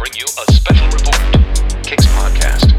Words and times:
bring 0.00 0.14
you 0.14 0.24
a 0.24 0.52
special 0.54 0.86
report. 0.86 1.20
Kicks 1.84 2.06
Podcast. 2.06 2.72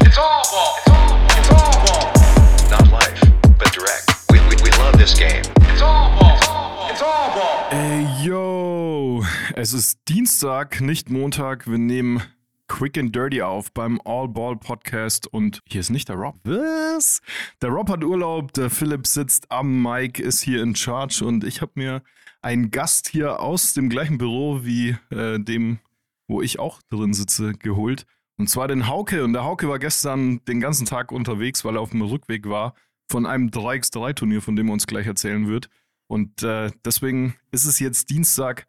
It's 0.00 0.18
all 0.18 0.42
ball. 0.50 0.74
It's 0.80 0.88
all 0.88 1.06
ball. 1.06 1.30
It's 1.38 1.50
all 1.52 1.86
ball. 1.86 2.68
Not 2.68 2.90
live, 2.90 3.20
but 3.56 3.72
direct. 3.72 4.10
We, 4.32 4.40
we, 4.48 4.56
we 4.60 4.70
love 4.82 4.98
this 4.98 5.16
game. 5.16 5.44
It's 5.70 5.80
all 5.80 6.10
ball. 6.18 6.34
It's 6.34 6.48
all 6.48 6.74
ball. 6.74 6.90
It's 6.90 7.02
all 7.02 7.28
ball. 7.32 7.68
Ey, 7.70 8.24
yo! 8.24 9.22
Es 9.54 9.72
ist 9.72 10.00
Dienstag, 10.08 10.80
nicht 10.80 11.10
Montag. 11.10 11.68
Wir 11.68 11.78
nehmen 11.78 12.20
Quick 12.66 12.98
and 12.98 13.14
Dirty 13.14 13.40
auf 13.40 13.70
beim 13.70 14.00
All 14.04 14.26
Ball 14.26 14.56
Podcast 14.56 15.28
und 15.28 15.62
hier 15.68 15.80
ist 15.80 15.90
nicht 15.90 16.08
der 16.08 16.16
Rob. 16.16 16.40
Was? 16.42 17.20
Der 17.62 17.70
Rob 17.70 17.88
hat 17.88 18.02
Urlaub, 18.02 18.52
der 18.52 18.68
Philipp 18.68 19.06
sitzt 19.06 19.48
am 19.48 19.80
Mic, 19.80 20.20
ist 20.20 20.40
hier 20.40 20.60
in 20.60 20.74
Charge 20.74 21.24
und 21.24 21.44
ich 21.44 21.62
habe 21.62 21.70
mir 21.76 22.02
einen 22.42 22.72
Gast 22.72 23.10
hier 23.10 23.38
aus 23.38 23.74
dem 23.74 23.88
gleichen 23.90 24.18
Büro 24.18 24.64
wie 24.64 24.96
äh, 25.10 25.38
dem, 25.38 25.78
wo 26.26 26.42
ich 26.42 26.58
auch 26.58 26.80
drin 26.90 27.14
sitze, 27.14 27.52
geholt. 27.52 28.06
Und 28.36 28.48
zwar 28.48 28.68
den 28.68 28.88
Hauke. 28.88 29.24
Und 29.24 29.32
der 29.32 29.44
Hauke 29.44 29.68
war 29.68 29.78
gestern 29.78 30.44
den 30.46 30.60
ganzen 30.60 30.86
Tag 30.86 31.12
unterwegs, 31.12 31.64
weil 31.64 31.76
er 31.76 31.80
auf 31.80 31.90
dem 31.90 32.02
Rückweg 32.02 32.48
war 32.48 32.74
von 33.10 33.26
einem 33.26 33.48
3x3-Turnier, 33.48 34.42
von 34.42 34.56
dem 34.56 34.68
er 34.68 34.72
uns 34.72 34.86
gleich 34.86 35.06
erzählen 35.06 35.46
wird. 35.46 35.68
Und 36.06 36.42
äh, 36.42 36.70
deswegen 36.84 37.34
ist 37.50 37.64
es 37.64 37.78
jetzt 37.78 38.10
Dienstag. 38.10 38.66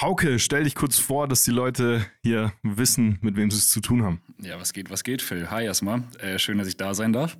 Hauke, 0.00 0.38
stell 0.38 0.64
dich 0.64 0.74
kurz 0.74 0.98
vor, 0.98 1.26
dass 1.26 1.44
die 1.44 1.50
Leute 1.50 2.04
hier 2.22 2.52
wissen, 2.62 3.18
mit 3.22 3.36
wem 3.36 3.50
sie 3.50 3.56
es 3.56 3.70
zu 3.70 3.80
tun 3.80 4.02
haben. 4.02 4.20
Ja, 4.42 4.60
was 4.60 4.74
geht, 4.74 4.90
was 4.90 5.02
geht, 5.04 5.22
Phil? 5.22 5.50
Hi 5.50 5.64
erstmal. 5.64 6.02
Äh, 6.18 6.38
schön, 6.38 6.58
dass 6.58 6.68
ich 6.68 6.76
da 6.76 6.92
sein 6.92 7.14
darf. 7.14 7.38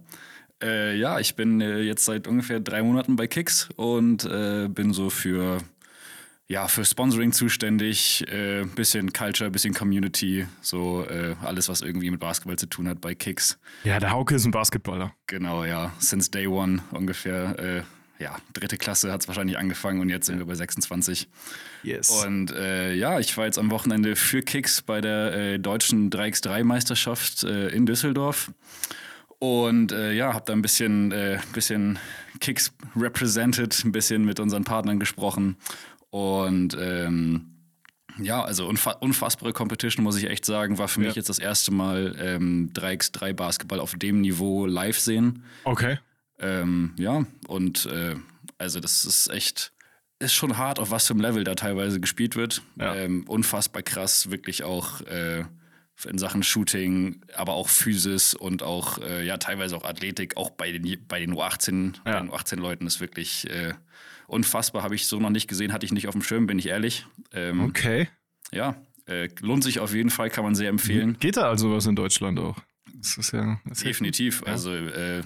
Äh, 0.62 0.96
ja, 0.96 1.20
ich 1.20 1.36
bin 1.36 1.60
äh, 1.60 1.80
jetzt 1.80 2.06
seit 2.06 2.26
ungefähr 2.26 2.60
drei 2.60 2.82
Monaten 2.82 3.16
bei 3.16 3.26
Kicks 3.26 3.68
und 3.76 4.24
äh, 4.24 4.68
bin 4.68 4.94
so 4.94 5.10
für, 5.10 5.58
ja, 6.48 6.68
für 6.68 6.84
Sponsoring 6.84 7.32
zuständig, 7.32 8.24
äh, 8.28 8.64
bisschen 8.64 9.12
Culture, 9.12 9.50
bisschen 9.50 9.74
Community, 9.74 10.46
so 10.60 11.04
äh, 11.04 11.34
alles, 11.42 11.68
was 11.68 11.80
irgendwie 11.80 12.10
mit 12.10 12.20
Basketball 12.20 12.56
zu 12.56 12.66
tun 12.66 12.88
hat 12.88 13.00
bei 13.00 13.14
Kicks. 13.14 13.58
Ja, 13.82 13.98
der 13.98 14.10
Hauke 14.10 14.36
ist 14.36 14.44
ein 14.44 14.52
Basketballer. 14.52 15.12
Genau, 15.26 15.64
ja, 15.64 15.92
since 15.98 16.30
day 16.30 16.46
one 16.46 16.82
ungefähr. 16.92 17.58
Äh, 17.58 17.82
ja, 18.22 18.36
dritte 18.54 18.78
Klasse 18.78 19.12
hat 19.12 19.22
es 19.22 19.28
wahrscheinlich 19.28 19.58
angefangen 19.58 20.00
und 20.00 20.08
jetzt 20.08 20.26
sind 20.26 20.38
wir 20.38 20.46
bei 20.46 20.54
26. 20.54 21.28
Yes. 21.82 22.10
Und 22.10 22.50
äh, 22.52 22.94
ja, 22.94 23.18
ich 23.18 23.36
war 23.36 23.44
jetzt 23.44 23.58
am 23.58 23.70
Wochenende 23.70 24.16
für 24.16 24.42
Kicks 24.42 24.82
bei 24.82 25.00
der 25.00 25.34
äh, 25.34 25.58
deutschen 25.58 26.10
3x3-Meisterschaft 26.10 27.44
äh, 27.44 27.68
in 27.68 27.86
Düsseldorf. 27.86 28.52
Und 29.38 29.92
äh, 29.92 30.12
ja, 30.12 30.32
habe 30.32 30.44
da 30.46 30.54
ein 30.54 30.62
bisschen, 30.62 31.12
äh, 31.12 31.38
bisschen 31.52 31.98
Kicks 32.40 32.72
represented, 32.96 33.84
ein 33.84 33.92
bisschen 33.92 34.24
mit 34.24 34.40
unseren 34.40 34.64
Partnern 34.64 34.98
gesprochen. 34.98 35.56
Und 36.16 36.74
ähm, 36.80 37.52
ja, 38.18 38.42
also 38.42 38.66
unfa 38.66 38.92
unfassbare 38.92 39.52
Competition, 39.52 40.02
muss 40.02 40.16
ich 40.16 40.24
echt 40.30 40.46
sagen. 40.46 40.78
War 40.78 40.88
für 40.88 41.02
Ja. 41.02 41.08
mich 41.08 41.16
jetzt 41.16 41.28
das 41.28 41.38
erste 41.38 41.72
Mal 41.72 42.16
ähm, 42.18 42.70
3x3 42.72 43.34
Basketball 43.34 43.80
auf 43.80 43.94
dem 43.96 44.22
Niveau 44.22 44.64
live 44.64 44.98
sehen. 44.98 45.42
Okay. 45.64 45.98
Ähm, 46.38 46.94
ja, 46.98 47.26
und 47.48 47.84
äh, 47.86 48.14
also 48.56 48.80
das 48.80 49.04
ist 49.04 49.28
echt, 49.28 49.72
ist 50.18 50.32
schon 50.32 50.56
hart, 50.56 50.78
auf 50.78 50.90
was 50.90 51.06
für 51.06 51.12
einem 51.12 51.20
Level 51.20 51.44
da 51.44 51.54
teilweise 51.54 52.00
gespielt 52.00 52.34
wird. 52.34 52.62
Ja. 52.80 52.94
Ähm, 52.94 53.24
unfassbar 53.28 53.82
krass, 53.82 54.30
wirklich 54.30 54.64
auch 54.64 55.02
äh, 55.02 55.44
in 56.08 56.16
Sachen 56.16 56.42
Shooting, 56.42 57.20
aber 57.34 57.52
auch 57.52 57.68
Physis 57.68 58.32
und 58.32 58.62
auch, 58.62 58.98
äh, 59.02 59.22
ja, 59.26 59.36
teilweise 59.36 59.76
auch 59.76 59.84
Athletik, 59.84 60.38
auch 60.38 60.48
bei 60.50 60.72
den, 60.72 60.96
bei 61.08 61.20
den 61.20 61.34
U18, 61.34 61.96
bei 62.04 62.12
Ja. 62.12 62.20
den 62.20 62.30
U18-Leuten 62.30 62.86
ist 62.86 63.00
wirklich 63.00 63.48
äh, 63.50 63.74
unfassbar. 64.26 64.82
Habe 64.82 64.94
ich 64.94 65.06
so 65.06 65.18
noch 65.20 65.30
nicht 65.30 65.48
gesehen, 65.48 65.72
hatte 65.72 65.86
ich 65.86 65.92
nicht 65.92 66.08
auf 66.08 66.12
dem 66.14 66.22
Schirm, 66.22 66.46
bin 66.46 66.58
ich 66.58 66.66
ehrlich. 66.66 67.06
Ähm, 67.32 67.60
Okay. 67.66 68.08
Ja, 68.52 68.76
äh, 69.06 69.28
lohnt 69.40 69.64
sich 69.64 69.80
auf 69.80 69.92
jeden 69.94 70.10
Fall, 70.10 70.30
kann 70.30 70.44
man 70.44 70.54
sehr 70.54 70.68
empfehlen. 70.68 71.16
Geht 71.18 71.36
da 71.36 71.48
also 71.48 71.72
was 71.72 71.86
in 71.86 71.96
Deutschland 71.96 72.38
auch? 72.38 72.56
Das 72.94 73.16
ist 73.18 73.32
ja. 73.32 73.60
Das 73.64 73.78
ist 73.78 73.84
ja 73.84 73.88
Definitiv. 73.88 74.42
Also 74.44 74.72
äh, 74.74 75.22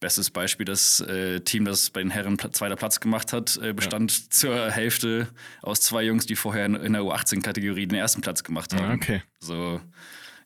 bestes 0.00 0.30
Beispiel, 0.30 0.64
das 0.64 1.00
äh, 1.00 1.40
Team, 1.40 1.64
das 1.66 1.90
bei 1.90 2.00
den 2.00 2.10
Herren 2.10 2.38
zweiter 2.38 2.76
Platz 2.76 3.00
gemacht 3.00 3.32
hat, 3.32 3.58
äh, 3.62 3.72
bestand 3.74 4.32
zur 4.32 4.70
Hälfte 4.70 5.28
aus 5.62 5.80
zwei 5.82 6.02
Jungs, 6.02 6.26
die 6.26 6.36
vorher 6.36 6.64
in, 6.66 6.74
in 6.74 6.92
der 6.94 7.02
U18-Kategorie 7.02 7.86
den 7.86 7.98
ersten 7.98 8.22
Platz 8.22 8.42
gemacht 8.42 8.72
haben. 8.74 8.90
Ah, 8.90 8.94
okay. 8.94 9.22
So, 9.38 9.80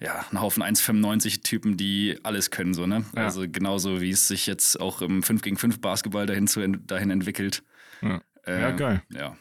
ja, 0.01 0.25
ein 0.31 0.41
Haufen 0.41 0.63
1,95-Typen, 0.63 1.77
die 1.77 2.19
alles 2.25 2.51
können, 2.51 2.75
so, 2.75 2.87
ne? 2.87 3.05
Ja. 3.15 3.25
Also 3.25 3.45
genauso 3.49 4.01
wie 4.01 4.11
es 4.11 4.27
sich 4.29 4.47
jetzt 4.47 4.81
auch 4.81 5.01
im 5.03 5.23
5 5.23 5.43
gegen 5.43 5.57
5 5.57 5.81
Basketball 5.81 6.27
dahin, 6.27 6.49
zu, 6.49 6.67
dahin 6.69 7.11
entwickelt. 7.11 7.63
Ja. 8.05 8.21
Äh, 8.47 8.61
Ja, 8.61 8.71
geil. 8.73 9.03
Ja. 9.13 9.37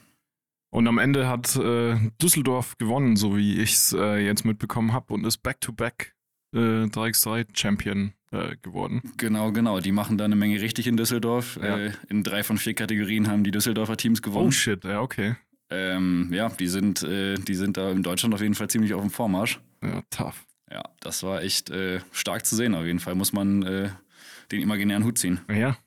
Und 0.70 0.88
am 0.88 0.98
Ende 0.98 1.28
hat 1.28 1.56
äh, 1.56 1.98
Düsseldorf 2.22 2.78
gewonnen, 2.80 3.16
so 3.16 3.38
wie 3.38 3.62
ich 3.62 3.74
es 3.74 3.94
äh, 3.94 4.18
jetzt 4.26 4.44
mitbekommen 4.44 4.92
habe, 4.94 5.14
und 5.14 5.24
ist 5.26 5.38
Back-to-Back 5.44 6.16
äh, 6.56 6.86
3x3-Champion 6.86 8.14
äh, 8.32 8.56
geworden. 8.62 9.02
Genau, 9.18 9.52
genau. 9.52 9.80
Die 9.82 9.92
machen 9.92 10.18
da 10.18 10.26
eine 10.26 10.36
Menge 10.36 10.60
richtig 10.62 10.88
in 10.88 10.98
Düsseldorf. 10.98 11.60
Ja. 11.62 11.78
Äh, 11.78 11.92
in 12.10 12.24
drei 12.24 12.44
von 12.44 12.58
vier 12.58 12.74
Kategorien 12.74 13.28
haben 13.28 13.44
die 13.44 13.52
Düsseldorfer 13.52 13.98
Teams 13.98 14.22
gewonnen. 14.22 14.48
Oh 14.48 14.52
shit, 14.52 14.84
ja, 14.84 15.02
okay. 15.02 15.36
Ähm, 15.70 16.30
ja, 16.32 16.50
die 16.50 16.68
sind, 16.68 17.04
äh, 17.04 17.36
die 17.36 17.56
sind 17.56 17.78
da 17.78 17.92
in 17.92 18.02
Deutschland 18.04 18.34
auf 18.34 18.42
jeden 18.42 18.56
Fall 18.56 18.70
ziemlich 18.70 18.94
auf 18.96 19.02
dem 19.02 19.12
Vormarsch. 19.12 19.60
Ja, 19.84 20.02
tough. 20.10 20.44
Ja, 20.72 20.84
das 21.02 21.22
war 21.22 21.44
echt 21.44 21.72
stark 22.12 22.48
zu 22.48 22.56
sehen. 22.56 22.74
Auf 22.74 22.86
jeden 22.86 23.00
Fall 23.00 23.14
muss 23.14 23.32
man 23.32 23.62
den 23.62 24.62
imaginären 24.62 25.04
Hut 25.04 25.20
ziehen. 25.20 25.40
Ja. 25.48 25.78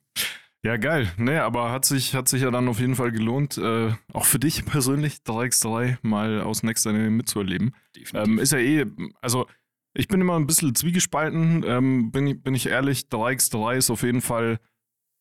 Ja, 0.66 0.76
geil. 0.78 1.12
Nee, 1.16 1.36
aber 1.38 1.70
hat 1.70 1.84
sich, 1.84 2.14
hat 2.14 2.28
sich 2.28 2.42
ja 2.42 2.50
dann 2.50 2.66
auf 2.66 2.80
jeden 2.80 2.96
Fall 2.96 3.12
gelohnt, 3.12 3.56
äh, 3.56 3.92
auch 4.12 4.24
für 4.24 4.40
dich 4.40 4.64
persönlich 4.66 5.18
3x3 5.24 5.98
mal 6.02 6.40
aus 6.40 6.62
nächster 6.64 6.92
Nähe 6.92 7.08
mitzuerleben. 7.10 7.72
Ähm, 8.14 8.38
ist 8.40 8.50
ja 8.52 8.58
eh, 8.58 8.84
also 9.20 9.46
ich 9.94 10.08
bin 10.08 10.20
immer 10.20 10.34
ein 10.36 10.46
bisschen 10.46 10.74
zwiegespalten, 10.74 11.62
ähm, 11.64 12.10
bin, 12.10 12.26
ich- 12.26 12.42
bin 12.42 12.54
ich 12.54 12.66
ehrlich, 12.66 13.02
3x3 13.10 13.76
ist 13.76 13.90
auf 13.90 14.02
jeden 14.02 14.20
Fall 14.22 14.58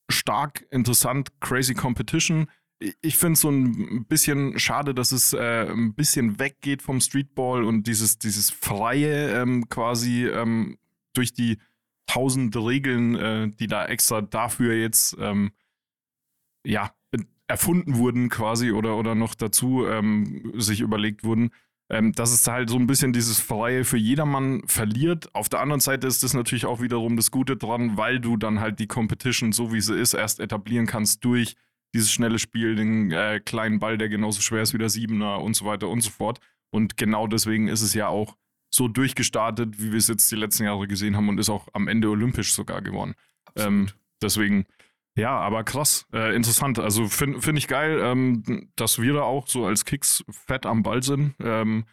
stark, 0.10 0.66
interessant, 0.72 1.30
crazy 1.42 1.74
Competition. 1.76 2.48
Ich- 2.80 2.96
Ich 3.02 3.18
finde 3.18 3.34
es 3.34 3.42
so 3.42 3.50
ein 3.52 4.06
bisschen 4.08 4.58
schade, 4.60 4.94
dass 4.96 5.12
es 5.12 5.34
äh, 5.34 5.68
ein 5.72 5.94
bisschen 5.94 6.40
weggeht 6.40 6.82
vom 6.82 7.00
Streetball 7.02 7.64
und 7.64 7.86
dieses, 7.88 8.18
dieses 8.18 8.50
freie 8.50 9.42
ähm, 9.42 9.70
quasi 9.70 10.26
ähm, 10.26 10.78
durch 11.14 11.34
die 11.34 11.58
tausend 12.08 12.56
Regeln, 12.56 13.16
äh, 13.16 13.50
die 13.50 13.68
da 13.68 13.86
extra 13.86 14.22
dafür 14.22 14.74
jetzt 14.76 15.16
ähm, 15.20 15.52
ja, 16.66 16.92
erfunden 17.48 17.98
wurden 17.98 18.30
quasi 18.30 18.72
oder, 18.72 18.98
oder 18.98 19.16
noch 19.16 19.36
dazu 19.36 19.86
ähm, 19.86 20.52
sich 20.56 20.82
überlegt 20.82 21.24
wurden, 21.24 21.52
ähm, 21.90 22.14
dass 22.14 22.32
es 22.32 22.48
halt 22.48 22.70
so 22.70 22.78
ein 22.78 22.88
bisschen 22.88 23.14
dieses 23.14 23.40
Freie 23.40 23.86
für 23.86 23.98
jedermann 23.98 24.64
verliert. 24.66 25.34
Auf 25.36 25.50
der 25.50 25.60
anderen 25.60 25.82
Seite 25.82 26.08
ist 26.08 26.24
das 26.24 26.34
natürlich 26.34 26.66
auch 26.66 26.82
wiederum 26.82 27.16
das 27.16 27.30
Gute 27.30 27.56
dran, 27.56 27.98
weil 27.98 28.20
du 28.20 28.38
dann 28.38 28.60
halt 28.60 28.80
die 28.80 28.88
Competition, 28.88 29.52
so 29.52 29.72
wie 29.72 29.82
sie 29.82 29.96
ist, 29.96 30.14
erst 30.14 30.40
etablieren 30.40 30.88
kannst 30.88 31.24
durch 31.24 31.56
dieses 31.94 32.12
schnelle 32.12 32.40
Spiel, 32.40 32.76
den 32.76 33.12
äh, 33.12 33.40
kleinen 33.40 33.80
Ball, 33.80 33.98
der 33.98 34.10
genauso 34.10 34.42
schwer 34.42 34.64
ist 34.64 34.74
wie 34.74 34.80
der 34.80 34.90
Siebener 34.90 35.42
und 35.42 35.56
so 35.56 35.66
weiter 35.66 35.88
und 35.88 36.02
so 36.02 36.10
fort. 36.10 36.40
Und 36.72 36.98
genau 36.98 37.28
deswegen 37.28 37.68
ist 37.68 37.82
es 37.82 37.94
ja 37.94 38.08
auch 38.08 38.36
so 38.76 38.88
durchgestartet, 38.88 39.80
wie 39.80 39.92
wir 39.92 39.98
es 39.98 40.08
jetzt 40.08 40.32
die 40.32 40.36
letzten 40.36 40.66
Jahre 40.66 40.88
gesehen 40.88 41.16
haben 41.16 41.30
und 41.30 41.40
ist 41.40 41.50
auch 41.50 41.68
am 41.74 41.88
Ende 41.88 42.10
olympisch 42.10 42.54
sogar 42.54 42.82
geworden. 42.82 43.16
Ähm, 43.56 43.88
deswegen, 44.22 44.66
ja, 45.18 45.38
aber 45.38 45.64
krass, 45.64 46.06
äh, 46.14 46.36
interessant. 46.36 46.78
Also 46.80 47.08
finde 47.08 47.42
find 47.42 47.58
ich 47.58 47.68
geil, 47.68 48.00
ähm, 48.04 48.70
dass 48.76 49.02
wir 49.02 49.14
da 49.14 49.22
auch 49.22 49.48
so 49.48 49.66
als 49.66 49.86
Kicks 49.86 50.24
fett 50.30 50.66
am 50.66 50.84
Ball 50.84 51.02
sind. 51.02 51.36
Ähm, 51.40 51.86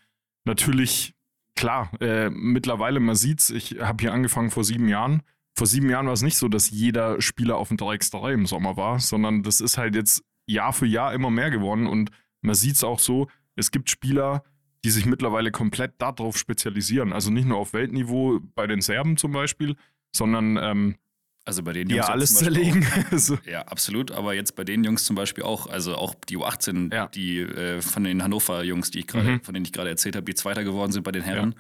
natürlich, 0.44 1.15
klar, 1.54 1.91
äh, 2.00 2.31
mittlerweile, 2.31 2.99
man 2.99 3.14
sieht's, 3.14 3.50
ich 3.50 3.78
habe 3.81 4.03
hier 4.03 4.12
angefangen 4.12 4.50
vor 4.50 4.64
sieben 4.64 4.88
Jahren. 4.88 5.22
Vor 5.56 5.66
sieben 5.66 5.88
Jahren 5.88 6.06
war 6.06 6.14
es 6.14 6.22
nicht 6.22 6.37
so, 6.37 6.49
dass 6.49 6.70
jeder 6.70 7.20
Spieler 7.20 7.59
auf 7.59 7.69
dem 7.69 7.76
3x3 7.76 8.32
im 8.32 8.47
Sommer 8.47 8.76
war, 8.76 8.99
sondern 8.99 9.43
das 9.43 9.60
ist 9.60 9.78
halt 9.78 9.94
jetzt 9.94 10.25
Jahr 10.47 10.72
für 10.72 10.87
Jahr 10.87 11.12
immer 11.12 11.31
mehr 11.31 11.50
geworden 11.50 11.87
und 11.87 12.10
man 12.41 12.56
sieht's 12.56 12.82
auch 12.82 12.99
so, 12.99 13.28
es 13.54 13.70
gibt 13.70 13.91
Spieler, 13.91 14.43
die 14.84 14.91
sich 14.91 15.06
mittlerweile 15.06 15.50
komplett 15.52 15.93
darauf 15.99 16.37
spezialisieren. 16.37 17.12
Also 17.12 17.31
nicht 17.31 17.46
nur 17.46 17.58
auf 17.58 17.73
Weltniveau 17.73 18.40
bei 18.55 18.67
den 18.67 18.81
Serben 18.81 19.17
zum 19.17 19.32
Beispiel, 19.32 19.76
sondern 20.14 20.56
ähm, 20.56 20.96
also 21.44 21.62
bei 21.62 21.73
den 21.73 21.88
die 21.88 21.96
Jungs 21.96 22.06
ja 22.06 22.12
alles 22.12 22.34
zerlegen. 22.34 22.87
so. 23.12 23.34
Auch, 23.34 23.43
ja, 23.46 23.62
absolut. 23.62 24.11
Aber 24.12 24.34
jetzt 24.34 24.55
bei 24.55 24.64
den 24.64 24.84
Jungs 24.84 25.05
zum 25.05 25.17
Beispiel 25.17 25.44
auch, 25.44 25.67
also 25.69 25.96
auch 25.96 26.14
die 26.29 26.37
U18, 26.37 26.94
Ja. 26.94 27.08
die 27.08 27.40
äh, 27.40 27.81
von 27.81 28.05
den 28.05 28.23
Hannover-Jungs, 28.23 28.90
die 28.93 29.00
ich 29.00 29.06
gerade, 29.06 29.29
Mhm. 29.32 29.40
von 29.43 29.55
denen 29.55 29.67
ich 29.67 29.73
gerade 29.73 29.88
erzählt 29.90 30.14
habe, 30.17 30.25
die 30.25 30.34
Zweiter 30.34 30.62
geworden 30.64 30.93
sind 30.93 31.02
bei 31.02 31.12
den 31.12 31.23
Herren. 31.23 31.55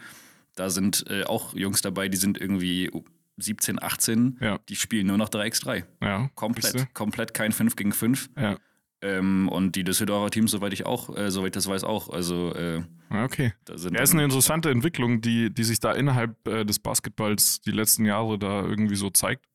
Da 0.54 0.70
sind 0.70 1.04
äh, 1.08 1.24
auch 1.24 1.54
Jungs 1.54 1.80
dabei, 1.80 2.08
die 2.08 2.16
sind 2.18 2.38
irgendwie 2.38 2.90
17, 3.38 3.82
18, 3.82 4.36
Ja. 4.40 4.58
die 4.68 4.76
spielen 4.76 5.06
nur 5.06 5.16
noch 5.16 5.30
3x3. 5.30 5.84
Ja, 6.02 6.28
Komplett, 6.34 6.92
komplett 6.94 7.34
kein 7.34 7.50
5 7.52 7.74
gegen 7.74 7.92
5. 7.92 8.30
Ja. 8.36 8.58
Ähm, 9.02 9.48
und 9.48 9.74
die 9.74 9.82
Düsseldorfer 9.82 10.30
Teams, 10.30 10.52
soweit 10.52 10.72
ich 10.72 10.86
auch, 10.86 11.16
äh, 11.16 11.30
soweit 11.30 11.48
ich 11.48 11.52
das 11.52 11.68
weiß, 11.68 11.82
auch. 11.82 12.08
Also 12.08 12.54
äh, 12.54 12.82
okay. 13.10 13.52
da 13.64 13.74
Ja, 13.74 14.00
ist 14.00 14.12
eine 14.12 14.22
interessante 14.22 14.70
Entwicklung, 14.70 15.20
die, 15.20 15.52
die 15.52 15.64
sich 15.64 15.80
da 15.80 15.92
innerhalb 15.92 16.46
äh, 16.46 16.64
des 16.64 16.78
Basketballs 16.78 17.60
die 17.60 17.72
letzten 17.72 18.04
Jahre 18.04 18.38
da 18.38 18.62
irgendwie 18.62 18.94
so 18.94 19.10
zeigt. 19.10 19.46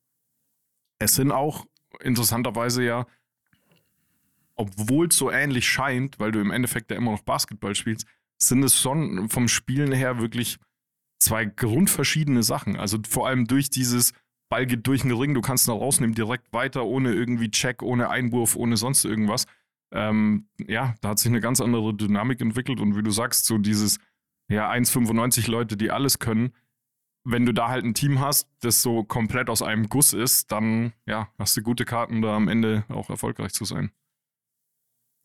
Es 0.99 1.15
sind 1.15 1.31
auch 1.31 1.65
interessanterweise 2.01 2.83
ja, 2.83 3.07
obwohl 4.55 5.07
es 5.07 5.17
so 5.17 5.31
ähnlich 5.31 5.67
scheint, 5.67 6.19
weil 6.19 6.31
du 6.31 6.39
im 6.41 6.51
Endeffekt 6.51 6.91
ja 6.91 6.97
immer 6.97 7.11
noch 7.11 7.21
Basketball 7.21 7.73
spielst, 7.73 8.05
sind 8.37 8.63
es 8.63 8.77
schon 8.77 9.29
vom 9.29 9.47
Spielen 9.47 9.93
her 9.93 10.19
wirklich 10.19 10.57
zwei 11.19 11.45
grundverschiedene 11.45 12.43
Sachen. 12.43 12.75
Also 12.75 12.97
vor 13.07 13.27
allem 13.27 13.45
durch 13.45 13.69
dieses 13.69 14.13
Ball 14.49 14.65
geht 14.65 14.87
durch 14.87 15.01
den 15.01 15.11
Ring, 15.11 15.33
du 15.33 15.41
kannst 15.41 15.67
ihn 15.67 15.71
rausnehmen, 15.71 16.15
direkt 16.15 16.53
weiter, 16.53 16.85
ohne 16.85 17.13
irgendwie 17.13 17.51
Check, 17.51 17.81
ohne 17.81 18.09
Einwurf, 18.09 18.55
ohne 18.55 18.77
sonst 18.77 19.03
irgendwas. 19.03 19.45
Ähm, 19.91 20.47
ja, 20.67 20.95
da 21.01 21.09
hat 21.09 21.19
sich 21.19 21.29
eine 21.29 21.41
ganz 21.41 21.61
andere 21.61 21.93
Dynamik 21.93 22.41
entwickelt 22.41 22.79
und 22.79 22.95
wie 22.95 23.03
du 23.03 23.11
sagst, 23.11 23.45
so 23.45 23.57
dieses, 23.57 23.99
ja, 24.49 24.69
1,95 24.69 25.49
Leute, 25.49 25.77
die 25.77 25.91
alles 25.91 26.19
können, 26.19 26.53
wenn 27.29 27.45
du 27.45 27.53
da 27.53 27.67
halt 27.67 27.83
ein 27.83 27.93
Team 27.93 28.19
hast, 28.21 28.49
das 28.61 28.81
so 28.81 29.03
komplett 29.03 29.49
aus 29.49 29.61
einem 29.61 29.89
Guss 29.89 30.13
ist, 30.13 30.51
dann 30.51 30.93
ja, 31.05 31.29
hast 31.37 31.57
du 31.57 31.61
gute 31.61 31.83
Karten, 31.83 32.21
da 32.21 32.35
am 32.35 32.47
Ende 32.47 32.85
auch 32.87 33.09
erfolgreich 33.09 33.51
zu 33.51 33.65
sein. 33.65 33.91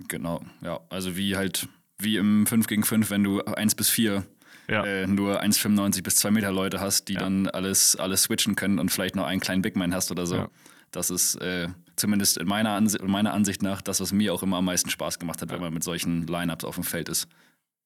Genau, 0.09 0.45
ja. 0.63 0.81
Also 0.91 1.17
wie 1.17 1.37
halt, 1.37 1.69
wie 1.99 2.17
im 2.17 2.47
5 2.47 2.67
gegen 2.67 2.83
5, 2.83 3.11
wenn 3.11 3.23
du 3.23 3.41
1 3.43 3.77
bis 3.77 3.89
4 3.89 4.27
Ja. 4.69 4.85
äh, 4.85 5.07
nur 5.07 5.43
1,95 5.43 6.03
bis 6.03 6.17
2 6.17 6.31
Meter 6.31 6.53
Leute 6.53 6.81
hast, 6.81 7.09
die 7.09 7.15
Ja. 7.15 7.21
dann 7.21 7.49
alles, 7.49 7.97
alles 7.97 8.25
switchen 8.25 8.55
können 8.57 8.79
und 8.79 8.91
vielleicht 8.91 9.17
noch 9.17 9.27
einen 9.27 9.41
kleinen 9.41 9.63
Big 9.63 9.77
Man 9.77 9.95
hast 9.95 10.11
oder 10.11 10.27
so. 10.27 10.37
Ja. 10.37 10.49
Das 10.93 11.11
ist 11.11 11.37
äh, 11.37 11.69
zumindest 11.97 12.37
in 12.39 12.47
meiner, 12.47 12.71
Ansi 12.73 12.99
in 12.99 13.11
meiner 13.11 13.33
Ansicht 13.33 13.63
nach 13.63 13.81
das, 13.83 14.01
was 14.01 14.13
mir 14.13 14.33
auch 14.35 14.43
immer 14.43 14.59
am 14.59 14.65
meisten 14.67 14.91
Spaß 14.91 15.19
gemacht 15.19 15.41
hat, 15.43 15.51
wenn 15.51 15.61
man 15.61 15.73
mit 15.73 15.83
solchen 15.83 16.27
Lineups 16.27 16.65
auf 16.65 16.75
dem 16.77 16.85
Feld 16.85 17.09
ist. 17.09 17.29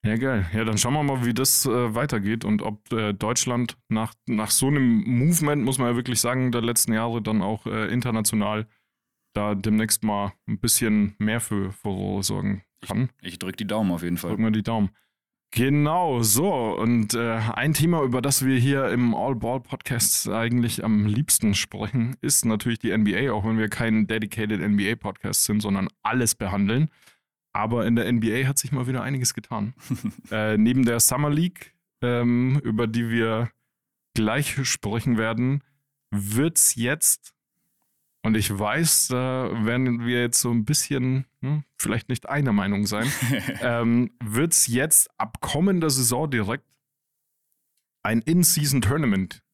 Ja, 0.05 0.17
geil. 0.17 0.47
Ja, 0.53 0.65
dann 0.65 0.77
schauen 0.79 0.93
wir 0.95 1.03
mal, 1.03 1.25
wie 1.25 1.35
das 1.35 1.67
äh, 1.67 1.95
weitergeht 1.95 2.45
und 2.45 2.63
ob 2.63 2.93
äh, 2.93 3.13
Deutschland 3.13 3.77
nach, 3.89 4.13
nach 4.27 4.51
so 4.51 4.67
einem 4.69 5.03
Movement, 5.05 5.65
muss 5.65 5.79
man 5.79 5.89
ja 5.89 5.97
wirklich 5.97 6.21
sagen, 6.21 6.53
der 6.53 6.63
letzten 6.63 6.93
Jahre 6.93 7.23
dann 7.23 7.43
auch 7.43 7.67
äh, 7.67 7.93
international 7.93 8.67
da 9.35 9.55
demnächst 9.55 10.03
mal 10.05 10.33
ein 10.49 10.59
bisschen 10.61 11.15
mehr 11.19 11.41
für 11.41 11.73
Furore 11.73 12.23
sorgen 12.23 12.63
kann. 12.87 13.11
Ich 13.21 13.39
drücke 13.39 13.57
die 13.57 13.67
Daumen 13.67 13.91
auf 13.93 14.03
jeden 14.03 14.17
Fall. 14.17 14.31
Drücken 14.31 14.45
wir 14.45 14.51
die 14.51 14.63
Daumen. 14.63 14.91
Genau, 15.53 16.23
so. 16.23 16.53
Und 16.77 17.15
äh, 17.15 17.41
ein 17.55 17.73
Thema, 17.73 18.03
über 18.03 18.21
das 18.21 18.45
wir 18.45 18.59
hier 18.59 18.89
im 18.89 19.15
All-Ball-Podcast 19.15 20.29
eigentlich 20.29 20.85
am 20.85 21.07
liebsten 21.07 21.55
sprechen, 21.55 22.17
ist 22.21 22.45
natürlich 22.45 22.79
die 22.79 22.97
NBA, 22.97 23.33
auch 23.33 23.45
wenn 23.45 23.59
wir 23.59 23.69
kein 23.69 24.07
dedicated 24.07 24.61
NBA-Podcast 24.61 25.45
sind, 25.45 25.61
sondern 25.61 25.89
alles 26.03 26.35
behandeln. 26.35 26.91
Aber 27.53 27.87
in 27.87 27.97
der 27.97 28.13
NBA 28.13 28.47
hat 28.47 28.59
sich 28.59 28.71
mal 28.71 28.87
wieder 28.87 29.03
einiges 29.03 29.33
getan. 29.33 29.75
äh, 30.31 30.59
neben 30.59 30.85
der 30.85 31.01
Summer 31.01 31.31
League, 31.31 31.75
ähm, 32.03 32.61
über 32.63 32.87
die 32.87 33.09
wir 33.09 33.51
gleich 34.15 34.59
sprechen 34.67 35.17
werden, 35.17 35.63
wird 36.11 36.59
es 36.59 36.75
jetzt, 36.75 37.33
und 38.27 38.37
ich 38.37 38.59
weiß, 38.59 39.07
da 39.09 39.51
werden 39.65 40.05
wir 40.05 40.21
jetzt 40.21 40.41
so 40.41 40.51
ein 40.51 40.65
bisschen, 40.65 41.27
hm, 41.43 41.63
vielleicht 41.79 42.09
nicht 42.09 42.29
einer 42.29 42.53
Meinung 42.53 42.85
sein, 42.85 43.07
ähm, 43.61 44.11
wird 44.21 44.53
es 44.53 44.67
jetzt 44.67 45.09
ab 45.17 45.41
kommender 45.41 45.91
Saison 45.91 46.29
direkt 46.29 46.65
ein 48.03 48.23
In-Season-Tournament 48.23 49.45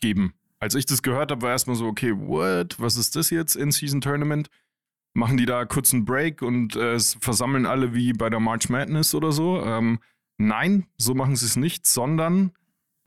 geben. 0.00 0.34
Als 0.58 0.74
ich 0.74 0.84
das 0.84 1.02
gehört 1.02 1.30
habe, 1.30 1.42
war 1.42 1.50
erstmal 1.50 1.76
so, 1.76 1.86
okay, 1.86 2.12
what? 2.12 2.74
Was 2.80 2.96
ist 2.96 3.14
das 3.14 3.30
jetzt, 3.30 3.54
In-Season-Tournament? 3.54 4.50
Machen 5.14 5.36
die 5.36 5.46
da 5.46 5.64
kurz 5.64 5.94
einen 5.94 6.04
Break 6.04 6.42
und 6.42 6.74
äh, 6.74 6.94
es 6.94 7.16
versammeln 7.20 7.66
alle 7.66 7.94
wie 7.94 8.12
bei 8.14 8.28
der 8.30 8.40
March 8.40 8.68
Madness 8.68 9.14
oder 9.14 9.30
so? 9.30 9.62
Ähm, 9.62 10.00
nein, 10.38 10.88
so 10.96 11.14
machen 11.14 11.36
sie 11.36 11.46
es 11.46 11.54
nicht, 11.54 11.86
sondern, 11.86 12.50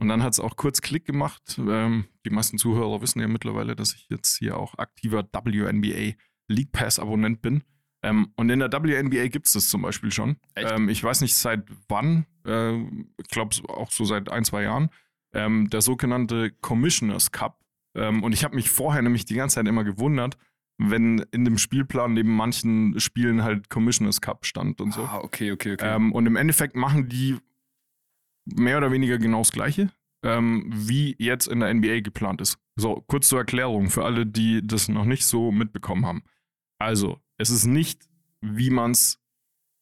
und 0.01 0.07
dann 0.07 0.24
hat 0.24 0.33
es 0.33 0.39
auch 0.39 0.56
kurz 0.56 0.81
Klick 0.81 1.06
gemacht. 1.06 1.59
Ähm, 1.59 2.06
die 2.25 2.31
meisten 2.31 2.57
Zuhörer 2.57 3.03
wissen 3.03 3.19
ja 3.19 3.27
mittlerweile, 3.27 3.75
dass 3.75 3.94
ich 3.94 4.07
jetzt 4.09 4.36
hier 4.39 4.57
auch 4.57 4.80
aktiver 4.80 5.24
WNBA 5.24 6.15
League 6.48 6.71
Pass-Abonnent 6.71 7.44
bin. 7.44 7.63
Ähm, 8.01 8.33
und 8.36 8.50
in 8.50 8.59
der 8.59 8.71
WNBA 8.71 9.27
gibt 9.27 9.45
es 9.45 9.53
das 9.53 9.69
zum 9.69 9.83
Beispiel 9.83 10.12
schon. 10.12 10.38
Ähm, 10.56 10.89
ich 10.89 11.03
weiß 11.03 11.21
nicht 11.21 11.36
seit 11.36 11.65
wann, 11.88 12.25
äh, 12.48 12.80
ich 12.80 13.27
glaube 13.30 13.56
auch 13.69 13.92
so 13.92 14.03
seit 14.03 14.31
ein, 14.31 14.44
zwei 14.44 14.63
Jahren, 14.63 14.89
ähm, 15.33 15.69
der 15.69 15.81
sogenannte 15.81 16.50
Commissioners 16.50 17.31
Cup. 17.31 17.59
Ähm, 17.94 18.24
und 18.24 18.33
ich 18.33 18.44
habe 18.44 18.56
mich 18.56 18.71
vorher 18.71 19.04
nämlich 19.04 19.25
die 19.25 19.36
ganze 19.36 19.57
Zeit 19.57 19.68
immer 19.68 19.83
gewundert, 19.83 20.36
wenn 20.80 21.19
in 21.31 21.45
dem 21.45 21.59
Spielplan 21.59 22.13
neben 22.13 22.36
manchen 22.36 23.00
Spielen 23.00 23.44
halt 23.44 23.69
Commissioners 23.69 24.19
Cup 24.19 24.47
stand 24.47 24.81
und 24.81 24.95
so. 24.95 25.04
Ah, 25.04 25.19
okay, 25.19 25.51
okay, 25.51 25.74
okay. 25.74 25.95
Ähm, 25.95 26.12
und 26.12 26.25
im 26.25 26.38
Endeffekt 26.38 26.75
machen 26.75 27.07
die 27.07 27.38
mehr 28.45 28.77
oder 28.77 28.91
weniger 28.91 29.17
genau 29.17 29.39
das 29.39 29.51
Gleiche, 29.51 29.91
ähm, 30.23 30.65
wie 30.73 31.15
jetzt 31.19 31.47
in 31.47 31.59
der 31.59 31.73
NBA 31.73 32.01
geplant 32.01 32.41
ist. 32.41 32.57
So, 32.75 33.03
kurz 33.07 33.27
zur 33.27 33.39
Erklärung 33.39 33.89
für 33.89 34.05
alle, 34.05 34.25
die 34.25 34.65
das 34.65 34.88
noch 34.88 35.05
nicht 35.05 35.25
so 35.25 35.51
mitbekommen 35.51 36.05
haben. 36.05 36.23
Also, 36.79 37.19
es 37.38 37.49
ist 37.49 37.65
nicht, 37.65 38.07
wie 38.41 38.69
man 38.69 38.91
es 38.91 39.19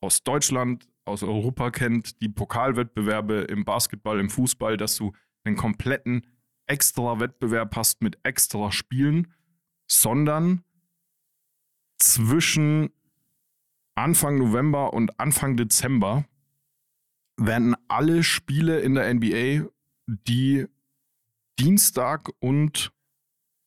aus 0.01 0.23
Deutschland, 0.23 0.88
aus 1.06 1.23
Europa 1.23 1.71
kennt, 1.71 2.21
die 2.21 2.29
Pokalwettbewerbe 2.29 3.41
im 3.41 3.65
Basketball, 3.65 4.19
im 4.19 4.29
Fußball, 4.29 4.77
dass 4.77 4.95
du 4.95 5.13
einen 5.44 5.55
kompletten 5.55 6.27
extra 6.67 7.19
Wettbewerb 7.19 7.75
hast 7.75 8.01
mit 8.01 8.19
extra 8.23 8.71
Spielen, 8.71 9.33
sondern 9.88 10.63
zwischen 11.97 12.91
Anfang 13.95 14.38
November 14.38 14.94
und 14.94 15.19
Anfang 15.19 15.57
Dezember 15.57 16.25
werden 17.39 17.75
alle 17.88 18.24
Spiele 18.24 18.80
in 18.80 18.95
der 18.95 19.13
NBA, 19.13 19.69
die 20.07 20.65
Dienstag 21.59 22.30
und 22.39 22.91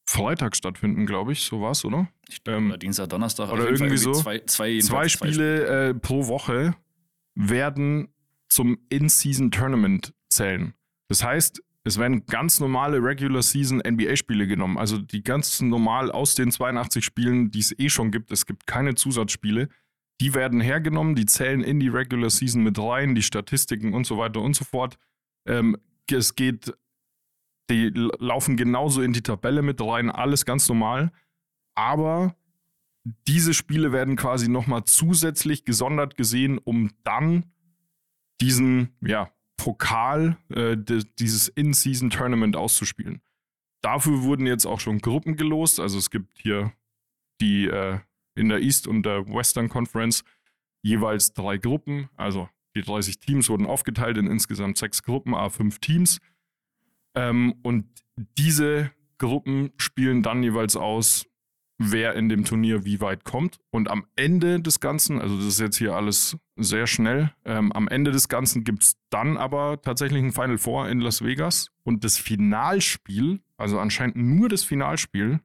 Freitag 0.04 0.56
stattfinden, 0.56 1.06
glaube 1.06 1.32
ich, 1.32 1.42
so 1.42 1.60
war 1.60 1.72
es, 1.72 1.84
oder? 1.84 2.08
Ähm, 2.46 2.68
oder 2.68 2.78
Dienstag, 2.78 3.08
Donnerstag. 3.08 3.50
oder 3.50 3.64
Fall 3.64 3.72
irgendwie 3.72 3.96
so. 3.96 4.12
Zwei, 4.12 4.38
zwei, 4.40 4.46
zwei 4.46 4.68
jedenfalls 4.68 5.12
Spiele 5.12 5.88
äh, 5.88 5.94
pro 5.94 6.26
Woche 6.26 6.74
werden 7.34 8.08
zum 8.48 8.78
In-Season-Tournament 8.90 10.12
zählen. 10.28 10.74
Das 11.08 11.24
heißt, 11.24 11.62
es 11.84 11.98
werden 11.98 12.26
ganz 12.26 12.60
normale 12.60 13.02
Regular 13.02 13.42
Season 13.42 13.78
NBA-Spiele 13.78 14.46
genommen. 14.46 14.78
Also 14.78 14.98
die 14.98 15.22
ganz 15.22 15.60
normal 15.60 16.12
aus 16.12 16.34
den 16.34 16.52
82 16.52 17.04
Spielen, 17.04 17.50
die 17.50 17.58
es 17.60 17.76
eh 17.78 17.88
schon 17.88 18.10
gibt, 18.10 18.30
es 18.30 18.46
gibt 18.46 18.66
keine 18.66 18.94
Zusatzspiele, 18.94 19.68
die 20.22 20.34
werden 20.34 20.60
hergenommen, 20.60 21.16
die 21.16 21.26
zählen 21.26 21.62
in 21.62 21.80
die 21.80 21.88
Regular 21.88 22.30
Season 22.30 22.62
mit 22.62 22.78
rein, 22.78 23.16
die 23.16 23.24
Statistiken 23.24 23.92
und 23.92 24.06
so 24.06 24.18
weiter 24.18 24.40
und 24.40 24.54
so 24.54 24.64
fort. 24.64 24.96
Ähm, 25.48 25.76
es 26.08 26.36
geht, 26.36 26.72
die 27.68 27.88
laufen 28.20 28.56
genauso 28.56 29.02
in 29.02 29.12
die 29.12 29.22
Tabelle 29.22 29.62
mit 29.62 29.80
rein, 29.80 30.10
alles 30.10 30.44
ganz 30.44 30.68
normal. 30.68 31.10
Aber 31.74 32.36
diese 33.26 33.52
Spiele 33.52 33.90
werden 33.90 34.14
quasi 34.14 34.48
nochmal 34.48 34.84
zusätzlich 34.84 35.64
gesondert 35.64 36.16
gesehen, 36.16 36.58
um 36.58 36.92
dann 37.02 37.52
diesen, 38.40 38.94
ja, 39.00 39.32
Pokal, 39.56 40.36
äh, 40.50 40.76
dieses 41.18 41.48
In-Season-Tournament 41.48 42.54
auszuspielen. 42.54 43.22
Dafür 43.82 44.22
wurden 44.22 44.46
jetzt 44.46 44.66
auch 44.66 44.78
schon 44.78 45.00
Gruppen 45.00 45.34
gelost. 45.34 45.80
Also 45.80 45.98
es 45.98 46.10
gibt 46.10 46.38
hier 46.38 46.72
die 47.40 47.66
äh, 47.66 47.98
in 48.34 48.48
der 48.48 48.60
East 48.60 48.86
und 48.86 49.04
der 49.04 49.26
Western 49.28 49.68
Conference 49.68 50.24
jeweils 50.82 51.32
drei 51.32 51.58
Gruppen. 51.58 52.08
Also 52.16 52.48
die 52.74 52.82
30 52.82 53.18
Teams 53.18 53.48
wurden 53.48 53.66
aufgeteilt 53.66 54.16
in 54.16 54.26
insgesamt 54.26 54.78
sechs 54.78 55.02
Gruppen, 55.02 55.34
a 55.34 55.48
fünf 55.50 55.78
Teams. 55.78 56.18
Ähm, 57.14 57.54
und 57.62 57.86
diese 58.38 58.90
Gruppen 59.18 59.72
spielen 59.76 60.22
dann 60.22 60.42
jeweils 60.42 60.76
aus, 60.76 61.26
wer 61.78 62.14
in 62.14 62.28
dem 62.28 62.44
Turnier 62.44 62.84
wie 62.84 63.00
weit 63.00 63.24
kommt. 63.24 63.58
Und 63.70 63.90
am 63.90 64.06
Ende 64.16 64.60
des 64.60 64.80
Ganzen, 64.80 65.20
also 65.20 65.36
das 65.36 65.46
ist 65.46 65.60
jetzt 65.60 65.76
hier 65.76 65.94
alles 65.94 66.36
sehr 66.56 66.86
schnell, 66.86 67.32
ähm, 67.44 67.72
am 67.72 67.88
Ende 67.88 68.10
des 68.10 68.28
Ganzen 68.28 68.64
gibt 68.64 68.82
es 68.82 68.96
dann 69.10 69.36
aber 69.36 69.80
tatsächlich 69.82 70.22
ein 70.22 70.32
Final 70.32 70.58
Four 70.58 70.88
in 70.88 71.00
Las 71.00 71.22
Vegas. 71.22 71.70
Und 71.82 72.04
das 72.04 72.18
Finalspiel, 72.18 73.40
also 73.56 73.78
anscheinend 73.78 74.16
nur 74.16 74.48
das 74.48 74.64
Finalspiel, 74.64 75.40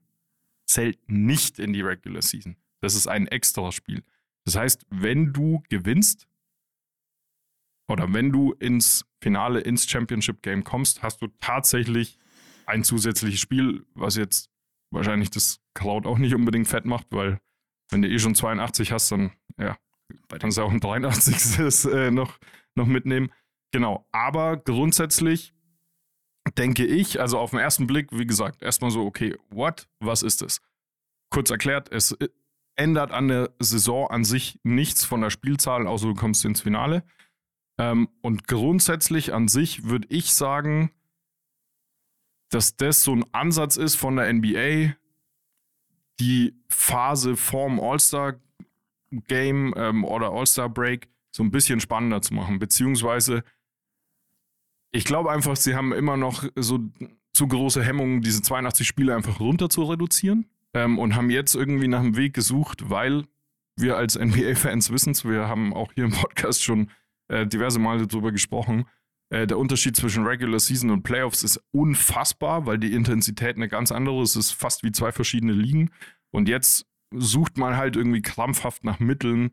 zählt 0.66 0.98
nicht 1.10 1.58
in 1.58 1.72
die 1.72 1.80
Regular 1.80 2.22
Season. 2.22 2.56
Das 2.80 2.94
ist 2.94 3.06
ein 3.06 3.26
extra 3.26 3.72
Spiel. 3.72 4.02
Das 4.44 4.56
heißt, 4.56 4.86
wenn 4.90 5.32
du 5.32 5.62
gewinnst 5.68 6.28
oder 7.90 8.12
wenn 8.12 8.32
du 8.32 8.52
ins 8.52 9.04
Finale, 9.22 9.60
ins 9.60 9.88
Championship 9.88 10.42
Game 10.42 10.64
kommst, 10.64 11.02
hast 11.02 11.20
du 11.22 11.28
tatsächlich 11.40 12.18
ein 12.66 12.84
zusätzliches 12.84 13.40
Spiel, 13.40 13.86
was 13.94 14.16
jetzt 14.16 14.50
wahrscheinlich 14.90 15.30
das 15.30 15.60
Crowd 15.74 16.08
auch 16.08 16.18
nicht 16.18 16.34
unbedingt 16.34 16.68
fett 16.68 16.84
macht, 16.84 17.06
weil 17.10 17.40
wenn 17.90 18.02
du 18.02 18.08
eh 18.08 18.18
schon 18.18 18.34
82 18.34 18.92
hast, 18.92 19.10
dann 19.10 19.32
ja, 19.58 19.76
kannst 20.28 20.58
du 20.58 20.62
auch 20.62 20.70
ein 20.70 20.80
83. 20.80 21.92
äh, 21.92 22.10
noch, 22.10 22.38
noch 22.74 22.86
mitnehmen. 22.86 23.32
Genau, 23.72 24.06
aber 24.12 24.56
grundsätzlich 24.56 25.54
denke 26.56 26.86
ich, 26.86 27.20
also 27.20 27.38
auf 27.38 27.50
den 27.50 27.58
ersten 27.58 27.86
Blick, 27.86 28.08
wie 28.12 28.26
gesagt, 28.26 28.62
erstmal 28.62 28.90
so, 28.90 29.04
okay, 29.04 29.36
what, 29.50 29.88
was 30.00 30.22
ist 30.22 30.42
es? 30.42 30.60
Kurz 31.30 31.50
erklärt, 31.50 31.92
es 31.92 32.16
ändert 32.78 33.10
an 33.10 33.28
der 33.28 33.50
Saison 33.58 34.08
an 34.08 34.24
sich 34.24 34.60
nichts 34.62 35.04
von 35.04 35.20
der 35.20 35.30
Spielzahl, 35.30 35.86
außer 35.86 36.06
du 36.06 36.14
kommst 36.14 36.44
ins 36.44 36.60
Finale. 36.60 37.02
Ähm, 37.76 38.08
und 38.22 38.46
grundsätzlich 38.46 39.34
an 39.34 39.48
sich 39.48 39.84
würde 39.84 40.06
ich 40.10 40.32
sagen, 40.32 40.90
dass 42.50 42.76
das 42.76 43.02
so 43.02 43.14
ein 43.14 43.24
Ansatz 43.32 43.76
ist 43.76 43.96
von 43.96 44.16
der 44.16 44.32
NBA, 44.32 44.94
die 46.20 46.54
Phase 46.68 47.36
vorm 47.36 47.80
All-Star 47.80 48.40
Game 49.10 49.74
ähm, 49.76 50.04
oder 50.04 50.30
All-Star 50.30 50.68
Break 50.68 51.08
so 51.30 51.42
ein 51.42 51.50
bisschen 51.50 51.80
spannender 51.80 52.22
zu 52.22 52.34
machen. 52.34 52.58
Beziehungsweise, 52.58 53.44
ich 54.92 55.04
glaube 55.04 55.30
einfach, 55.30 55.56
sie 55.56 55.74
haben 55.74 55.92
immer 55.92 56.16
noch 56.16 56.44
so 56.56 56.80
zu 57.32 57.46
große 57.46 57.84
Hemmungen, 57.84 58.22
diese 58.22 58.42
82 58.42 58.86
Spiele 58.86 59.14
einfach 59.14 59.40
runter 59.40 59.68
zu 59.68 59.84
reduzieren 59.84 60.46
ähm, 60.74 60.98
und 60.98 61.16
haben 61.16 61.30
jetzt 61.30 61.54
irgendwie 61.54 61.88
nach 61.88 62.00
einem 62.00 62.16
Weg 62.16 62.34
gesucht, 62.34 62.90
weil 62.90 63.24
wir 63.76 63.96
als 63.96 64.18
NBA-Fans 64.18 64.90
wissen 64.90 65.12
es, 65.12 65.24
wir 65.24 65.48
haben 65.48 65.72
auch 65.72 65.92
hier 65.92 66.04
im 66.04 66.12
Podcast 66.12 66.62
schon 66.62 66.90
äh, 67.28 67.46
diverse 67.46 67.78
Male 67.78 68.06
darüber 68.06 68.32
gesprochen. 68.32 68.86
Äh, 69.30 69.46
der 69.46 69.58
Unterschied 69.58 69.96
zwischen 69.96 70.26
Regular 70.26 70.58
Season 70.58 70.90
und 70.90 71.02
Playoffs 71.02 71.42
ist 71.42 71.62
unfassbar, 71.70 72.66
weil 72.66 72.78
die 72.78 72.92
Intensität 72.92 73.56
eine 73.56 73.68
ganz 73.68 73.92
andere 73.92 74.22
ist. 74.22 74.36
Es 74.36 74.46
ist 74.46 74.52
fast 74.52 74.82
wie 74.82 74.92
zwei 74.92 75.12
verschiedene 75.12 75.52
Ligen. 75.52 75.90
Und 76.30 76.48
jetzt 76.48 76.86
sucht 77.14 77.56
man 77.58 77.76
halt 77.76 77.96
irgendwie 77.96 78.22
krampfhaft 78.22 78.84
nach 78.84 78.98
Mitteln, 78.98 79.50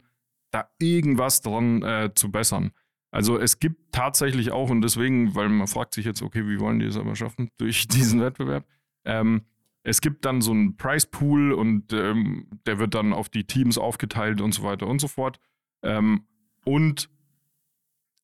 da 0.52 0.70
irgendwas 0.80 1.42
dran 1.42 1.84
äh, 1.84 2.12
zu 2.16 2.32
bessern. 2.32 2.72
Also 3.12 3.38
es 3.38 3.60
gibt 3.60 3.94
tatsächlich 3.94 4.52
auch, 4.52 4.70
und 4.70 4.82
deswegen, 4.82 5.36
weil 5.36 5.48
man 5.50 5.68
fragt 5.68 5.94
sich 5.94 6.06
jetzt, 6.06 6.22
okay, 6.22 6.48
wie 6.48 6.60
wollen 6.60 6.80
die 6.80 6.86
es 6.86 6.98
aber 6.98 7.16
schaffen 7.16 7.50
durch 7.58 7.88
diesen 7.90 8.22
Wettbewerb? 8.22 8.66
Ähm, 9.06 9.46
es 9.86 10.02
gibt 10.02 10.26
dann 10.26 10.42
so 10.42 10.52
einen 10.52 10.78
Price 10.78 11.06
Pool 11.06 11.54
und 11.54 11.94
ähm, 11.94 12.48
der 12.66 12.80
wird 12.80 12.96
dann 12.96 13.14
auf 13.14 13.30
die 13.30 13.44
Teams 13.46 13.78
aufgeteilt 13.78 14.42
und 14.42 14.52
so 14.52 14.64
weiter 14.64 14.88
und 14.88 15.00
so 15.00 15.08
fort. 15.08 15.40
Ähm, 15.84 16.26
und 16.66 17.08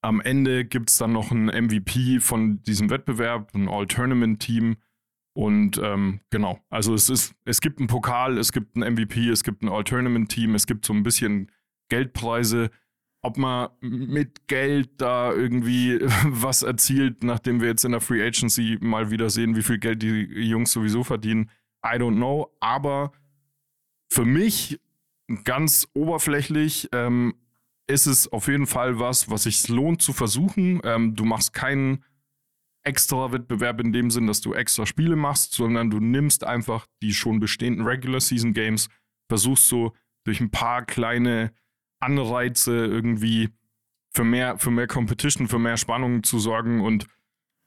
am 0.01 0.19
Ende 0.21 0.65
gibt 0.65 0.89
es 0.89 0.97
dann 0.97 1.13
noch 1.13 1.29
einen 1.29 1.45
MVP 1.45 2.19
von 2.19 2.63
diesem 2.63 2.89
Wettbewerb, 2.89 3.53
ein 3.53 3.69
All-Tournament-Team. 3.69 4.77
Und 5.33 5.79
ähm, 5.83 6.21
genau, 6.31 6.59
also 6.71 6.95
es 6.95 7.09
ist, 7.11 7.35
es 7.45 7.61
gibt 7.61 7.77
einen 7.77 7.87
Pokal, 7.87 8.39
es 8.39 8.51
gibt 8.51 8.75
einen 8.75 8.95
MVP, 8.95 9.29
es 9.29 9.43
gibt 9.43 9.61
ein 9.61 9.69
All-Tournament-Team, 9.69 10.55
es 10.55 10.65
gibt 10.65 10.83
so 10.83 10.93
ein 10.93 11.03
bisschen 11.03 11.51
Geldpreise. 11.89 12.71
Ob 13.23 13.37
man 13.37 13.69
mit 13.81 14.47
Geld 14.47 14.89
da 14.97 15.31
irgendwie 15.31 15.99
was 16.25 16.63
erzielt, 16.63 17.23
nachdem 17.23 17.61
wir 17.61 17.67
jetzt 17.67 17.85
in 17.85 17.91
der 17.91 18.01
Free 18.01 18.25
Agency 18.25 18.77
mal 18.81 19.11
wieder 19.11 19.29
sehen, 19.29 19.55
wie 19.55 19.63
viel 19.63 19.77
Geld 19.77 20.01
die 20.01 20.25
Jungs 20.49 20.71
sowieso 20.71 21.03
verdienen, 21.03 21.49
I 21.85 21.97
don't 21.97 22.15
know. 22.15 22.51
Aber 22.59 23.11
für 24.11 24.25
mich 24.25 24.79
ganz 25.43 25.87
oberflächlich 25.93 26.89
ähm, 26.91 27.35
ist 27.87 28.07
es 28.07 28.31
auf 28.31 28.47
jeden 28.47 28.67
Fall 28.67 28.99
was, 28.99 29.29
was 29.29 29.43
sich 29.43 29.67
lohnt 29.67 30.01
zu 30.01 30.13
versuchen. 30.13 30.81
Ähm, 30.83 31.15
du 31.15 31.25
machst 31.25 31.53
keinen 31.53 32.03
extra 32.83 33.31
Wettbewerb 33.31 33.79
in 33.79 33.93
dem 33.93 34.09
Sinn, 34.09 34.27
dass 34.27 34.41
du 34.41 34.53
extra 34.53 34.85
Spiele 34.85 35.15
machst, 35.15 35.53
sondern 35.53 35.89
du 35.89 35.99
nimmst 35.99 36.43
einfach 36.43 36.87
die 37.01 37.13
schon 37.13 37.39
bestehenden 37.39 37.85
Regular 37.85 38.19
Season 38.19 38.53
Games, 38.53 38.89
versuchst 39.29 39.67
so 39.67 39.93
durch 40.23 40.39
ein 40.39 40.51
paar 40.51 40.85
kleine 40.85 41.53
Anreize 42.01 42.85
irgendwie 42.85 43.49
für 44.13 44.23
mehr, 44.23 44.57
für 44.57 44.71
mehr 44.71 44.87
Competition, 44.87 45.47
für 45.47 45.59
mehr 45.59 45.77
Spannung 45.77 46.23
zu 46.23 46.39
sorgen 46.39 46.81
und 46.81 47.07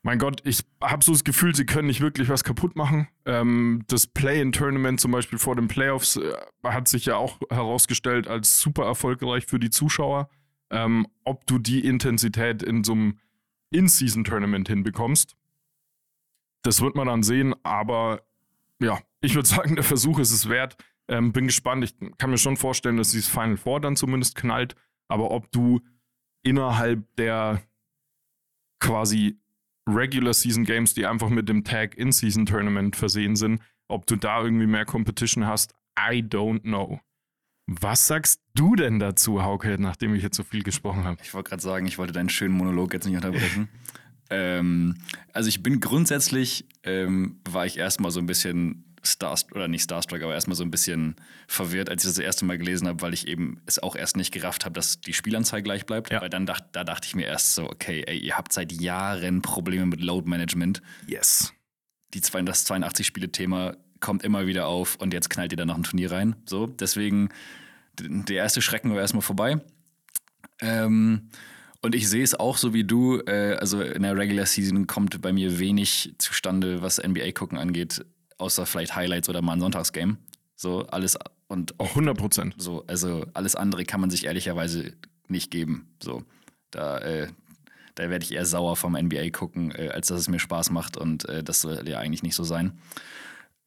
mein 0.05 0.19
Gott, 0.19 0.43
ich 0.45 0.63
habe 0.83 1.03
so 1.03 1.13
das 1.13 1.25
Gefühl, 1.25 1.55
sie 1.55 1.65
können 1.65 1.87
nicht 1.87 2.03
wirklich 2.03 2.29
was 2.29 2.45
kaputt 2.45 2.77
machen. 2.77 3.09
Ähm, 3.25 3.85
das 3.89 4.07
Play-in-Tournament 4.07 5.01
zum 5.01 5.13
Beispiel 5.13 5.39
vor 5.39 5.57
den 5.57 5.67
Playoffs 5.67 6.17
äh, 6.17 6.35
hat 6.63 6.89
sich 6.89 7.07
ja 7.07 7.17
auch 7.17 7.41
herausgestellt 7.49 8.29
als 8.29 8.61
super 8.61 8.85
erfolgreich 8.85 9.47
für 9.47 9.59
die 9.59 9.71
Zuschauer. 9.71 10.29
Ähm, 10.69 11.07
ob 11.25 11.47
du 11.47 11.59
die 11.59 11.87
Intensität 11.87 12.63
in 12.63 12.85
so 12.85 12.93
einem 12.93 13.19
In-Season-Tournament 13.71 14.69
hinbekommst, 14.69 15.37
das 16.61 16.83
wird 16.83 16.97
man 16.97 17.07
dann 17.07 17.23
sehen. 17.23 17.55
Aber 17.63 18.21
ja, 18.83 19.01
ich 19.23 19.35
würde 19.35 19.49
sagen, 19.49 19.75
der 19.75 19.85
Versuch 19.85 20.19
ist 20.19 20.33
es 20.33 20.51
wert. 20.51 20.77
Ähm, 21.09 21.33
bin 21.33 21.47
gespannt. 21.47 21.85
Ich 21.85 21.95
kann 22.19 22.31
mir 22.31 22.39
schon 22.39 22.57
vorstellen, 22.57 22.97
dass 22.97 23.11
dieses 23.11 23.29
Final 23.29 23.57
Four 23.57 23.81
dann 23.81 23.97
zumindest 23.97 24.37
knallt. 24.37 24.75
Aber 25.09 25.31
ob 25.31 25.51
du 25.53 25.81
innerhalb 26.43 27.05
der 27.17 27.63
quasi 28.81 29.39
Regular 29.87 30.33
Season 30.33 30.65
Games, 30.65 30.95
die 30.95 31.07
einfach 31.07 31.29
mit 31.29 31.49
dem 31.49 31.65
Tag 31.65 31.97
In-Season 31.97 32.47
Tournament 32.47 32.97
versehen 32.97 33.37
sind, 33.37 33.61
ob 33.89 34.07
du 34.07 34.17
da 34.17 34.43
irgendwie 34.43 34.67
mehr 34.67 34.85
Competition 34.85 35.47
hast, 35.47 35.75
I 35.99 36.23
don't 36.23 36.63
know. 36.63 37.01
Was 37.67 38.07
sagst 38.07 38.43
du 38.55 38.77
denn 38.77 38.99
dazu, 38.99 39.43
Hauke, 39.43 39.77
nachdem 39.79 40.15
ich 40.15 40.23
jetzt 40.23 40.37
so 40.37 40.43
viel 40.43 40.63
gesprochen 40.63 41.05
habe? 41.05 41.19
Ich 41.23 41.33
wollte 41.33 41.51
gerade 41.51 41.63
sagen, 41.63 41.87
ich 41.87 41.99
wollte 41.99 42.13
deinen 42.13 42.29
schönen 42.29 42.55
Monolog 42.55 42.93
jetzt 42.93 43.07
nicht 43.07 43.17
unterbrechen. 43.17 43.69
ähm, 44.31 44.97
also 45.33 45.49
ich 45.49 45.63
bin 45.63 45.81
grundsätzlich, 45.81 46.67
ähm, 46.83 47.41
war 47.49 47.65
ich 47.65 47.79
erstmal 47.79 48.11
so 48.11 48.21
ein 48.21 48.27
bisschen 48.27 48.94
Starstruck, 49.05 49.57
oder 49.57 49.69
nicht 49.69 49.83
Starstruck, 49.83 50.23
aber 50.23 50.35
erstmal 50.35 50.57
so 50.57 50.65
ein 50.65 50.71
bisschen 50.71 51.17
verwirrt, 51.47 51.91
als 51.91 52.03
ich 52.03 52.09
das, 52.09 52.17
das 52.17 52.25
erste 52.25 52.45
Mal 52.45 52.59
gelesen 52.59 52.89
habe, 52.89 53.03
weil 53.03 53.15
ich 53.15 53.27
eben 53.29 53.61
es 53.67 53.79
auch 53.79 53.97
erst 53.97 54.17
nicht 54.17 54.33
gerafft 54.33 54.65
habe, 54.65 54.75
dass 54.75 55.01
die 55.01 55.13
Spielanzahl 55.13 55.63
gleich 55.63 55.87
bleibt. 55.87 56.11
Ja. 56.11 56.21
Weil 56.21 56.31
dann 56.31 56.47
dacht, 56.47 56.65
da 56.73 56.85
dachte 56.85 57.07
ich 57.07 57.15
mir 57.15 57.27
erst 57.27 57.55
so, 57.55 57.69
okay, 57.69 58.03
ey, 58.07 58.19
ihr 58.19 58.37
habt 58.37 58.53
seit 58.53 58.73
Jahren 58.73 59.43
Probleme 59.43 59.87
mit 59.87 60.01
Load 60.01 60.29
Management. 60.29 60.83
Yes. 61.07 61.53
Die 62.15 62.21
zwei, 62.21 62.43
das 62.43 62.67
82-Spiele-Thema 62.67 63.77
kommt 64.01 64.23
immer 64.23 64.47
wieder 64.47 64.67
auf 64.67 64.97
und 64.97 65.13
jetzt 65.15 65.31
knallt 65.31 65.53
ihr 65.53 65.57
da 65.57 65.65
noch 65.65 65.77
ein 65.77 65.83
Turnier 65.83 66.13
rein. 66.13 66.37
So, 66.47 66.67
deswegen, 66.67 67.31
der 67.99 68.37
erste 68.37 68.63
Schrecken 68.63 68.93
war 68.93 69.01
erstmal 69.01 69.23
vorbei. 69.23 69.61
Ähm, 70.61 71.31
und 71.85 71.95
ich 71.95 72.09
sehe 72.09 72.25
es 72.25 72.35
auch 72.35 72.57
so 72.57 72.73
wie 72.73 72.85
du, 72.85 73.21
äh, 73.27 73.57
also 73.61 73.83
in 73.83 74.03
der 74.03 74.17
Regular 74.17 74.47
Season 74.47 74.87
kommt 74.87 75.21
bei 75.21 75.35
mir 75.35 75.59
wenig 75.59 76.15
zustande, 76.17 76.81
was 76.81 76.99
NBA-Gucken 76.99 77.59
angeht, 77.59 78.07
außer 78.39 78.67
vielleicht 78.67 78.97
Highlights 78.97 79.29
oder 79.29 79.43
mal 79.43 79.55
ein 79.55 79.61
Sonntagsgame. 79.61 80.17
So, 80.57 80.87
alles 80.87 81.19
und 81.49 81.79
auch 81.79 81.91
100 81.91 82.17
Prozent. 82.17 82.55
so, 82.59 82.85
also 82.87 83.27
alles 83.35 83.55
andere 83.55 83.85
kann 83.85 84.01
man 84.01 84.11
sich 84.11 84.25
ehrlicherweise 84.25 84.95
nicht 85.29 85.51
geben. 85.51 85.95
So, 86.03 86.25
da, 86.71 86.99
äh, 86.99 87.29
da 87.95 88.11
werde 88.11 88.25
ich 88.25 88.33
eher 88.33 88.47
sauer 88.47 88.77
vom 88.77 88.97
NBA 88.97 89.31
gucken, 89.31 89.71
äh, 89.73 89.89
als 89.89 90.09
dass 90.09 90.21
es 90.21 90.29
mir 90.29 90.39
Spaß 90.39 90.71
macht 90.71 90.97
und 90.97 91.29
äh, 91.29 91.43
das 91.43 91.61
soll 91.61 91.89
ja 91.89 91.99
eigentlich 91.99 92.23
nicht 92.23 92.35
so 92.35 92.45
sein. 92.45 92.79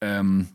Ähm, 0.00 0.48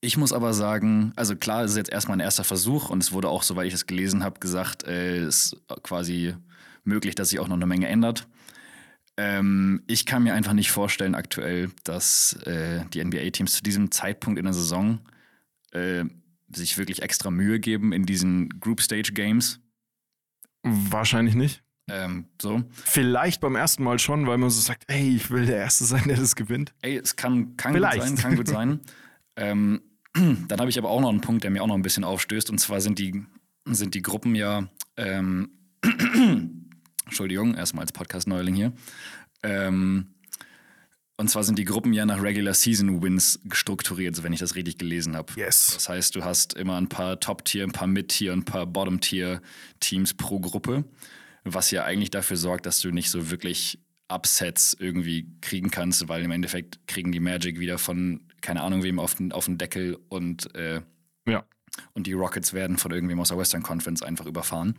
ich 0.00 0.16
muss 0.16 0.32
aber 0.32 0.54
sagen, 0.54 1.12
also 1.16 1.36
klar, 1.36 1.64
es 1.64 1.72
ist 1.72 1.76
jetzt 1.76 1.92
erstmal 1.92 2.16
ein 2.16 2.22
erster 2.22 2.44
Versuch 2.44 2.88
und 2.88 3.02
es 3.02 3.12
wurde 3.12 3.28
auch, 3.28 3.42
soweit 3.42 3.66
ich 3.66 3.74
es 3.74 3.86
gelesen 3.86 4.24
habe, 4.24 4.40
gesagt, 4.40 4.84
äh, 4.84 5.18
es 5.18 5.52
ist 5.52 5.56
quasi 5.82 6.34
möglich, 6.84 7.14
dass 7.14 7.30
sich 7.30 7.40
auch 7.40 7.48
noch 7.48 7.56
eine 7.56 7.66
Menge 7.66 7.88
ändert. 7.88 8.26
Ähm, 9.22 9.82
ich 9.86 10.06
kann 10.06 10.22
mir 10.22 10.32
einfach 10.32 10.54
nicht 10.54 10.70
vorstellen 10.70 11.14
aktuell, 11.14 11.70
dass 11.84 12.32
äh, 12.46 12.86
die 12.94 13.04
NBA-Teams 13.04 13.52
zu 13.52 13.62
diesem 13.62 13.90
Zeitpunkt 13.90 14.38
in 14.38 14.46
der 14.46 14.54
Saison 14.54 15.00
äh, 15.72 16.04
sich 16.50 16.78
wirklich 16.78 17.02
extra 17.02 17.30
Mühe 17.30 17.60
geben 17.60 17.92
in 17.92 18.06
diesen 18.06 18.48
Group 18.60 18.80
Stage 18.80 19.12
Games. 19.12 19.60
Wahrscheinlich 20.62 21.34
nicht. 21.34 21.62
Ähm, 21.90 22.28
so. 22.40 22.62
Vielleicht 22.72 23.42
beim 23.42 23.56
ersten 23.56 23.84
Mal 23.84 23.98
schon, 23.98 24.26
weil 24.26 24.38
man 24.38 24.48
so 24.48 24.58
sagt, 24.58 24.84
ey, 24.86 25.16
ich 25.16 25.30
will 25.30 25.44
der 25.44 25.56
Erste 25.56 25.84
sein, 25.84 26.04
der 26.06 26.16
das 26.16 26.34
gewinnt. 26.34 26.72
Ey, 26.80 26.96
es 26.96 27.14
kann, 27.14 27.58
kann 27.58 27.74
gut 27.74 27.82
sein, 27.82 28.16
kann 28.16 28.36
gut 28.36 28.48
sein. 28.48 28.80
ähm, 29.36 29.82
dann 30.14 30.60
habe 30.60 30.70
ich 30.70 30.78
aber 30.78 30.88
auch 30.88 31.00
noch 31.02 31.10
einen 31.10 31.20
Punkt, 31.20 31.44
der 31.44 31.50
mir 31.50 31.62
auch 31.62 31.66
noch 31.66 31.74
ein 31.74 31.82
bisschen 31.82 32.04
aufstößt. 32.04 32.48
Und 32.48 32.56
zwar 32.56 32.80
sind 32.80 32.98
die, 32.98 33.22
sind 33.66 33.92
die 33.92 34.02
Gruppen 34.02 34.34
ja, 34.34 34.66
ähm, 34.96 35.50
Entschuldigung, 37.10 37.54
erstmal 37.56 37.82
als 37.82 37.92
Podcast-Neuling 37.92 38.54
hier. 38.54 38.72
Ähm, 39.42 40.06
und 41.16 41.28
zwar 41.28 41.42
sind 41.44 41.58
die 41.58 41.64
Gruppen 41.64 41.92
ja 41.92 42.06
nach 42.06 42.22
Regular 42.22 42.54
Season 42.54 43.02
Wins 43.02 43.40
strukturiert, 43.52 44.14
so 44.16 44.22
wenn 44.22 44.32
ich 44.32 44.38
das 44.40 44.54
richtig 44.54 44.78
gelesen 44.78 45.16
habe. 45.16 45.32
Yes. 45.36 45.72
Das 45.74 45.88
heißt, 45.88 46.14
du 46.14 46.24
hast 46.24 46.54
immer 46.54 46.76
ein 46.80 46.88
paar 46.88 47.20
Top-Tier, 47.20 47.64
ein 47.64 47.72
paar 47.72 47.88
Mid-Tier 47.88 48.32
und 48.32 48.40
ein 48.40 48.44
paar 48.44 48.64
Bottom-Tier-Teams 48.66 50.14
pro 50.14 50.40
Gruppe, 50.40 50.84
was 51.44 51.70
ja 51.72 51.84
eigentlich 51.84 52.10
dafür 52.10 52.36
sorgt, 52.36 52.64
dass 52.64 52.80
du 52.80 52.90
nicht 52.90 53.10
so 53.10 53.30
wirklich 53.30 53.80
Upsets 54.08 54.76
irgendwie 54.78 55.26
kriegen 55.40 55.70
kannst, 55.70 56.08
weil 56.08 56.22
im 56.24 56.30
Endeffekt 56.30 56.86
kriegen 56.86 57.12
die 57.12 57.20
Magic 57.20 57.58
wieder 57.58 57.76
von, 57.78 58.20
keine 58.40 58.62
Ahnung 58.62 58.82
wem, 58.82 58.98
auf 58.98 59.14
den, 59.14 59.32
auf 59.32 59.44
den 59.44 59.58
Deckel 59.58 59.98
und, 60.08 60.54
äh, 60.54 60.80
Ja. 61.28 61.44
und 61.92 62.06
die 62.06 62.12
Rockets 62.14 62.52
werden 62.54 62.78
von 62.78 62.92
irgendwem 62.92 63.20
aus 63.20 63.28
der 63.28 63.36
Western 63.38 63.62
Conference 63.62 64.02
einfach 64.02 64.26
überfahren. 64.26 64.74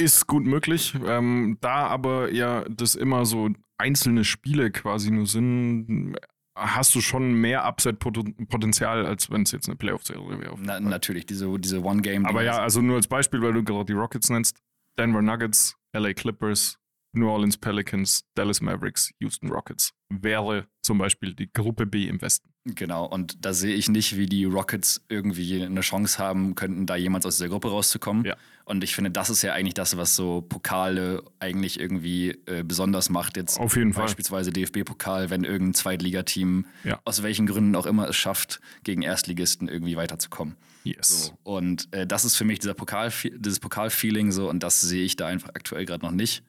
Ist 0.00 0.26
gut 0.26 0.44
möglich. 0.44 0.94
Ähm, 1.06 1.58
da 1.60 1.88
aber 1.88 2.32
ja 2.32 2.64
das 2.68 2.94
immer 2.94 3.26
so 3.26 3.50
einzelne 3.78 4.24
Spiele 4.24 4.70
quasi 4.70 5.10
nur 5.10 5.26
sind, 5.26 6.16
hast 6.56 6.94
du 6.94 7.00
schon 7.00 7.32
mehr 7.34 7.66
Upset-Potenzial, 7.66 9.06
als 9.06 9.30
wenn 9.30 9.42
es 9.42 9.52
jetzt 9.52 9.68
eine 9.68 9.76
Playoff-Serie 9.76 10.40
wäre. 10.40 10.56
Na, 10.60 10.80
natürlich, 10.80 11.26
diese, 11.26 11.58
diese 11.58 11.82
One-Game. 11.82 12.26
Aber 12.26 12.42
ja, 12.42 12.58
also 12.58 12.80
nur 12.80 12.96
als 12.96 13.06
Beispiel, 13.06 13.40
weil 13.42 13.52
du 13.52 13.62
gerade 13.64 13.86
die 13.86 13.92
Rockets 13.92 14.30
nennst: 14.30 14.58
Denver 14.98 15.22
Nuggets, 15.22 15.76
LA 15.92 16.12
Clippers, 16.14 16.78
New 17.12 17.28
Orleans 17.28 17.56
Pelicans, 17.56 18.24
Dallas 18.34 18.60
Mavericks, 18.60 19.12
Houston 19.20 19.50
Rockets. 19.50 19.92
Wäre 20.08 20.66
zum 20.82 20.98
Beispiel 20.98 21.34
die 21.34 21.50
Gruppe 21.52 21.86
B 21.86 22.06
im 22.06 22.20
Westen. 22.20 22.50
Genau, 22.74 23.06
und 23.06 23.44
da 23.44 23.52
sehe 23.54 23.74
ich 23.74 23.88
nicht, 23.88 24.16
wie 24.16 24.26
die 24.26 24.44
Rockets 24.44 25.00
irgendwie 25.08 25.62
eine 25.62 25.80
Chance 25.80 26.18
haben 26.18 26.54
könnten, 26.54 26.86
da 26.86 26.96
jemals 26.96 27.24
aus 27.24 27.36
dieser 27.36 27.48
Gruppe 27.48 27.68
rauszukommen. 27.70 28.24
Ja. 28.24 28.36
Und 28.64 28.84
ich 28.84 28.94
finde, 28.94 29.10
das 29.10 29.30
ist 29.30 29.40
ja 29.42 29.54
eigentlich 29.54 29.74
das, 29.74 29.96
was 29.96 30.14
so 30.14 30.42
Pokale 30.42 31.22
eigentlich 31.40 31.80
irgendwie 31.80 32.38
äh, 32.46 32.62
besonders 32.62 33.08
macht. 33.08 33.36
Jetzt 33.38 33.58
Auf 33.58 33.76
jeden 33.76 33.94
Fall. 33.94 34.04
beispielsweise 34.04 34.52
DFB-Pokal, 34.52 35.30
wenn 35.30 35.44
irgendein 35.44 35.74
Zweitligateam 35.74 36.66
Ja. 36.84 37.00
aus 37.04 37.22
welchen 37.22 37.46
Gründen 37.46 37.74
auch 37.76 37.86
immer 37.86 38.08
es 38.08 38.16
schafft, 38.16 38.60
gegen 38.84 39.00
Erstligisten 39.02 39.68
irgendwie 39.68 39.96
weiterzukommen. 39.96 40.56
Yes. 40.84 41.26
So, 41.26 41.38
und 41.44 41.88
äh, 41.92 42.06
das 42.06 42.24
ist 42.26 42.36
für 42.36 42.44
mich 42.44 42.58
dieser 42.58 42.74
Pokal, 42.74 43.10
dieses 43.36 43.60
Pokalfeeling 43.60 44.30
so 44.32 44.48
und 44.50 44.62
das 44.62 44.80
sehe 44.82 45.04
ich 45.04 45.16
da 45.16 45.26
einfach 45.26 45.50
aktuell 45.50 45.86
gerade 45.86 46.04
noch 46.04 46.12
nicht. 46.12 46.42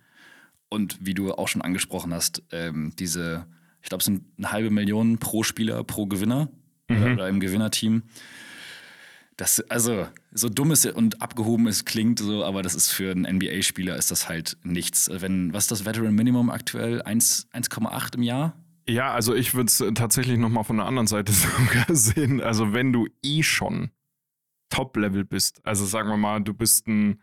Und 0.67 0.97
wie 1.01 1.13
du 1.13 1.31
auch 1.33 1.47
schon 1.47 1.61
angesprochen 1.61 2.13
hast, 2.13 2.43
ähm, 2.51 2.91
diese, 2.99 3.47
ich 3.81 3.89
glaube, 3.89 4.01
es 4.01 4.05
sind 4.05 4.23
eine 4.37 4.51
halbe 4.51 4.69
Million 4.69 5.17
pro 5.17 5.43
Spieler, 5.43 5.83
pro 5.83 6.05
Gewinner 6.05 6.49
oder, 6.89 7.13
oder 7.13 7.29
im 7.29 7.39
Gewinnerteam. 7.39 8.03
Das, 9.37 9.61
also, 9.69 10.05
so 10.31 10.49
dumm 10.49 10.71
es 10.71 10.85
und 10.85 11.21
abgehoben 11.21 11.67
es 11.67 11.85
klingt, 11.85 12.19
so, 12.19 12.43
aber 12.43 12.61
das 12.61 12.75
ist 12.75 12.91
für 12.91 13.11
einen 13.11 13.37
NBA-Spieler 13.37 13.95
ist 13.95 14.11
das 14.11 14.27
halt 14.27 14.57
nichts. 14.63 15.09
Wenn, 15.13 15.53
was 15.53 15.63
ist 15.63 15.71
das 15.71 15.85
Veteran 15.85 16.13
Minimum 16.13 16.49
aktuell? 16.49 17.01
1 17.01 17.47
1,8 17.53 18.15
im 18.15 18.23
Jahr? 18.23 18.53
Ja, 18.89 19.13
also 19.13 19.33
ich 19.35 19.53
würde 19.53 19.67
es 19.67 19.83
tatsächlich 19.95 20.37
nochmal 20.37 20.65
von 20.65 20.77
der 20.77 20.87
anderen 20.87 21.07
Seite 21.07 21.31
sogar 21.31 21.95
sehen. 21.95 22.41
Also 22.41 22.73
wenn 22.73 22.91
du 22.91 23.07
eh 23.23 23.43
schon 23.43 23.91
Top-Level 24.69 25.23
bist, 25.23 25.65
also 25.65 25.85
sagen 25.85 26.09
wir 26.09 26.17
mal, 26.17 26.41
du 26.41 26.53
bist 26.53 26.87
ein, 26.87 27.21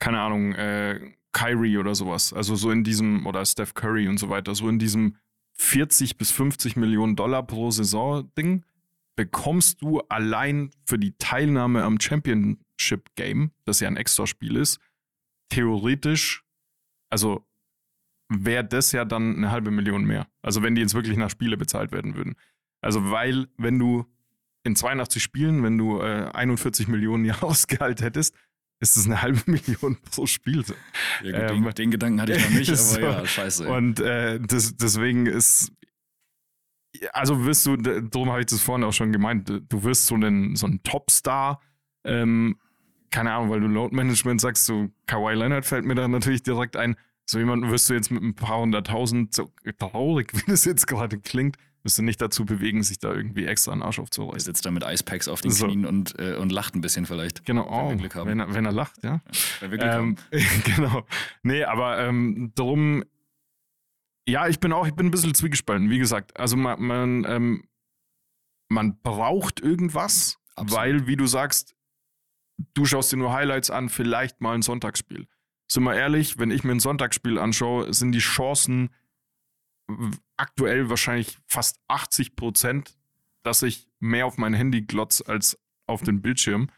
keine 0.00 0.20
Ahnung, 0.20 0.54
äh, 0.54 1.12
Kyrie 1.32 1.78
oder 1.78 1.94
sowas, 1.94 2.32
also 2.32 2.56
so 2.56 2.70
in 2.70 2.84
diesem, 2.84 3.26
oder 3.26 3.44
Steph 3.44 3.74
Curry 3.74 4.08
und 4.08 4.18
so 4.18 4.28
weiter, 4.28 4.54
so 4.54 4.68
in 4.68 4.78
diesem 4.78 5.16
40 5.54 6.16
bis 6.16 6.30
50 6.30 6.76
Millionen 6.76 7.16
Dollar 7.16 7.46
pro 7.46 7.70
Saison 7.70 8.30
Ding, 8.36 8.64
bekommst 9.16 9.82
du 9.82 10.00
allein 10.08 10.70
für 10.84 10.98
die 10.98 11.16
Teilnahme 11.18 11.84
am 11.84 12.00
Championship 12.00 13.14
Game, 13.14 13.52
das 13.64 13.80
ja 13.80 13.88
ein 13.88 13.96
Extraspiel 13.96 14.56
ist, 14.56 14.80
theoretisch, 15.48 16.44
also 17.10 17.46
wäre 18.28 18.64
das 18.64 18.92
ja 18.92 19.04
dann 19.04 19.36
eine 19.36 19.50
halbe 19.50 19.70
Million 19.70 20.04
mehr. 20.04 20.26
Also 20.42 20.62
wenn 20.62 20.74
die 20.74 20.80
jetzt 20.80 20.94
wirklich 20.94 21.16
nach 21.16 21.30
Spiele 21.30 21.56
bezahlt 21.56 21.92
werden 21.92 22.16
würden. 22.16 22.34
Also 22.80 23.10
weil, 23.10 23.48
wenn 23.56 23.78
du 23.78 24.06
in 24.64 24.74
82 24.74 25.22
Spielen, 25.22 25.62
wenn 25.62 25.78
du 25.78 26.00
äh, 26.00 26.30
41 26.32 26.88
Millionen 26.88 27.24
Jahresgehalt 27.24 28.02
hättest, 28.02 28.34
ist 28.80 28.96
es 28.96 29.06
eine 29.06 29.22
halbe 29.22 29.40
Million 29.46 29.96
pro 30.10 30.26
Spiel. 30.26 30.64
Ja, 31.22 31.48
gut, 31.48 31.56
Ähm, 31.56 31.64
den, 31.64 31.74
den 31.74 31.90
Gedanken 31.90 32.20
hatte 32.20 32.32
ich 32.34 32.42
noch 32.42 32.50
nicht, 32.50 32.68
aber 32.70 32.78
so. 32.78 33.00
ja, 33.00 33.26
scheiße. 33.26 33.68
Und 33.68 34.00
äh, 34.00 34.40
das, 34.40 34.76
deswegen 34.76 35.26
ist, 35.26 35.72
also 37.12 37.44
wirst 37.44 37.66
du, 37.66 37.76
darum 37.76 38.30
habe 38.30 38.40
ich 38.40 38.46
das 38.46 38.60
vorhin 38.60 38.84
auch 38.84 38.92
schon 38.92 39.12
gemeint, 39.12 39.48
du 39.48 39.82
wirst 39.82 40.06
so 40.06 40.16
ein, 40.16 40.56
so 40.56 40.66
ein 40.66 40.82
Topstar, 40.82 41.60
ähm, 42.04 42.58
keine 43.10 43.32
Ahnung, 43.32 43.50
weil 43.50 43.60
du 43.60 43.68
Load 43.68 43.94
Management 43.94 44.40
sagst, 44.40 44.66
so 44.66 44.90
Kawhi 45.06 45.34
Leonard 45.34 45.64
fällt 45.64 45.84
mir 45.84 45.94
da 45.94 46.08
natürlich 46.08 46.42
direkt 46.42 46.76
ein. 46.76 46.96
So 47.26 47.38
jemanden 47.38 47.70
wirst 47.70 47.88
du 47.88 47.94
jetzt 47.94 48.10
mit 48.10 48.22
ein 48.22 48.34
paar 48.34 48.60
hunderttausend, 48.60 49.34
so 49.34 49.50
traurig, 49.78 50.32
wie 50.34 50.50
das 50.50 50.64
jetzt 50.64 50.86
gerade 50.86 51.18
klingt, 51.18 51.56
du 51.98 52.02
nicht 52.02 52.20
dazu 52.20 52.46
bewegen, 52.46 52.82
sich 52.82 52.98
da 52.98 53.12
irgendwie 53.12 53.44
extra 53.44 53.72
einen 53.72 53.82
Arsch 53.82 53.98
er 53.98 54.02
aufzureißen. 54.04 54.40
sitzt 54.40 54.64
da 54.64 54.70
mit 54.70 54.82
Icepacks 54.84 55.28
auf 55.28 55.42
den 55.42 55.50
So. 55.50 55.66
Knien 55.66 55.84
und, 55.84 56.18
äh, 56.18 56.36
und 56.36 56.50
lacht 56.50 56.74
ein 56.74 56.80
bisschen 56.80 57.04
vielleicht. 57.04 57.44
Genau, 57.44 57.66
Wenn 57.66 57.88
wir 57.88 57.94
oh, 57.94 57.98
Glück 57.98 58.14
haben. 58.14 58.30
wenn, 58.30 58.40
er, 58.40 58.54
wenn 58.54 58.64
er 58.64 58.72
lacht, 58.72 59.04
ja. 59.04 59.20
Wenn 59.60 59.70
wir 59.70 59.78
Glück 59.78 59.90
Ähm, 59.92 60.16
genau. 60.64 61.06
Nee, 61.42 61.64
aber 61.64 61.98
ähm, 61.98 62.52
darum, 62.54 63.04
ja, 64.26 64.48
ich 64.48 64.60
bin 64.60 64.72
auch, 64.72 64.86
ich 64.86 64.94
bin 64.94 65.06
ein 65.06 65.10
bisschen 65.10 65.34
zwiegespalten, 65.34 65.90
wie 65.90 65.98
gesagt. 65.98 66.38
Also 66.40 66.56
man, 66.56 66.80
man, 66.80 67.24
ähm, 67.28 67.64
man 68.68 68.98
braucht 69.02 69.60
irgendwas, 69.60 70.38
Absolut. 70.56 70.72
weil, 70.72 71.06
wie 71.06 71.16
du 71.16 71.26
sagst, 71.26 71.74
du 72.72 72.86
schaust 72.86 73.12
dir 73.12 73.18
nur 73.18 73.34
Highlights 73.34 73.70
an, 73.70 73.90
vielleicht 73.90 74.40
mal 74.40 74.54
ein 74.54 74.62
Sonntagsspiel. 74.62 75.26
Sind 75.70 75.82
wir 75.84 75.94
ehrlich, 75.94 76.38
wenn 76.38 76.50
ich 76.50 76.64
mir 76.64 76.72
ein 76.72 76.80
Sonntagsspiel 76.80 77.38
anschaue, 77.38 77.92
sind 77.92 78.12
die 78.12 78.20
Chancen 78.20 78.90
aktuell 80.36 80.88
wahrscheinlich 80.88 81.38
fast 81.46 81.80
80 81.88 82.36
Prozent, 82.36 82.96
dass 83.42 83.62
ich 83.62 83.88
mehr 84.00 84.26
auf 84.26 84.38
mein 84.38 84.54
Handy 84.54 84.82
glotz 84.82 85.22
als 85.26 85.58
auf 85.86 86.02
den 86.02 86.22
Bildschirm, 86.22 86.70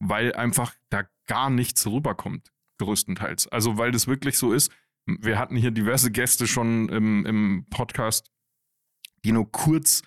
weil 0.00 0.34
einfach 0.34 0.74
da 0.90 1.04
gar 1.26 1.50
nichts 1.50 1.86
rüberkommt, 1.86 2.52
größtenteils. 2.78 3.48
Also, 3.48 3.78
weil 3.78 3.92
das 3.92 4.06
wirklich 4.06 4.38
so 4.38 4.52
ist. 4.52 4.72
Wir 5.06 5.38
hatten 5.38 5.56
hier 5.56 5.70
diverse 5.70 6.10
Gäste 6.10 6.46
schon 6.46 6.88
im, 6.88 7.24
im 7.24 7.66
Podcast, 7.70 8.30
die 9.24 9.32
nur 9.32 9.50
kurz 9.50 10.02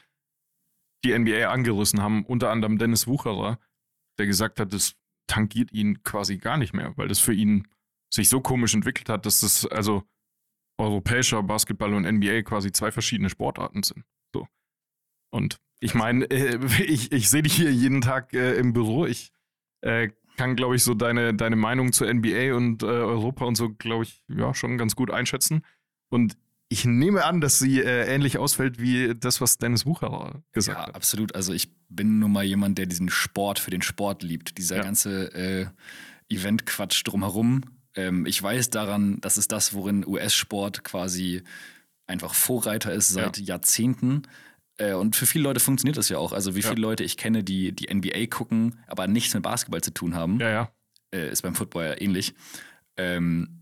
die 1.04 1.18
NBA 1.18 1.50
angerissen 1.50 2.02
haben, 2.02 2.26
unter 2.26 2.52
anderem 2.52 2.78
Dennis 2.78 3.08
Wucherer, 3.08 3.60
der 4.20 4.28
gesagt 4.28 4.60
hat, 4.60 4.74
das 4.74 4.96
tangiert 5.28 5.72
ihn 5.72 6.04
quasi 6.04 6.38
gar 6.38 6.58
nicht 6.58 6.74
mehr, 6.74 6.96
weil 6.98 7.08
das 7.08 7.20
für 7.20 7.34
ihn 7.34 7.68
sich 8.14 8.30
so 8.30 8.42
komisch 8.42 8.74
entwickelt 8.74 9.10
hat, 9.10 9.26
dass 9.26 9.42
das 9.42 9.66
also 9.66 10.04
europäischer 10.82 11.42
Basketball 11.44 11.94
und 11.94 12.04
NBA 12.04 12.42
quasi 12.44 12.72
zwei 12.72 12.92
verschiedene 12.92 13.30
Sportarten 13.30 13.84
sind. 13.84 14.04
So. 14.34 14.48
Und 15.32 15.58
ich 15.80 15.94
meine, 15.94 16.26
äh, 16.26 16.58
ich, 16.86 17.12
ich 17.12 17.30
sehe 17.30 17.44
dich 17.44 17.54
hier 17.54 17.72
jeden 17.72 18.02
Tag 18.02 18.34
äh, 18.34 18.54
im 18.56 18.74
Büro. 18.74 19.06
Ich 19.06 19.32
äh, 19.82 20.10
kann, 20.38 20.56
glaube 20.56 20.76
ich, 20.76 20.84
so 20.84 20.94
deine, 20.94 21.34
deine 21.34 21.56
Meinung 21.56 21.92
zur 21.94 22.12
NBA 22.14 22.56
und 22.56 22.84
äh, 22.84 22.88
Europa 22.88 23.46
und 23.46 23.56
so, 23.56 23.70
glaube 23.74 24.04
ich, 24.04 24.24
ja, 24.28 24.54
schon 24.54 24.78
ganz 24.78 24.96
gut 24.96 25.12
einschätzen. 25.12 25.64
Und 26.10 26.36
ich 26.70 26.86
nehme 26.86 27.26
an, 27.26 27.42
dass 27.42 27.60
sie 27.60 27.82
äh, 27.82 28.06
ähnlich 28.14 28.38
ausfällt 28.38 28.80
wie 28.80 29.14
das, 29.14 29.42
was 29.42 29.58
Dennis 29.58 29.86
Wucherer 29.86 30.42
gesagt 30.54 30.78
Ja, 30.80 30.88
hat. 30.88 30.96
absolut. 30.96 31.36
Also 31.36 31.52
ich 31.54 31.70
bin 31.90 32.20
nun 32.20 32.32
mal 32.32 32.46
jemand, 32.46 32.78
der 32.78 32.86
diesen 32.86 33.10
Sport 33.10 33.60
für 33.60 33.72
den 33.72 33.82
Sport 33.82 34.24
liebt. 34.24 34.58
Dieser 34.58 34.78
Ja. 34.78 34.84
ganze 34.84 35.34
äh, 35.34 35.68
Event-Quatsch 36.30 37.04
drumherum. 37.06 37.64
Ähm, 37.96 38.26
ich 38.26 38.42
weiß 38.42 38.70
daran, 38.70 39.20
das 39.22 39.38
ist 39.38 39.52
das, 39.52 39.74
worin 39.74 40.06
US-Sport 40.08 40.84
quasi 40.84 41.44
einfach 42.08 42.34
Vorreiter 42.34 42.94
ist 42.94 43.10
seit 43.10 43.38
Jahrzehnten. 43.38 44.24
Äh, 44.78 44.94
und 44.94 45.16
für 45.16 45.26
viele 45.26 45.44
Leute 45.44 45.60
funktioniert 45.60 45.98
das 45.98 46.10
ja 46.10 46.18
auch. 46.18 46.32
Also 46.34 46.56
wie 46.56 46.62
Ja. 46.62 46.70
viele 46.70 46.82
Leute 46.82 47.04
ich 47.04 47.18
kenne, 47.18 47.44
die 47.44 47.72
die 47.74 47.94
NBA 47.94 48.28
gucken, 48.28 48.80
aber 48.88 49.08
nichts 49.08 49.34
mit 49.34 49.44
Basketball 49.44 49.82
zu 49.82 49.94
tun 49.94 50.16
haben, 50.16 50.40
Ja, 50.40 50.50
ja. 50.50 50.72
äh, 51.14 51.30
ist 51.32 51.42
beim 51.42 51.56
Football 51.56 51.86
ja 51.86 52.02
ähnlich. 52.02 52.34
Ähm, 52.98 53.60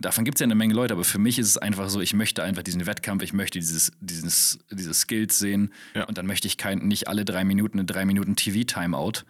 davon 0.00 0.24
gibt 0.24 0.36
es 0.36 0.40
ja 0.40 0.44
eine 0.44 0.54
Menge 0.54 0.74
Leute, 0.74 0.94
aber 0.94 1.04
für 1.04 1.18
mich 1.18 1.38
ist 1.38 1.48
es 1.48 1.58
einfach 1.58 1.88
so, 1.88 2.00
ich 2.00 2.14
möchte 2.14 2.42
einfach 2.42 2.62
diesen 2.62 2.86
Wettkampf, 2.86 3.22
ich 3.22 3.32
möchte 3.32 3.58
dieses, 3.58 3.92
dieses, 4.00 4.58
diese 4.70 4.94
Skills 4.94 5.38
sehen 5.38 5.72
Ja. 5.94 6.04
und 6.04 6.18
dann 6.18 6.26
möchte 6.26 6.46
ich 6.48 6.56
kein, 6.58 6.78
nicht 6.80 7.08
alle 7.08 7.24
drei 7.24 7.44
Minuten 7.44 7.78
eine 7.78 7.86
drei 7.86 8.04
Minuten 8.04 8.36
TV-Timeout. 8.36 9.24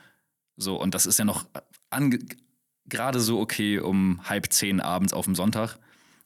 So, 0.57 0.80
und 0.80 0.94
das 0.94 1.07
ist 1.07 1.18
ja 1.18 1.24
noch 1.24 1.46
ange- 1.90 2.24
gerade 2.86 3.20
so 3.20 3.40
okay 3.40 3.78
um 3.78 4.20
halb 4.28 4.52
zehn 4.52 4.80
abends 4.80 5.12
auf 5.12 5.24
dem 5.24 5.34
Sonntag. 5.34 5.78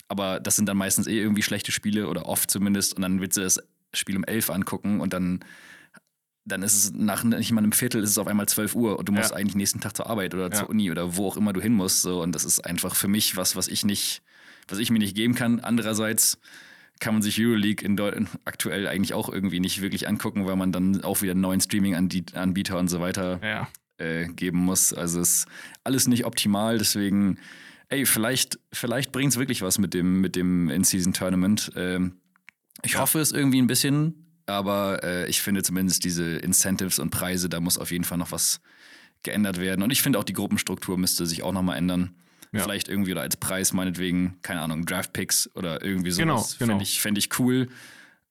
Aber 0.08 0.40
das 0.40 0.56
sind 0.56 0.66
dann 0.68 0.76
meistens 0.78 1.06
eh 1.06 1.18
irgendwie 1.18 1.42
schlechte 1.42 1.70
Spiele 1.72 2.08
oder 2.08 2.26
oft 2.26 2.50
zumindest. 2.50 2.94
Und 2.94 3.02
dann 3.02 3.20
willst 3.20 3.36
du 3.36 3.42
das 3.42 3.60
Spiel 3.94 4.16
um 4.16 4.24
elf 4.24 4.50
angucken 4.50 5.00
und 5.00 5.12
dann, 5.12 5.40
dann 6.44 6.62
ist 6.62 6.74
es 6.74 6.92
nach 6.92 7.24
nicht 7.24 7.52
mal 7.52 7.60
einem 7.60 7.72
Viertel 7.72 8.02
ist 8.02 8.10
es 8.10 8.18
auf 8.18 8.26
einmal 8.26 8.48
12 8.48 8.74
Uhr 8.74 8.98
und 8.98 9.08
du 9.08 9.12
musst 9.12 9.30
Ja. 9.30 9.36
eigentlich 9.36 9.54
nächsten 9.54 9.80
Tag 9.80 9.94
zur 9.96 10.08
Arbeit 10.08 10.34
oder 10.34 10.44
Ja. 10.44 10.50
zur 10.52 10.70
Uni 10.70 10.90
oder 10.90 11.16
wo 11.16 11.26
auch 11.28 11.36
immer 11.36 11.52
du 11.52 11.60
hin 11.60 11.74
musst. 11.74 12.02
So. 12.02 12.22
Und 12.22 12.34
das 12.34 12.44
ist 12.44 12.60
einfach 12.60 12.94
für 12.96 13.08
mich 13.08 13.36
was, 13.36 13.54
was 13.54 13.68
ich 13.68 13.84
nicht, 13.84 14.22
was 14.66 14.78
ich 14.78 14.90
mir 14.90 14.98
nicht 14.98 15.14
geben 15.14 15.34
kann. 15.34 15.60
Andererseits 15.60 16.38
kann 17.00 17.14
man 17.14 17.22
sich 17.22 17.38
Euroleague 17.40 17.84
in 17.86 17.96
Deu 17.96 18.10
aktuell 18.44 18.88
eigentlich 18.88 19.14
auch 19.14 19.28
irgendwie 19.32 19.60
nicht 19.60 19.80
wirklich 19.82 20.08
angucken, 20.08 20.46
weil 20.46 20.56
man 20.56 20.72
dann 20.72 21.04
auch 21.04 21.20
wieder 21.22 21.32
einen 21.32 21.42
neuen 21.42 21.60
Streaming-Anbieter 21.60 22.78
und 22.78 22.88
so 22.88 23.00
weiter 23.00 23.40
Ja. 23.42 23.68
Äh, 23.98 24.26
geben 24.28 24.58
muss. 24.58 24.92
Also 24.92 25.20
ist 25.20 25.46
alles 25.84 26.08
nicht 26.08 26.24
optimal, 26.24 26.78
deswegen, 26.78 27.38
ey, 27.88 28.06
vielleicht, 28.06 28.58
vielleicht 28.72 29.12
bringt 29.12 29.32
es 29.32 29.38
wirklich 29.38 29.62
was 29.62 29.78
mit 29.78 29.94
dem, 29.94 30.20
mit 30.20 30.36
dem 30.36 30.68
In-Season-Tournament. 30.70 31.72
Ähm, 31.76 32.16
ich 32.82 32.98
hoffe 32.98 33.20
es 33.20 33.32
irgendwie 33.32 33.60
ein 33.60 33.66
bisschen, 33.66 34.26
aber 34.46 35.02
äh, 35.02 35.28
ich 35.28 35.42
finde 35.42 35.62
zumindest 35.62 36.04
diese 36.04 36.36
Incentives 36.36 36.98
und 36.98 37.10
Preise, 37.10 37.48
da 37.48 37.60
muss 37.60 37.78
auf 37.78 37.90
jeden 37.90 38.04
Fall 38.04 38.18
noch 38.18 38.32
was 38.32 38.60
geändert 39.22 39.60
werden. 39.60 39.82
Und 39.82 39.90
ich 39.90 40.00
finde 40.00 40.18
auch 40.18 40.24
die 40.24 40.32
Gruppenstruktur 40.32 40.96
müsste 40.96 41.26
sich 41.26 41.42
auch 41.42 41.52
nochmal 41.52 41.76
ändern. 41.76 42.14
Ja. 42.52 42.62
Vielleicht 42.62 42.88
irgendwie 42.88 43.12
oder 43.12 43.20
als 43.20 43.36
Preis 43.36 43.72
meinetwegen, 43.74 44.38
keine 44.42 44.62
Ahnung, 44.62 44.86
Draft-Picks 44.86 45.50
oder 45.54 45.84
irgendwie 45.84 46.12
sowas. 46.12 46.22
Genau, 46.22 46.46
genau. 46.58 46.72
Fände 46.72 46.82
ich, 46.84 47.00
fänd 47.00 47.18
ich 47.18 47.38
cool. 47.38 47.68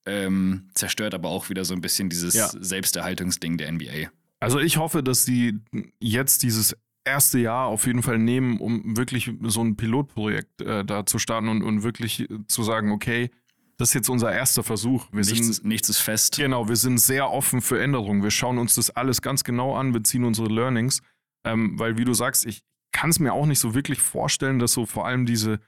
Ähm, 0.07 0.69
zerstört 0.73 1.13
aber 1.13 1.29
auch 1.29 1.49
wieder 1.49 1.65
so 1.65 1.73
ein 1.73 1.81
bisschen 1.81 2.09
dieses 2.09 2.33
Ja. 2.33 2.49
Selbsterhaltungsding 2.57 3.57
der 3.57 3.71
NBA. 3.71 4.09
Also 4.39 4.59
ich 4.59 4.77
hoffe, 4.77 5.01
dass 5.03 5.25
die 5.25 5.59
jetzt 5.99 6.43
dieses 6.43 6.75
erste 7.03 7.39
Jahr 7.39 7.67
auf 7.67 7.85
jeden 7.87 8.03
Fall 8.03 8.19
nehmen, 8.19 8.59
um 8.59 8.97
wirklich 8.97 9.31
so 9.43 9.63
ein 9.63 9.75
Pilotprojekt 9.77 10.61
äh, 10.61 10.83
da 10.85 11.05
zu 11.05 11.19
starten 11.19 11.47
und, 11.47 11.63
und 11.63 11.83
wirklich 11.83 12.29
äh, 12.29 12.45
zu 12.47 12.63
sagen, 12.63 12.91
okay, 12.91 13.31
das 13.77 13.89
ist 13.89 13.93
jetzt 13.93 14.09
unser 14.09 14.31
erster 14.31 14.63
Versuch. 14.63 15.07
Wir 15.11 15.19
Nichts, 15.19 15.37
sind 15.37 15.49
ist- 15.49 15.63
nichts 15.65 15.89
ist 15.89 15.99
fest. 15.99 16.35
Genau, 16.37 16.67
wir 16.67 16.75
sind 16.75 16.99
sehr 16.99 17.31
offen 17.31 17.61
für 17.61 17.81
Änderungen. 17.81 18.23
Wir 18.23 18.31
schauen 18.31 18.57
uns 18.57 18.75
das 18.75 18.89
alles 18.89 19.21
ganz 19.21 19.43
genau 19.43 19.75
an, 19.75 19.93
wir 19.93 20.03
ziehen 20.03 20.23
unsere 20.25 20.49
Learnings. 20.49 21.01
Ähm, 21.43 21.79
weil, 21.79 21.97
wie 21.97 22.03
du 22.05 22.13
sagst, 22.13 22.45
ich 22.45 22.63
kann 22.91 23.09
es 23.11 23.19
mir 23.19 23.33
auch 23.33 23.45
nicht 23.45 23.59
so 23.59 23.73
wirklich 23.75 24.01
vorstellen, 24.01 24.59
dass 24.59 24.73
so 24.73 24.85
vor 24.85 25.05
allem 25.05 25.25
diese, 25.25 25.59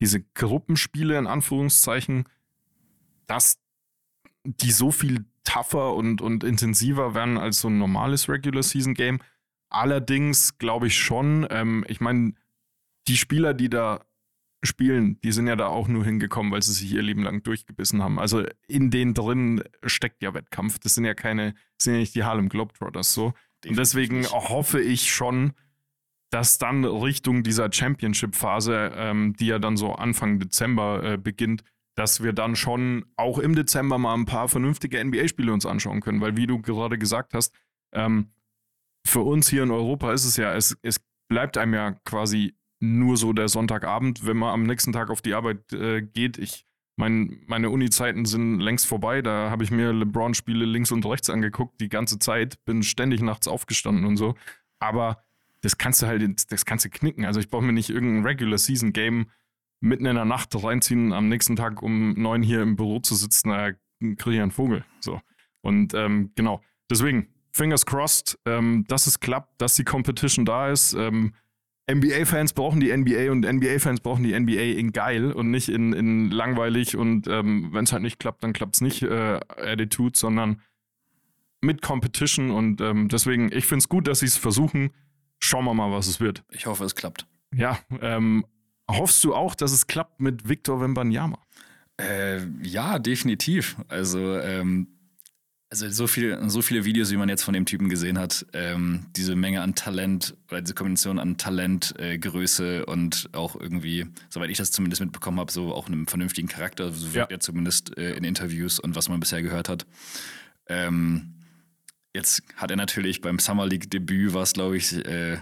diese 0.00 0.22
Gruppenspiele 0.34 1.18
in 1.18 1.26
Anführungszeichen, 1.26 2.24
dass 3.26 3.58
die 4.44 4.72
so 4.72 4.90
viel 4.90 5.26
tougher 5.48 5.94
und, 5.94 6.20
und 6.20 6.44
intensiver 6.44 7.14
werden 7.14 7.38
als 7.38 7.60
so 7.60 7.68
ein 7.68 7.78
normales 7.78 8.28
Regular 8.28 8.62
Season 8.62 8.94
Game. 8.94 9.20
Allerdings 9.70 10.58
glaube 10.58 10.88
ich 10.88 10.96
schon, 10.96 11.46
ähm, 11.50 11.84
ich 11.88 12.00
meine, 12.00 12.34
die 13.06 13.16
Spieler, 13.16 13.54
die 13.54 13.70
da 13.70 14.04
spielen, 14.62 15.20
die 15.22 15.32
sind 15.32 15.46
ja 15.46 15.56
da 15.56 15.68
auch 15.68 15.88
nur 15.88 16.04
hingekommen, 16.04 16.52
weil 16.52 16.62
sie 16.62 16.72
sich 16.72 16.92
ihr 16.92 17.02
Leben 17.02 17.22
lang 17.22 17.42
durchgebissen 17.42 18.02
haben. 18.02 18.18
Also 18.18 18.44
in 18.66 18.90
denen 18.90 19.14
drin 19.14 19.62
steckt 19.84 20.22
ja 20.22 20.34
Wettkampf. 20.34 20.78
Das 20.80 20.94
sind 20.94 21.04
ja 21.04 21.14
keine, 21.14 21.52
das 21.76 21.84
sind 21.84 21.94
ja 21.94 22.00
nicht 22.00 22.14
die 22.14 22.24
Harlem 22.24 22.48
Globetrotters 22.48 23.14
so. 23.14 23.32
Und 23.66 23.78
deswegen 23.78 24.26
hoffe 24.26 24.80
ich 24.80 25.10
schon, 25.12 25.52
dass 26.30 26.58
dann 26.58 26.84
Richtung 26.84 27.42
dieser 27.42 27.72
Championship-Phase, 27.72 28.92
ähm, 28.96 29.34
die 29.38 29.46
ja 29.46 29.58
dann 29.58 29.76
so 29.76 29.94
Anfang 29.94 30.38
Dezember 30.38 31.02
äh, 31.04 31.16
beginnt, 31.16 31.62
dass 31.98 32.22
wir 32.22 32.32
dann 32.32 32.54
schon 32.54 33.06
auch 33.16 33.40
im 33.40 33.56
Dezember 33.56 33.98
mal 33.98 34.14
ein 34.14 34.24
paar 34.24 34.48
vernünftige 34.48 35.04
NBA-Spiele 35.04 35.52
uns 35.52 35.66
anschauen 35.66 36.00
können. 36.00 36.20
Weil, 36.20 36.36
wie 36.36 36.46
du 36.46 36.62
gerade 36.62 36.96
gesagt 36.96 37.34
hast, 37.34 37.52
ähm, 37.92 38.30
für 39.04 39.22
uns 39.22 39.48
hier 39.48 39.64
in 39.64 39.72
Europa 39.72 40.12
ist 40.12 40.24
es 40.24 40.36
ja, 40.36 40.54
es, 40.54 40.76
es 40.82 41.00
bleibt 41.28 41.58
einem 41.58 41.74
ja 41.74 41.92
quasi 42.04 42.54
nur 42.78 43.16
so 43.16 43.32
der 43.32 43.48
Sonntagabend, 43.48 44.24
wenn 44.24 44.36
man 44.36 44.54
am 44.54 44.62
nächsten 44.62 44.92
Tag 44.92 45.10
auf 45.10 45.22
die 45.22 45.34
Arbeit 45.34 45.72
äh, 45.72 46.00
geht. 46.00 46.38
Ich 46.38 46.66
mein, 46.96 47.42
meine 47.46 47.70
Uni-Zeiten 47.70 48.26
sind 48.26 48.60
längst 48.60 48.86
vorbei. 48.86 49.20
Da 49.20 49.50
habe 49.50 49.64
ich 49.64 49.72
mir 49.72 49.92
LeBron-Spiele 49.92 50.66
links 50.66 50.92
und 50.92 51.04
rechts 51.04 51.28
angeguckt, 51.28 51.80
die 51.80 51.88
ganze 51.88 52.20
Zeit, 52.20 52.64
bin 52.64 52.84
ständig 52.84 53.22
nachts 53.22 53.48
aufgestanden 53.48 54.04
und 54.04 54.16
so. 54.16 54.36
Aber 54.78 55.24
das 55.62 55.78
kannst 55.78 56.02
du 56.02 56.06
halt, 56.06 56.52
das 56.52 56.64
kannst 56.64 56.84
du 56.84 56.90
knicken. 56.90 57.24
Also 57.24 57.40
ich 57.40 57.48
brauche 57.48 57.64
mir 57.64 57.72
nicht 57.72 57.90
irgendein 57.90 58.24
Regular 58.24 58.58
Season 58.58 58.92
Game 58.92 59.30
mitten 59.80 60.06
in 60.06 60.16
der 60.16 60.24
Nacht 60.24 60.54
reinziehen, 60.62 61.12
am 61.12 61.28
nächsten 61.28 61.56
Tag 61.56 61.82
um 61.82 62.14
neun 62.14 62.42
hier 62.42 62.62
im 62.62 62.76
Büro 62.76 63.00
zu 63.00 63.14
sitzen, 63.14 63.50
da 63.50 63.72
kriege 64.00 64.36
ich 64.36 64.40
einen 64.40 64.50
Vogel. 64.50 64.84
So. 65.00 65.20
Und 65.60 65.94
ähm, 65.94 66.32
genau, 66.34 66.60
deswegen, 66.90 67.28
fingers 67.52 67.86
crossed, 67.86 68.38
ähm, 68.46 68.84
dass 68.88 69.06
es 69.06 69.20
klappt, 69.20 69.60
dass 69.60 69.74
die 69.74 69.84
Competition 69.84 70.44
da 70.44 70.70
ist. 70.70 70.94
Ähm, 70.94 71.34
NBA-Fans 71.90 72.52
brauchen 72.52 72.80
die 72.80 72.94
NBA 72.94 73.30
und 73.30 73.46
NBA-Fans 73.46 74.00
brauchen 74.00 74.22
die 74.22 74.38
NBA 74.38 74.78
in 74.78 74.92
geil 74.92 75.32
und 75.32 75.50
nicht 75.50 75.68
in, 75.68 75.92
in 75.92 76.30
langweilig 76.30 76.96
und 76.96 77.26
ähm, 77.28 77.70
wenn 77.72 77.84
es 77.84 77.92
halt 77.92 78.02
nicht 78.02 78.18
klappt, 78.18 78.44
dann 78.44 78.52
klappt 78.52 78.74
es 78.76 78.80
nicht 78.82 79.02
äh, 79.02 79.40
Attitude, 79.56 80.16
sondern 80.16 80.60
mit 81.60 81.82
Competition 81.82 82.50
und 82.50 82.80
ähm, 82.80 83.08
deswegen, 83.08 83.50
ich 83.52 83.66
finde 83.66 83.78
es 83.78 83.88
gut, 83.88 84.06
dass 84.06 84.20
sie 84.20 84.26
es 84.26 84.36
versuchen. 84.36 84.90
Schauen 85.40 85.64
wir 85.64 85.74
mal, 85.74 85.90
was 85.90 86.08
es 86.08 86.20
wird. 86.20 86.44
Ich 86.50 86.66
hoffe, 86.66 86.84
es 86.84 86.94
klappt. 86.94 87.26
Ja, 87.54 87.78
ähm, 88.00 88.44
hoffst 88.90 89.22
du 89.24 89.34
auch, 89.34 89.54
dass 89.54 89.72
es 89.72 89.86
klappt 89.86 90.20
mit 90.20 90.48
Victor 90.48 90.80
Wembanyama? 90.80 91.38
Äh, 92.00 92.46
ja, 92.62 92.98
definitiv. 92.98 93.76
Also, 93.88 94.38
ähm, 94.38 94.88
also 95.70 95.90
so, 95.90 96.06
viel, 96.06 96.38
so 96.48 96.62
viele 96.62 96.84
Videos, 96.86 97.10
wie 97.10 97.16
man 97.16 97.28
jetzt 97.28 97.42
von 97.42 97.52
dem 97.52 97.66
Typen 97.66 97.88
gesehen 97.90 98.18
hat, 98.18 98.46
ähm, 98.54 99.06
diese 99.16 99.36
Menge 99.36 99.60
an 99.60 99.74
Talent 99.74 100.34
oder 100.50 100.62
diese 100.62 100.74
Kombination 100.74 101.18
an 101.18 101.36
Talent, 101.36 101.94
äh, 101.98 102.16
Größe 102.18 102.86
und 102.86 103.28
auch 103.32 103.54
irgendwie, 103.54 104.06
soweit 104.30 104.48
ich 104.48 104.56
das 104.58 104.70
zumindest 104.70 105.02
mitbekommen 105.02 105.38
habe, 105.40 105.52
so 105.52 105.74
auch 105.74 105.86
einem 105.88 106.06
vernünftigen 106.06 106.48
Charakter, 106.48 106.90
so 106.92 107.12
wirkt 107.12 107.30
Ja. 107.30 107.36
er 107.36 107.40
zumindest 107.40 107.98
äh, 107.98 108.12
in 108.14 108.24
Interviews 108.24 108.78
und 108.78 108.96
was 108.96 109.08
man 109.10 109.20
bisher 109.20 109.42
gehört 109.42 109.68
hat. 109.68 109.84
Ähm, 110.68 111.34
jetzt 112.14 112.42
hat 112.56 112.70
er 112.70 112.76
natürlich 112.78 113.20
beim 113.20 113.38
Summer 113.38 113.66
League 113.66 113.90
Debüt, 113.90 114.32
war 114.32 114.44
es 114.44 114.54
glaube 114.54 114.76
ich, 114.78 114.94
äh, 115.04 115.36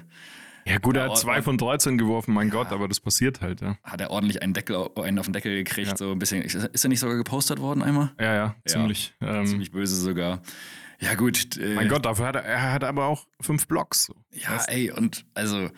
Ja, 0.67 0.79
gut, 0.79 0.97
er 0.97 1.05
Ja, 1.05 1.11
hat 1.11 1.19
zwei 1.19 1.43
von 1.43 1.57
13 1.59 1.97
geworfen, 1.97 2.35
mein 2.35 2.51
Gott, 2.51 2.69
aber 2.73 2.89
das 2.89 2.99
passiert 3.01 3.41
halt, 3.41 3.61
ja. 3.61 3.77
hat 3.85 4.01
er 4.01 4.11
ordentlich 4.11 4.43
einen, 4.43 4.53
Deckel, 4.53 4.89
einen 4.97 5.19
auf 5.19 5.27
den 5.27 5.33
Deckel 5.33 5.55
gekriegt, 5.55 5.89
Ja. 5.89 5.97
so 5.97 6.11
ein 6.11 6.19
bisschen. 6.19 6.43
Ist, 6.43 6.85
er 6.85 6.89
nicht 6.89 7.01
sogar 7.01 7.17
gepostet 7.17 7.61
worden 7.61 7.83
einmal? 7.83 8.13
Ja, 8.21 8.35
ja, 8.35 8.57
ziemlich. 8.67 9.15
ähm, 9.21 9.47
Ziemlich 9.47 9.71
böse 9.71 9.95
sogar. 9.95 10.43
Ja, 10.99 11.15
gut. 11.15 11.57
Äh, 11.59 11.75
Mein 11.75 11.89
Gott, 11.89 12.05
dafür 12.05 12.27
hat 12.27 12.37
er, 12.37 12.43
er 12.45 12.73
hat 12.73 12.83
aber 12.83 13.05
auch 13.07 13.27
fünf 13.41 13.69
Blocks. 13.69 14.05
So. 14.07 14.15
Ja, 14.33 14.65
ey, 14.67 14.91
und 14.91 15.25
also, 15.35 15.71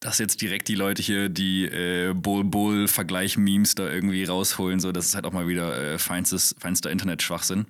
dass 0.00 0.18
jetzt 0.18 0.40
direkt 0.40 0.68
die 0.68 0.76
Leute 0.76 1.02
hier 1.02 1.28
die 1.28 1.64
äh, 1.66 2.14
Bull-Bull-Vergleich-Memes 2.14 3.74
da 3.74 3.88
irgendwie 3.90 4.24
rausholen, 4.24 4.80
so, 4.80 4.92
das 4.92 5.06
ist 5.06 5.14
halt 5.14 5.26
auch 5.26 5.32
mal 5.32 5.46
wieder 5.48 5.76
äh, 5.94 5.98
feinstes, 5.98 6.54
feinster 6.58 6.90
Internet-Schwachsinn. 6.90 7.66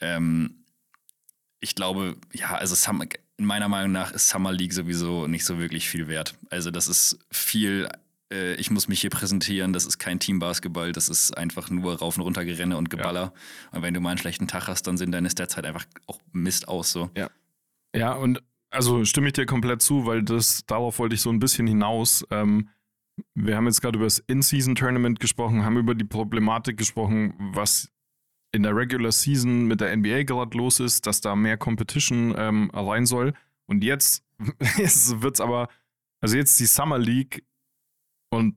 Ähm, 0.00 0.64
ich 1.60 1.74
glaube, 1.74 2.16
ja, 2.32 2.54
also 2.56 2.74
Summer, 2.74 3.06
meiner 3.38 3.68
Meinung 3.68 3.92
nach 3.92 4.12
ist 4.12 4.28
Summer 4.28 4.52
League 4.52 4.72
sowieso 4.72 5.26
nicht 5.26 5.44
so 5.44 5.58
wirklich 5.58 5.88
viel 5.88 6.08
wert. 6.08 6.34
Also, 6.50 6.70
das 6.70 6.88
ist 6.88 7.18
viel, 7.30 7.88
äh, 8.32 8.54
ich 8.54 8.70
muss 8.70 8.88
mich 8.88 9.00
hier 9.00 9.10
präsentieren, 9.10 9.72
das 9.72 9.86
ist 9.86 9.98
kein 9.98 10.20
Teambasketball, 10.20 10.92
das 10.92 11.08
ist 11.08 11.36
einfach 11.36 11.70
nur 11.70 11.98
rauf 11.98 12.16
und 12.16 12.22
runter 12.22 12.44
Gerenne 12.44 12.76
und 12.76 12.90
Geballer. 12.90 13.32
Und 13.72 13.82
wenn 13.82 13.94
du 13.94 14.00
mal 14.00 14.10
einen 14.10 14.18
schlechten 14.18 14.48
Tag 14.48 14.68
hast, 14.68 14.86
dann 14.86 14.96
sehen 14.96 15.12
deine 15.12 15.30
Stats 15.30 15.56
halt 15.56 15.66
einfach 15.66 15.84
auch 16.06 16.20
Mist 16.32 16.68
aus, 16.68 16.92
so. 16.92 17.10
Ja, 17.94 18.12
und 18.14 18.42
also 18.70 19.04
stimme 19.04 19.28
ich 19.28 19.32
dir 19.34 19.46
komplett 19.46 19.82
zu, 19.82 20.06
weil 20.06 20.22
das, 20.22 20.66
darauf 20.66 20.98
wollte 20.98 21.14
ich 21.14 21.20
so 21.20 21.30
ein 21.30 21.38
bisschen 21.38 21.66
hinaus. 21.66 22.26
Ähm, 22.30 22.68
wir 23.34 23.56
haben 23.56 23.66
jetzt 23.66 23.80
gerade 23.80 23.96
über 23.96 24.06
das 24.06 24.18
In-Season-Tournament 24.18 25.20
gesprochen, 25.20 25.64
haben 25.64 25.76
über 25.76 25.94
die 25.94 26.04
Problematik 26.04 26.76
gesprochen, 26.76 27.34
was 27.38 27.90
in 28.54 28.62
der 28.62 28.74
Regular 28.76 29.10
Season 29.10 29.66
mit 29.66 29.80
der 29.80 29.94
NBA 29.96 30.22
gerade 30.22 30.56
los 30.56 30.78
ist, 30.78 31.06
dass 31.06 31.20
da 31.20 31.34
mehr 31.34 31.56
Competition 31.56 32.34
ähm, 32.38 32.70
rein 32.72 33.04
soll. 33.04 33.34
Und 33.66 33.82
jetzt 33.82 34.24
wird 34.38 35.34
es 35.34 35.40
aber, 35.40 35.68
also 36.20 36.36
jetzt 36.36 36.60
die 36.60 36.66
Summer 36.66 36.98
League 36.98 37.44
und 38.30 38.56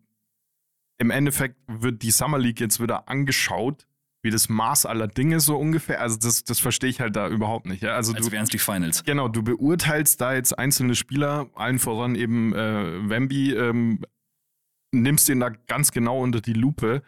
im 0.99 1.09
Endeffekt 1.09 1.57
wird 1.67 2.03
die 2.03 2.11
Summer 2.11 2.37
League 2.37 2.59
jetzt 2.59 2.79
wieder 2.79 3.09
angeschaut, 3.09 3.87
wie 4.23 4.29
das 4.29 4.49
Maß 4.49 4.85
aller 4.85 5.07
Dinge 5.07 5.39
so 5.39 5.57
ungefähr. 5.57 5.99
Also 5.99 6.17
das, 6.17 6.43
das 6.43 6.59
verstehe 6.59 6.91
ich 6.91 7.01
halt 7.01 7.15
da 7.15 7.27
überhaupt 7.27 7.65
nicht. 7.65 7.81
Ja? 7.81 7.95
Also 7.95 8.13
Als 8.13 8.27
du, 8.27 8.31
wären 8.31 8.43
es 8.43 8.49
die 8.49 8.59
Finals. 8.59 9.03
Genau, 9.03 9.27
du 9.27 9.41
beurteilst 9.41 10.21
da 10.21 10.33
jetzt 10.33 10.57
einzelne 10.57 10.93
Spieler, 10.93 11.49
allen 11.55 11.79
voran 11.79 12.13
eben 12.13 12.53
äh, 12.53 13.09
Wemby, 13.09 13.53
ähm, 13.53 14.03
nimmst 14.91 15.27
den 15.27 15.39
da 15.39 15.49
ganz 15.49 15.91
genau 15.91 16.21
unter 16.21 16.41
die 16.41 16.53
Lupe 16.53 17.01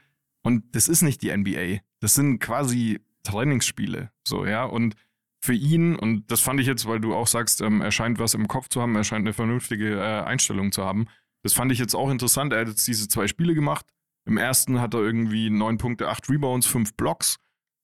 und 0.44 0.76
das 0.76 0.88
ist 0.88 1.04
nicht 1.04 1.22
die 1.22 1.36
NBA. 1.36 1.82
Das 2.00 2.14
sind 2.16 2.40
quasi 2.40 3.00
Trainingsspiele, 3.24 4.12
so, 4.24 4.46
ja, 4.46 4.64
und 4.64 4.96
für 5.42 5.54
ihn, 5.54 5.96
und 5.96 6.30
das 6.32 6.42
fand 6.42 6.60
ich 6.60 6.68
jetzt, 6.68 6.86
weil 6.86 7.00
du 7.00 7.16
auch 7.16 7.28
sagst, 7.28 7.62
ähm, 7.62 7.82
er 7.82 7.92
scheint 7.92 8.20
was 8.20 8.34
im 8.34 8.48
Kopf 8.48 8.68
zu 8.70 8.82
haben, 8.82 8.96
er 8.96 9.04
scheint 9.04 9.24
eine 9.24 9.34
vernünftige 9.34 10.00
äh, 10.00 10.22
Einstellung 10.22 10.72
zu 10.72 10.84
haben. 10.84 11.08
Das 11.44 11.54
fand 11.54 11.72
ich 11.72 11.80
jetzt 11.80 11.96
auch 11.96 12.10
interessant. 12.10 12.52
Er 12.52 12.62
hat 12.62 12.68
jetzt 12.68 12.86
diese 12.88 13.08
zwei 13.08 13.28
Spiele 13.28 13.56
gemacht. 13.56 13.86
Im 14.26 14.38
ersten 14.38 14.82
hat 14.82 14.94
er 14.94 15.00
irgendwie 15.00 15.50
neun 15.50 15.78
Punkte, 15.78 16.10
acht 16.10 16.30
Rebounds, 16.30 16.68
fünf 16.68 16.94
Blocks, 16.96 17.38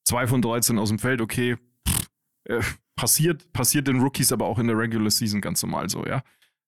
zwei 0.04 0.26
von 0.26 0.42
13 0.42 0.78
aus 0.78 0.90
dem 0.90 0.98
Feld, 0.98 1.22
okay, 1.22 1.56
pff, 1.88 2.08
äh, 2.44 2.60
passiert, 2.94 3.52
passiert 3.52 3.88
den 3.88 4.00
Rookies 4.00 4.32
aber 4.32 4.46
auch 4.46 4.58
in 4.58 4.66
der 4.66 4.76
Regular 4.76 5.10
Season 5.10 5.40
ganz 5.40 5.62
normal 5.62 5.88
so, 5.88 6.04
ja. 6.06 6.22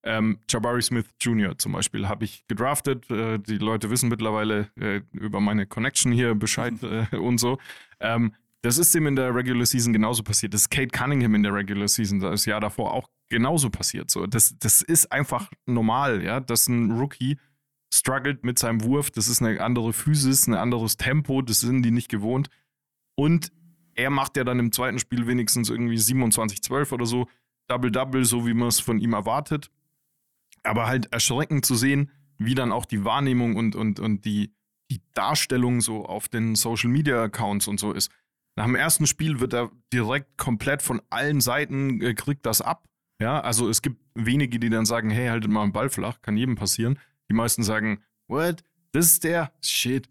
Ähm, 0.04 0.38
Jabari 0.48 0.82
Smith 0.82 1.06
Jr. 1.20 1.58
zum 1.58 1.72
Beispiel 1.72 2.08
habe 2.08 2.24
ich 2.24 2.46
gedraftet. 2.46 3.10
Äh, 3.10 3.38
die 3.38 3.58
Leute 3.58 3.90
wissen 3.90 4.08
mittlerweile 4.08 4.70
äh, 4.80 5.02
über 5.12 5.40
meine 5.40 5.66
Connection 5.66 6.12
hier 6.12 6.34
Bescheid 6.34 6.74
äh, 7.12 7.16
und 7.16 7.38
so. 7.38 7.58
Ähm, 8.00 8.32
das 8.62 8.78
ist 8.78 8.94
ihm 8.94 9.06
in 9.06 9.16
der 9.16 9.34
Regular 9.34 9.66
Season 9.66 9.92
genauso 9.92 10.22
passiert. 10.22 10.54
Das 10.54 10.62
ist 10.62 10.70
Kate 10.70 10.88
Cunningham 10.88 11.34
in 11.34 11.42
der 11.42 11.54
Regular 11.54 11.88
Season 11.88 12.20
das 12.20 12.44
Jahr 12.44 12.60
davor 12.60 12.92
auch 12.92 13.08
genauso 13.28 13.70
passiert. 13.70 14.10
So, 14.10 14.26
das, 14.26 14.56
das 14.58 14.82
ist 14.82 15.12
einfach 15.12 15.50
normal, 15.66 16.22
ja, 16.22 16.40
dass 16.40 16.68
ein 16.68 16.92
Rookie 16.92 17.38
struggelt 17.92 18.44
mit 18.44 18.58
seinem 18.58 18.82
Wurf. 18.82 19.10
Das 19.10 19.28
ist 19.28 19.42
eine 19.42 19.60
andere 19.60 19.92
Physis, 19.92 20.46
ein 20.46 20.54
anderes 20.54 20.96
Tempo. 20.96 21.42
Das 21.42 21.60
sind 21.60 21.82
die 21.82 21.90
nicht 21.90 22.08
gewohnt. 22.08 22.48
Und 23.14 23.52
er 23.94 24.10
macht 24.10 24.36
ja 24.36 24.44
dann 24.44 24.58
im 24.58 24.72
zweiten 24.72 24.98
Spiel 24.98 25.26
wenigstens 25.26 25.70
irgendwie 25.70 25.96
27-12 25.96 26.92
oder 26.92 27.06
so. 27.06 27.28
Double-Double, 27.68 28.24
so 28.24 28.46
wie 28.46 28.54
man 28.54 28.68
es 28.68 28.80
von 28.80 28.98
ihm 28.98 29.12
erwartet. 29.12 29.70
Aber 30.62 30.86
halt 30.86 31.12
erschreckend 31.12 31.64
zu 31.64 31.74
sehen, 31.74 32.10
wie 32.38 32.54
dann 32.54 32.72
auch 32.72 32.84
die 32.84 33.04
Wahrnehmung 33.04 33.56
und, 33.56 33.74
und, 33.74 34.00
und 34.00 34.24
die, 34.24 34.54
die 34.90 35.00
Darstellung 35.14 35.80
so 35.80 36.04
auf 36.06 36.28
den 36.28 36.54
Social 36.54 36.90
Media 36.90 37.22
Accounts 37.24 37.68
und 37.68 37.80
so 37.80 37.92
ist. 37.92 38.10
Nach 38.56 38.64
dem 38.64 38.74
ersten 38.74 39.06
Spiel 39.06 39.40
wird 39.40 39.54
er 39.54 39.70
direkt 39.92 40.36
komplett 40.36 40.82
von 40.82 41.00
allen 41.10 41.40
Seiten, 41.40 42.00
äh, 42.00 42.14
kriegt 42.14 42.44
das 42.46 42.60
ab. 42.60 42.88
Ja, 43.20 43.40
also 43.40 43.68
es 43.68 43.82
gibt 43.82 44.00
wenige, 44.14 44.58
die 44.58 44.70
dann 44.70 44.86
sagen, 44.86 45.10
hey, 45.10 45.28
haltet 45.28 45.50
mal 45.50 45.62
einen 45.62 45.72
Ball 45.72 45.90
flach, 45.90 46.22
kann 46.22 46.36
jedem 46.36 46.54
passieren. 46.54 46.98
Die 47.28 47.34
meisten 47.34 47.62
sagen, 47.62 48.02
what? 48.28 48.62
Das 48.92 49.06
ist 49.06 49.24
der? 49.24 49.52
Shit. 49.62 50.08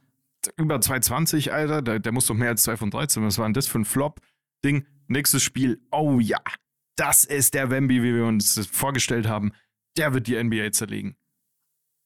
Über 0.55 0.79
220, 0.79 1.51
Alter, 1.51 1.81
der, 1.81 1.99
der 1.99 2.11
muss 2.11 2.27
doch 2.27 2.35
mehr 2.35 2.49
als 2.49 2.63
2 2.63 2.77
von 2.77 2.91
13. 2.91 3.23
Was 3.23 3.37
war 3.37 3.45
denn 3.45 3.53
das 3.53 3.67
für 3.67 3.79
ein 3.79 3.85
Flop-Ding? 3.85 4.85
Nächstes 5.07 5.43
Spiel, 5.43 5.81
oh 5.91 6.19
ja, 6.19 6.39
das 6.95 7.25
ist 7.25 7.53
der 7.53 7.69
Wemby, 7.69 8.03
wie 8.03 8.13
wir 8.13 8.25
uns 8.25 8.55
das 8.55 8.67
vorgestellt 8.67 9.27
haben. 9.27 9.51
Der 9.97 10.13
wird 10.13 10.27
die 10.27 10.41
NBA 10.41 10.71
zerlegen. 10.71 11.15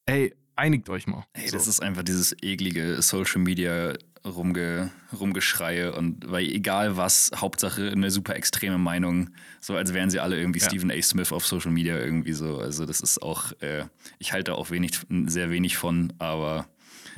Ey, 0.06 0.34
einigt 0.56 0.90
euch 0.90 1.08
mal. 1.08 1.26
Ey, 1.34 1.48
So. 1.50 1.58
das 1.58 1.68
ist 1.68 1.82
einfach 1.82 2.04
dieses 2.04 2.36
eklige 2.42 3.02
Social 3.02 3.42
Media 3.42 3.94
Rumge, 4.24 4.92
Rumgeschreie 5.20 5.94
und 5.96 6.30
weil 6.30 6.46
egal 6.48 6.96
was, 6.96 7.32
Hauptsache 7.36 7.90
eine 7.92 8.12
super 8.12 8.36
extreme 8.36 8.78
Meinung, 8.78 9.32
so 9.60 9.76
als 9.76 9.94
wären 9.94 10.12
sie 10.12 10.20
alle 10.20 10.38
irgendwie 10.40 10.60
Ja. 10.60 10.68
Stephen 10.68 10.92
A. 10.92 11.02
Smith 11.02 11.32
auf 11.32 11.46
Social 11.46 11.72
Media 11.72 11.98
irgendwie 11.98 12.34
so. 12.34 12.60
Also 12.60 12.86
das 12.86 13.02
ist 13.02 13.22
auch, 13.24 13.52
äh, 13.62 13.86
ich 14.20 14.32
halte 14.34 14.52
da 14.52 14.58
auch 14.58 14.70
wenig, 14.70 15.00
sehr 15.26 15.50
wenig 15.50 15.78
von, 15.78 16.14
aber 16.20 16.68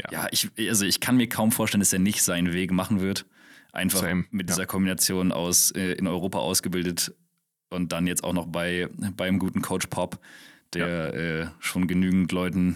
Ja. 0.01 0.11
ja, 0.11 0.27
ich, 0.31 0.49
also 0.69 0.85
ich 0.85 1.01
kann 1.01 1.17
mir 1.17 1.27
kaum 1.27 1.51
vorstellen, 1.51 1.81
dass 1.81 1.91
er 1.93 1.99
nicht 1.99 2.23
seinen 2.23 2.53
Weg 2.53 2.71
machen 2.71 3.01
wird. 3.01 3.25
Einfach 3.73 3.99
Same, 4.01 4.25
mit 4.31 4.49
ja. 4.49 4.55
dieser 4.55 4.65
Kombination 4.65 5.31
aus 5.31 5.71
äh, 5.71 5.93
in 5.93 6.07
Europa 6.07 6.37
ausgebildet 6.39 7.13
und 7.69 7.91
dann 7.91 8.07
jetzt 8.07 8.23
auch 8.23 8.33
noch 8.33 8.45
bei 8.47 8.87
beim 9.17 9.39
guten 9.39 9.61
Coach 9.61 9.87
Pop, 9.87 10.19
der 10.75 11.13
äh, 11.13 11.47
schon 11.59 11.87
genügend 11.87 12.31
Leuten 12.31 12.75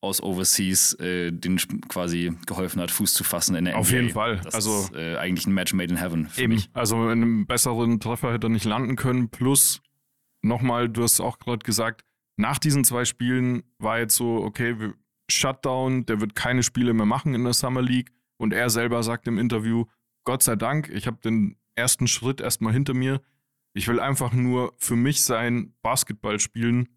aus 0.00 0.20
Overseas 0.22 0.94
äh, 0.94 1.30
den 1.30 1.58
quasi 1.88 2.32
geholfen 2.46 2.80
hat, 2.80 2.90
Fuß 2.90 3.14
zu 3.14 3.22
fassen 3.22 3.54
in 3.54 3.66
der 3.66 3.78
Auf 3.78 3.88
NBA. 3.90 3.96
jeden 4.00 4.10
Fall. 4.10 4.40
Das 4.42 4.54
Also- 4.54 4.80
ist 4.84 4.94
äh, 4.94 5.16
eigentlich 5.16 5.46
ein 5.46 5.54
Match 5.54 5.72
made 5.74 5.90
in 5.92 5.96
heaven 6.00 6.28
für 6.28 6.42
Eben. 6.42 6.54
mich. 6.54 6.68
Also 6.72 7.04
in 7.04 7.10
einem 7.22 7.46
besseren 7.46 8.00
Treffer 8.00 8.32
hätte 8.32 8.48
er 8.48 8.50
nicht 8.50 8.64
landen 8.64 8.96
können. 8.96 9.28
Plus, 9.28 9.80
nochmal, 10.42 10.88
du 10.88 11.04
hast 11.04 11.20
auch 11.20 11.38
gerade 11.38 11.60
gesagt, 11.64 12.02
nach 12.36 12.58
diesen 12.58 12.82
zwei 12.82 13.04
Spielen 13.04 13.62
war 13.78 14.00
jetzt 14.00 14.16
so, 14.16 14.42
okay, 14.42 14.74
Shutdown, 15.30 16.04
der 16.06 16.20
wird 16.20 16.34
keine 16.34 16.62
Spiele 16.62 16.92
mehr 16.94 17.06
machen 17.06 17.34
in 17.34 17.44
der 17.44 17.52
Summer 17.52 17.82
League. 17.82 18.10
Und 18.38 18.52
er 18.52 18.70
selber 18.70 19.02
sagt 19.04 19.28
im 19.28 19.38
Interview, 19.38 19.84
Gott 20.24 20.42
sei 20.42 20.56
Dank, 20.56 20.88
ich 20.88 21.06
habe 21.06 21.18
den 21.22 21.56
ersten 21.76 22.08
Schritt 22.08 22.40
erstmal 22.40 22.72
hinter 22.72 22.92
mir. 22.94 23.20
Ich 23.72 23.86
will 23.86 24.00
einfach 24.00 24.32
nur 24.32 24.74
für 24.78 24.96
mich 24.96 25.22
sein 25.22 25.74
Basketball 25.82 26.40
spielen. 26.40 26.88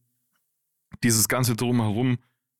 Dieses 1.03 1.27
ganze 1.27 1.55
Drumherum 1.55 2.17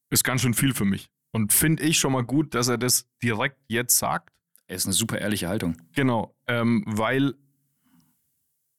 ist 0.10 0.24
ganz 0.24 0.42
schön 0.42 0.54
viel 0.54 0.74
für 0.74 0.86
mich. 0.86 1.10
Und 1.32 1.52
finde 1.52 1.84
ich 1.84 2.00
schon 2.00 2.14
mal 2.14 2.24
gut, 2.24 2.54
dass 2.54 2.68
er 2.68 2.78
das 2.78 3.08
direkt 3.22 3.58
jetzt 3.68 3.98
sagt. 3.98 4.34
Er 4.68 4.78
ist 4.78 4.86
eine 4.86 4.94
super 4.94 5.20
ehrliche 5.20 5.48
Haltung. 5.48 5.78
Genau, 5.94 6.36
ähm, 6.48 6.84
weil 6.88 7.36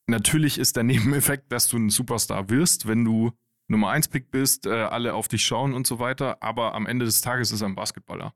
natürlich 0.06 0.58
ist 0.58 0.76
der 0.76 0.82
Nebeneffekt, 0.84 1.52
dass 1.52 1.68
du 1.68 1.76
ein 1.76 1.90
Superstar 1.90 2.48
wirst, 2.48 2.86
wenn 2.86 3.04
du 3.04 3.32
Nummer 3.68 3.90
1 3.90 4.08
Pick 4.08 4.30
bist, 4.30 4.66
äh, 4.66 4.70
alle 4.70 5.14
auf 5.14 5.28
dich 5.28 5.44
schauen 5.44 5.74
und 5.74 5.86
so 5.86 5.98
weiter, 5.98 6.42
aber 6.42 6.74
am 6.74 6.86
Ende 6.86 7.04
des 7.04 7.20
Tages 7.20 7.50
ist 7.50 7.62
er 7.62 7.68
ein 7.68 7.74
Basketballer. 7.74 8.32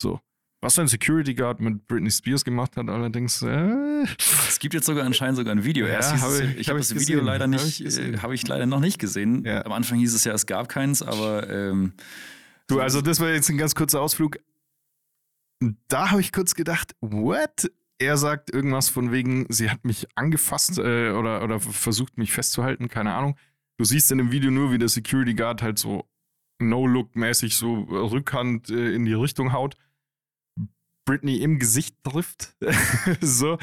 So. 0.00 0.20
Was 0.64 0.78
ein 0.78 0.88
Security 0.88 1.34
Guard 1.34 1.60
mit 1.60 1.86
Britney 1.86 2.10
Spears 2.10 2.42
gemacht 2.42 2.76
hat, 2.78 2.88
allerdings, 2.88 3.42
äh, 3.42 4.04
Es 4.48 4.58
gibt 4.58 4.72
jetzt 4.72 4.86
sogar 4.86 5.04
anscheinend 5.04 5.36
sogar 5.36 5.54
ein 5.54 5.62
Video. 5.62 5.86
Ja, 5.86 5.92
Erst 5.94 6.22
habe 6.22 6.36
ich- 6.42 6.56
ich 6.60 6.68
habe 6.68 6.78
habe 6.78 6.80
ich 6.80 6.88
das 6.88 6.98
Video 7.00 7.18
gesehen, 7.20 7.24
leider 7.26 7.42
habe 7.44 7.52
nicht, 7.52 7.80
ich 7.80 7.84
gesehen. 7.84 8.14
äh, 8.14 8.18
habe 8.18 8.34
ich 8.34 8.48
leider 8.48 8.64
noch 8.64 8.80
nicht 8.80 8.98
gesehen. 8.98 9.44
Ja. 9.44 9.62
Am 9.66 9.72
Anfang 9.72 9.98
hieß 9.98 10.14
es 10.14 10.24
ja, 10.24 10.32
es 10.32 10.46
gab 10.46 10.70
keins, 10.70 11.02
aber 11.02 11.50
ähm, 11.50 11.92
du, 12.68 12.80
also 12.80 13.02
das 13.02 13.20
war 13.20 13.28
jetzt 13.28 13.50
ein 13.50 13.58
ganz 13.58 13.74
kurzer 13.74 14.00
Ausflug. 14.00 14.38
Da 15.88 16.10
habe 16.10 16.22
ich 16.22 16.32
kurz 16.32 16.54
gedacht, 16.54 16.92
what? 17.02 17.70
Er 17.98 18.16
sagt 18.16 18.50
irgendwas 18.50 18.88
von 18.88 19.12
wegen, 19.12 19.44
sie 19.50 19.68
hat 19.70 19.84
mich 19.84 20.06
angefasst 20.14 20.78
äh, 20.78 21.10
oder, 21.10 21.44
oder 21.44 21.60
versucht 21.60 22.16
mich 22.16 22.32
festzuhalten, 22.32 22.88
keine 22.88 23.12
Ahnung. 23.14 23.36
Du 23.76 23.84
siehst 23.84 24.10
in 24.12 24.16
dem 24.18 24.32
Video 24.32 24.50
nur, 24.50 24.72
wie 24.72 24.78
der 24.78 24.88
Security 24.88 25.34
Guard 25.34 25.60
halt 25.60 25.78
so 25.78 26.08
No-Look-mäßig 26.58 27.54
so 27.56 27.74
Rückhand 27.82 28.70
äh, 28.70 28.94
in 28.94 29.04
die 29.04 29.12
Richtung 29.12 29.52
haut. 29.52 29.76
Britney 31.04 31.38
im 31.38 31.58
Gesicht 31.58 31.96
trifft. 32.02 32.56
so. 33.20 33.58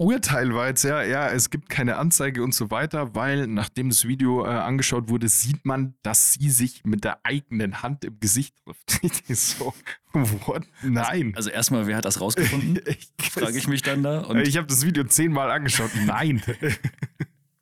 Urteil 0.00 0.54
war 0.54 0.68
jetzt 0.68 0.84
ja, 0.84 1.02
ja, 1.02 1.28
es 1.28 1.50
gibt 1.50 1.68
keine 1.68 1.96
Anzeige 1.96 2.44
und 2.44 2.54
so 2.54 2.70
weiter, 2.70 3.16
weil 3.16 3.48
nachdem 3.48 3.88
das 3.88 4.06
Video 4.06 4.44
äh, 4.44 4.48
angeschaut 4.48 5.08
wurde, 5.08 5.28
sieht 5.28 5.64
man, 5.64 5.96
dass 6.02 6.34
sie 6.34 6.50
sich 6.50 6.84
mit 6.84 7.02
der 7.02 7.18
eigenen 7.24 7.82
Hand 7.82 8.04
im 8.04 8.20
Gesicht 8.20 8.54
trifft. 8.64 9.00
So, 9.34 9.74
what? 10.12 10.62
Nein. 10.82 11.32
also 11.36 11.50
erstmal, 11.50 11.86
wer 11.86 11.96
hat 11.96 12.04
das 12.04 12.20
rausgefunden? 12.20 12.80
ich 12.86 13.30
Frage 13.30 13.58
ich 13.58 13.66
mich 13.66 13.82
dann 13.82 14.02
da. 14.04 14.20
Und, 14.20 14.38
ich 14.38 14.56
habe 14.56 14.68
das 14.68 14.86
Video 14.86 15.04
zehnmal 15.04 15.50
angeschaut. 15.50 15.90
Nein. 16.06 16.42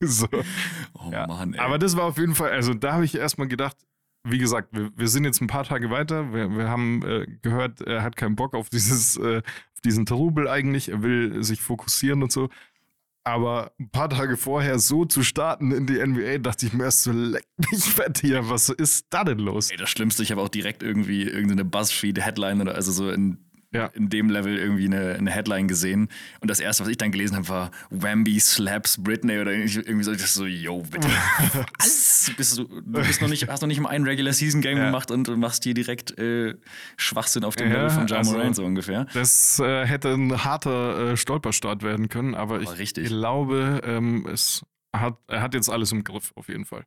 so. 0.01 0.29
oh 0.95 1.11
Ja. 1.11 1.27
Mann, 1.27 1.55
ey. 1.55 1.61
Aber 1.61 1.79
das 1.79 1.97
war 1.97 2.05
auf 2.05 2.19
jeden 2.19 2.35
Fall, 2.35 2.51
also 2.51 2.75
da 2.75 2.93
habe 2.93 3.05
ich 3.07 3.15
erstmal 3.15 3.49
gedacht, 3.49 3.77
wie 4.27 4.39
gesagt, 4.39 4.69
wir, 4.73 4.91
wir 4.97 5.09
sind 5.09 5.25
jetzt 5.25 5.41
ein 5.41 5.47
paar 5.47 5.65
Tage 5.65 5.91
weiter. 5.91 6.33
Wir, 6.33 6.51
wir 6.51 6.69
haben 6.69 7.03
äh, 7.05 7.27
gehört, 7.43 7.81
er 7.81 8.03
hat 8.03 8.17
keinen 8.17 8.37
Bock 8.37 8.55
auf 8.55 8.69
dieses, 8.69 9.17
äh, 9.17 9.39
auf 9.39 9.81
diesen 9.85 10.07
Trubel 10.07 10.49
eigentlich. 10.49 10.89
Er 10.89 11.03
will 11.03 11.43
sich 11.43 11.61
fokussieren 11.61 12.23
und 12.23 12.33
so. 12.33 12.49
Aber 13.25 13.73
ein 13.81 13.91
paar 13.91 14.09
Tage 14.09 14.37
vorher 14.37 14.79
so 14.79 15.05
zu 15.05 15.25
starten 15.25 15.73
in 15.73 15.87
die 15.87 15.99
NBA, 15.99 16.39
dachte 16.39 16.67
ich 16.67 16.73
mir 16.73 16.85
erst 16.85 17.03
so, 17.03 17.11
leck 17.11 17.45
mich 17.73 17.83
fett 17.83 18.19
hier, 18.19 18.49
was 18.49 18.69
ist 18.69 19.07
da 19.11 19.25
denn 19.25 19.41
los? 19.41 19.71
Ey, 19.71 19.77
das 19.77 19.91
Schlimmste, 19.91 20.23
ich 20.23 20.31
habe 20.31 20.41
auch 20.41 20.49
direkt 20.49 20.85
irgendwie 20.85 21.23
irgendeine 21.25 21.65
Buzzfeed-Headline 21.65 22.61
oder 22.61 22.77
also 22.77 22.93
so 22.93 23.11
in, 23.11 23.46
Ja. 23.77 23.87
in 23.95 24.09
dem 24.09 24.31
Level 24.31 24.57
irgendwie 24.57 24.87
eine, 24.87 25.15
eine 25.15 25.31
Headline 25.31 25.69
gesehen. 25.69 26.09
Und 26.41 26.51
das 26.51 26.61
erste, 26.61 26.83
was 26.85 26.91
ich 26.91 26.97
dann 26.99 27.13
gelesen 27.13 27.37
habe, 27.37 27.49
war 27.49 27.71
Wambi 27.91 28.39
slaps 28.41 29.03
Britney 29.03 29.39
oder 29.39 29.53
irgendwie 29.53 30.03
so. 30.03 30.13
Ich 30.13 30.19
dachte 30.19 30.31
so, 30.33 30.47
yo, 30.47 30.83
bitte. 30.83 31.09
Was? 31.79 32.33
Bist 32.37 32.59
du, 32.59 32.65
du 32.65 32.83
bist 33.03 33.21
noch 33.21 33.29
nicht, 33.29 33.49
hast 33.49 33.61
noch 33.61 33.69
nicht 33.69 33.81
mal 33.81 33.91
ein 33.91 34.03
Regular 34.05 34.33
Season 34.33 34.61
Game 34.61 34.79
Ja. 34.79 34.87
gemacht 34.87 35.11
und 35.11 35.29
machst 35.37 35.65
hier 35.65 35.75
direkt 35.75 36.19
äh, 36.19 36.55
Schwachsinn 36.97 37.45
auf 37.45 37.57
dem 37.57 37.69
Ja, 37.69 37.75
Level 37.75 37.91
von 37.91 38.07
Ja 38.09 38.17
also- 38.17 38.53
so 38.53 38.65
ungefähr. 38.65 39.07
Das 39.15 39.59
äh, 39.61 39.87
hätte 39.87 40.13
ein 40.13 40.45
harter 40.45 41.13
äh, 41.13 41.17
Stolperstart 41.17 41.83
werden 41.83 42.09
können, 42.09 42.35
aber 42.35 42.61
ich 42.61 42.79
richtig. 42.79 43.09
glaube, 43.09 43.81
ähm, 43.85 44.27
es 44.33 44.65
hat, 44.95 45.19
er 45.29 45.43
hat 45.43 45.55
jetzt 45.55 45.69
alles 45.69 45.93
im 45.93 46.05
Griff, 46.05 46.33
auf 46.37 46.49
jeden 46.49 46.65
Fall. 46.65 46.85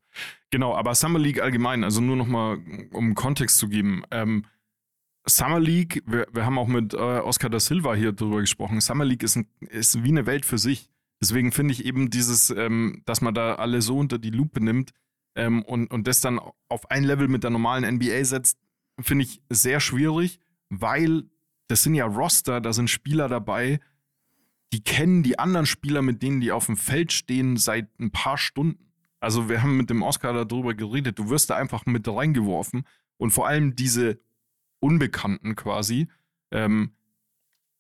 Genau, 0.50 0.76
aber 0.76 0.96
Summer 0.96 1.20
League 1.20 1.42
allgemein, 1.42 1.84
also 1.84 2.02
nur 2.02 2.16
nochmal, 2.16 2.58
um 2.92 3.14
Kontext 3.14 3.60
zu 3.60 3.70
geben. 3.70 4.02
Ähm, 4.12 4.46
Summer 5.26 5.60
League, 5.60 6.04
wir, 6.06 6.28
wir 6.32 6.46
haben 6.46 6.58
auch 6.58 6.68
mit 6.68 6.94
äh, 6.94 6.98
Oscar 6.98 7.50
da 7.50 7.60
Silva 7.60 7.94
hier 7.94 8.12
drüber 8.12 8.40
gesprochen. 8.42 8.82
Summer 8.82 9.06
League 9.06 9.24
ist, 9.24 9.36
ein, 9.36 9.48
ist 9.60 10.04
wie 10.04 10.10
eine 10.10 10.26
Welt 10.26 10.46
für 10.46 10.58
sich. 10.58 10.90
Deswegen 11.22 11.52
finde 11.52 11.74
ich 11.74 11.86
eben 11.86 12.10
dieses, 12.10 12.50
ähm, 12.50 13.02
dass 13.06 13.22
man 13.22 13.34
da 13.34 13.56
alle 13.56 13.82
so 13.82 13.98
unter 13.98 14.18
die 14.18 14.30
Lupe 14.30 14.64
nimmt 14.64 14.94
ähm, 15.36 15.64
und, 15.64 15.92
und 15.92 16.08
das 16.08 16.22
dann 16.22 16.40
auf 16.70 16.90
ein 16.90 17.04
Level 17.04 17.28
mit 17.28 17.44
der 17.44 17.50
normalen 17.50 17.96
NBA 17.96 18.24
setzt, 18.24 18.58
finde 19.00 19.26
ich 19.26 19.42
sehr 19.50 19.80
schwierig, 19.80 20.40
weil 20.70 21.24
das 21.68 21.84
sind 21.84 21.94
ja 21.94 22.06
Roster, 22.06 22.62
da 22.62 22.74
sind 22.74 22.90
Spieler 22.90 23.28
dabei, 23.28 23.80
die 24.74 24.84
kennen 24.84 25.24
die 25.24 25.40
anderen 25.40 25.66
Spieler, 25.66 26.02
mit 26.02 26.22
denen 26.22 26.42
die 26.42 26.52
auf 26.52 26.68
dem 26.68 26.78
Feld 26.78 27.12
stehen, 27.12 27.58
seit 27.58 27.88
ein 28.00 28.12
paar 28.12 28.38
Stunden. 28.38 28.92
Also 29.20 29.50
wir 29.50 29.62
haben 29.62 29.78
mit 29.78 29.90
dem 29.90 30.02
Oscar 30.02 30.46
darüber 30.46 30.74
geredet, 30.74 31.20
du 31.20 31.30
wirst 31.30 31.50
da 31.50 31.56
einfach 31.56 31.86
mit 31.86 32.08
reingeworfen 32.08 32.84
und 33.18 33.32
vor 33.32 33.48
allem 33.48 33.76
diese 33.76 34.20
Unbekannten 34.80 35.56
quasi, 35.56 36.08
ähm, 36.52 36.92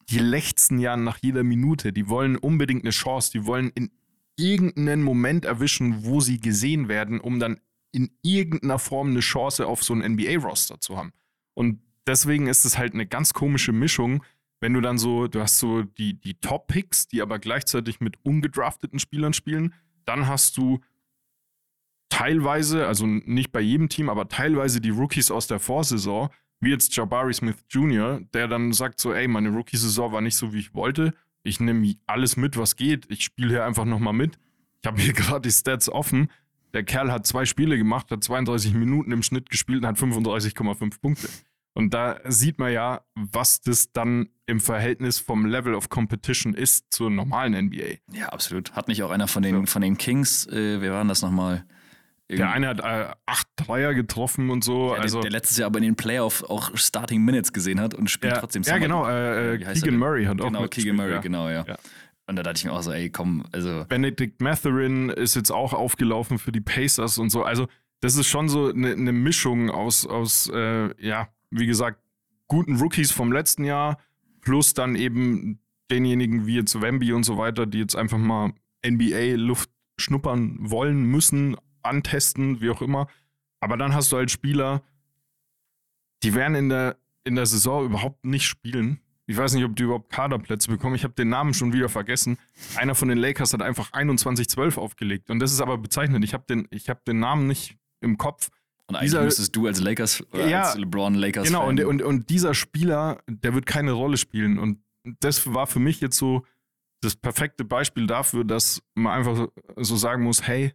die 0.09 0.19
lechzen 0.19 0.79
ja 0.79 0.97
nach 0.97 1.19
jeder 1.19 1.43
Minute, 1.43 1.93
die 1.93 2.09
wollen 2.09 2.35
unbedingt 2.35 2.83
eine 2.83 2.91
Chance, 2.91 3.31
die 3.31 3.45
wollen 3.45 3.69
in 3.75 3.91
irgendeinen 4.37 5.03
Moment 5.03 5.45
erwischen, 5.45 6.03
wo 6.03 6.19
sie 6.21 6.39
gesehen 6.39 6.87
werden, 6.87 7.19
um 7.19 7.39
dann 7.39 7.59
in 7.91 8.11
irgendeiner 8.21 8.79
Form 8.79 9.09
eine 9.09 9.19
Chance 9.19 9.67
auf 9.67 9.83
so 9.83 9.93
ein 9.93 10.13
NBA-Roster 10.13 10.79
zu 10.79 10.97
haben. 10.97 11.11
Und 11.53 11.81
deswegen 12.07 12.47
ist 12.47 12.65
es 12.65 12.77
halt 12.77 12.93
eine 12.93 13.05
ganz 13.05 13.33
komische 13.33 13.71
Mischung, 13.71 14.23
wenn 14.61 14.73
du 14.73 14.81
dann 14.81 14.97
so, 14.97 15.27
du 15.27 15.41
hast 15.41 15.59
so 15.59 15.83
die, 15.83 16.19
die 16.19 16.35
Top-Picks, 16.35 17.07
die 17.07 17.21
aber 17.21 17.39
gleichzeitig 17.39 17.99
mit 18.01 18.17
ungedrafteten 18.23 18.99
Spielern 18.99 19.33
spielen, 19.33 19.73
dann 20.05 20.27
hast 20.27 20.57
du 20.57 20.79
teilweise, 22.09 22.87
also 22.87 23.05
nicht 23.05 23.51
bei 23.51 23.61
jedem 23.61 23.89
Team, 23.89 24.09
aber 24.09 24.27
teilweise 24.27 24.81
die 24.81 24.89
Rookies 24.89 25.31
aus 25.31 25.47
der 25.47 25.59
Vorsaison, 25.59 26.29
wie 26.59 26.71
jetzt 26.71 26.95
Jabari 26.95 27.33
Smith 27.33 27.63
Jr., 27.69 28.21
der 28.33 28.47
dann 28.47 28.73
sagt 28.73 28.99
so, 28.99 29.13
ey, 29.13 29.27
meine 29.27 29.49
Rookie-Saison 29.49 30.11
war 30.11 30.21
nicht 30.21 30.35
so, 30.35 30.53
wie 30.53 30.59
ich 30.59 30.73
wollte. 30.73 31.13
Ich 31.43 31.59
nehme 31.59 31.95
alles 32.05 32.37
mit, 32.37 32.57
was 32.57 32.75
geht. 32.75 33.09
Ich 33.09 33.23
spiele 33.23 33.49
hier 33.49 33.65
einfach 33.65 33.85
nochmal 33.85 34.13
mit. 34.13 34.37
Ich 34.81 34.87
habe 34.87 35.01
hier 35.01 35.13
gerade 35.13 35.41
die 35.41 35.51
Stats 35.51 35.89
offen. 35.89 36.29
Der 36.73 36.83
Kerl 36.83 37.11
hat 37.11 37.25
zwei 37.25 37.45
Spiele 37.45 37.77
gemacht, 37.77 38.11
hat 38.11 38.23
32 38.23 38.73
Minuten 38.73 39.11
im 39.11 39.23
Schnitt 39.23 39.49
gespielt 39.49 39.83
und 39.83 39.87
hat 39.87 39.97
35,5 39.97 41.01
Punkte. 41.01 41.29
Und 41.73 41.93
da 41.93 42.19
sieht 42.25 42.59
man 42.59 42.73
ja, 42.73 43.01
was 43.15 43.61
das 43.61 43.91
dann 43.91 44.29
im 44.45 44.59
Verhältnis 44.59 45.19
vom 45.19 45.45
Level 45.45 45.73
of 45.73 45.89
Competition 45.89 46.53
ist 46.53 46.91
zur 46.91 47.09
normalen 47.09 47.67
NBA. 47.67 47.99
Ja, 48.11 48.29
absolut. 48.29 48.73
Hat 48.73 48.87
nicht 48.87 49.01
auch 49.03 49.11
einer 49.11 49.27
von 49.27 49.43
den, 49.43 49.65
von 49.65 49.81
den 49.81 49.97
Kings, 49.97 50.45
äh, 50.47 50.81
wer 50.81 50.91
war 50.91 50.99
denn 50.99 51.07
das 51.07 51.21
nochmal? 51.21 51.65
Der 52.37 52.51
eine 52.51 52.67
hat 52.67 52.79
äh, 52.79 53.11
acht 53.25 53.47
Dreier 53.55 53.93
getroffen 53.95 54.51
und 54.51 54.63
so. 54.63 54.93
Ja, 54.93 55.01
also, 55.01 55.17
der, 55.21 55.29
der 55.29 55.39
letztes 55.39 55.57
Jahr 55.57 55.67
aber 55.67 55.79
in 55.79 55.85
den 55.85 55.95
Playoff 55.95 56.43
auch 56.43 56.75
Starting 56.77 57.23
Minutes 57.23 57.53
gesehen 57.53 57.79
hat 57.79 57.95
und 57.95 58.09
spielt 58.09 58.33
ja, 58.33 58.39
trotzdem 58.39 58.61
ja, 58.61 58.73
Summer- 58.73 58.79
genau. 58.79 59.07
Äh, 59.07 59.55
äh, 59.55 59.57
Keegan? 59.57 59.97
Murray 59.97 60.25
hat 60.25 60.39
auch 60.39 60.45
Genau, 60.47 60.67
Keegan 60.67 60.95
Murray, 60.95 61.13
ja. 61.13 61.21
genau, 61.21 61.49
ja. 61.49 61.65
Ja. 61.67 61.77
Und 62.27 62.35
da 62.35 62.43
dachte 62.43 62.59
ich 62.59 62.65
mir 62.65 62.73
auch 62.73 62.83
so, 62.83 62.91
ey, 62.91 63.09
komm, 63.09 63.43
also 63.51 63.85
Benedict 63.89 64.39
Matherin 64.41 65.09
ist 65.09 65.35
jetzt 65.35 65.49
auch 65.49 65.73
aufgelaufen 65.73 66.37
für 66.37 66.51
die 66.51 66.61
Pacers 66.61 67.17
und 67.17 67.31
so. 67.31 67.41
Also, 67.43 67.67
das 68.01 68.15
ist 68.15 68.27
schon 68.27 68.47
so 68.47 68.69
eine 68.69 68.95
ne 68.95 69.11
Mischung 69.11 69.71
aus, 69.71 70.05
aus 70.05 70.47
äh, 70.53 70.93
ja, 71.03 71.29
wie 71.49 71.65
gesagt, 71.65 71.99
guten 72.47 72.75
Rookies 72.75 73.11
vom 73.11 73.31
letzten 73.31 73.63
Jahr, 73.63 73.97
plus 74.41 74.75
dann 74.75 74.95
eben 74.95 75.59
denjenigen 75.89 76.45
wie 76.45 76.57
jetzt 76.57 76.79
Wemby 76.79 77.13
und 77.13 77.23
so 77.23 77.39
weiter, 77.39 77.65
die 77.65 77.79
jetzt 77.79 77.95
einfach 77.95 78.19
mal 78.19 78.53
NBA-Luft 78.85 79.71
schnuppern 79.99 80.57
wollen, 80.59 81.03
müssen, 81.03 81.57
antesten, 81.83 82.61
wie 82.61 82.69
auch 82.69 82.81
immer. 82.81 83.07
Aber 83.61 83.77
dann 83.77 83.93
hast 83.93 84.11
du 84.11 84.17
halt 84.17 84.31
Spieler, 84.31 84.81
die 86.23 86.33
werden 86.33 86.55
in 86.55 86.69
der, 86.69 86.97
in 87.23 87.35
der 87.35 87.45
Saison 87.45 87.85
überhaupt 87.85 88.25
nicht 88.25 88.45
spielen. 88.45 88.99
Ich 89.25 89.37
weiß 89.37 89.53
nicht, 89.53 89.63
ob 89.63 89.75
die 89.75 89.83
überhaupt 89.83 90.09
Kaderplätze 90.11 90.69
bekommen. 90.69 90.95
Ich 90.95 91.03
habe 91.03 91.13
den 91.13 91.29
Namen 91.29 91.53
schon 91.53 91.71
wieder 91.71 91.87
vergessen. 91.87 92.37
Einer 92.75 92.95
von 92.95 93.09
den 93.09 93.17
Lakers 93.19 93.53
hat 93.53 93.61
einfach 93.61 93.91
21-12 93.93 94.77
aufgelegt. 94.79 95.29
Und 95.29 95.39
das 95.39 95.51
ist 95.51 95.61
aber 95.61 95.77
bezeichnend. 95.77 96.25
Ich 96.25 96.33
habe 96.33 96.45
den, 96.49 96.67
ich 96.71 96.89
hab 96.89 97.05
den 97.05 97.19
Namen 97.19 97.45
nicht 97.47 97.77
im 98.01 98.17
Kopf. 98.17 98.49
und 98.87 98.95
eigentlich 98.95 99.11
Dieser- 99.11 99.23
müsstest 99.23 99.55
du 99.55 99.67
als 99.67 99.79
Lakers 99.79 100.23
oder 100.33 100.47
Ja, 100.47 100.63
als 100.63 100.75
LeBron 100.77 101.13
Lakers 101.13 101.45
Genau, 101.45 101.67
und, 101.67 101.79
und, 101.83 102.01
und 102.01 102.29
dieser 102.31 102.55
Spieler, 102.55 103.21
der 103.27 103.53
wird 103.53 103.67
keine 103.67 103.91
Rolle 103.91 104.17
spielen. 104.17 104.57
Und 104.57 104.79
das 105.19 105.53
war 105.53 105.67
für 105.67 105.79
mich 105.79 106.01
jetzt 106.01 106.17
so 106.17 106.43
das 107.01 107.15
perfekte 107.15 107.63
Beispiel 107.63 108.07
dafür, 108.07 108.43
dass 108.43 108.81
man 108.95 109.13
einfach 109.13 109.47
so 109.77 109.95
sagen 109.95 110.23
muss, 110.23 110.41
hey, 110.47 110.73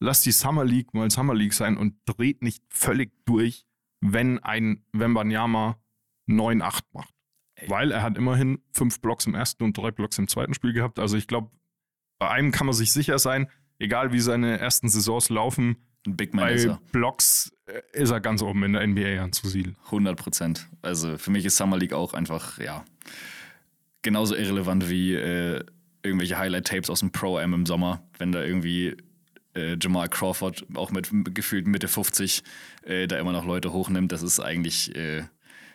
lass 0.00 0.22
die 0.22 0.32
Summer 0.32 0.64
League 0.64 0.94
mal 0.94 1.10
Summer 1.10 1.34
League 1.34 1.54
sein 1.54 1.76
und 1.76 1.94
dreht 2.06 2.42
nicht 2.42 2.62
völlig 2.68 3.12
durch, 3.24 3.66
wenn 4.00 4.38
ein 4.40 4.84
Wembanyama 4.92 5.78
9-8 6.28 6.80
macht. 6.92 7.14
Ey. 7.54 7.70
Weil 7.70 7.90
er 7.90 8.02
hat 8.02 8.18
immerhin 8.18 8.62
fünf 8.72 9.00
Blocks 9.00 9.26
im 9.26 9.34
ersten 9.34 9.64
und 9.64 9.76
drei 9.76 9.90
Blocks 9.90 10.18
im 10.18 10.28
zweiten 10.28 10.54
Spiel 10.54 10.72
gehabt. 10.72 10.98
Also 10.98 11.16
ich 11.16 11.26
glaube, 11.26 11.50
bei 12.18 12.28
einem 12.28 12.50
kann 12.50 12.66
man 12.66 12.74
sich 12.74 12.92
sicher 12.92 13.18
sein, 13.18 13.48
egal 13.78 14.12
wie 14.12 14.20
seine 14.20 14.58
ersten 14.58 14.88
Saisons 14.88 15.30
laufen, 15.30 15.76
Ein 16.06 16.16
Big 16.16 16.34
Man 16.34 16.44
bei 16.44 16.54
ist 16.54 16.64
er. 16.66 16.80
Blocks 16.92 17.52
äh, 17.66 17.80
ist 17.92 18.10
er 18.10 18.20
ganz 18.20 18.42
oben 18.42 18.62
in 18.64 18.72
der 18.74 18.86
NBA 18.86 19.22
anzusiedeln. 19.22 19.76
100 19.86 20.18
Prozent. 20.18 20.68
Also 20.82 21.16
für 21.16 21.30
mich 21.30 21.44
ist 21.44 21.56
Summer 21.56 21.78
League 21.78 21.94
auch 21.94 22.12
einfach, 22.12 22.58
ja, 22.58 22.84
genauso 24.02 24.34
irrelevant 24.34 24.90
wie 24.90 25.14
äh, 25.14 25.64
irgendwelche 26.02 26.38
Highlight-Tapes 26.38 26.90
aus 26.90 27.00
dem 27.00 27.10
Pro-Am 27.10 27.54
im 27.54 27.66
Sommer, 27.66 28.02
wenn 28.18 28.32
da 28.32 28.42
irgendwie 28.42 28.96
äh, 29.56 29.76
Jamal 29.80 30.08
Crawford 30.08 30.64
auch 30.74 30.90
mit 30.90 31.10
gefühlt 31.34 31.66
Mitte 31.66 31.88
50 31.88 32.42
äh, 32.84 33.06
da 33.06 33.18
immer 33.18 33.32
noch 33.32 33.44
Leute 33.44 33.72
hochnimmt. 33.72 34.12
Das 34.12 34.22
ist 34.22 34.38
eigentlich 34.40 34.94
äh, 34.94 35.24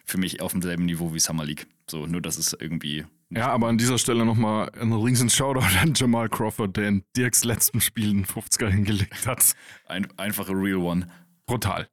für 0.06 0.18
mich 0.18 0.42
auf 0.42 0.52
demselben 0.52 0.86
Niveau 0.86 1.14
wie 1.14 1.20
Summer 1.20 1.46
League. 1.46 1.68
So, 1.90 2.06
nur 2.06 2.22
dass 2.22 2.38
es 2.38 2.56
irgendwie. 2.58 3.06
Ja, 3.30 3.48
aber 3.50 3.68
an 3.68 3.78
dieser 3.78 3.98
Stelle 3.98 4.26
nochmal 4.26 4.72
ein 4.80 4.94
riesen 4.94 5.30
Shoutout 5.30 5.66
an 5.82 5.94
Jamal 5.96 6.30
Crawford, 6.30 6.76
der 6.78 6.88
in 6.88 7.04
Dirks 7.16 7.44
letzten 7.44 7.82
Spielen 7.82 8.26
50er 8.26 8.70
hingelegt 8.70 9.26
hat. 9.26 9.54
Ein, 9.86 10.08
einfach 10.18 10.50
a 10.50 10.54
real 10.54 10.78
one. 10.78 11.08
Brutal. 11.46 11.88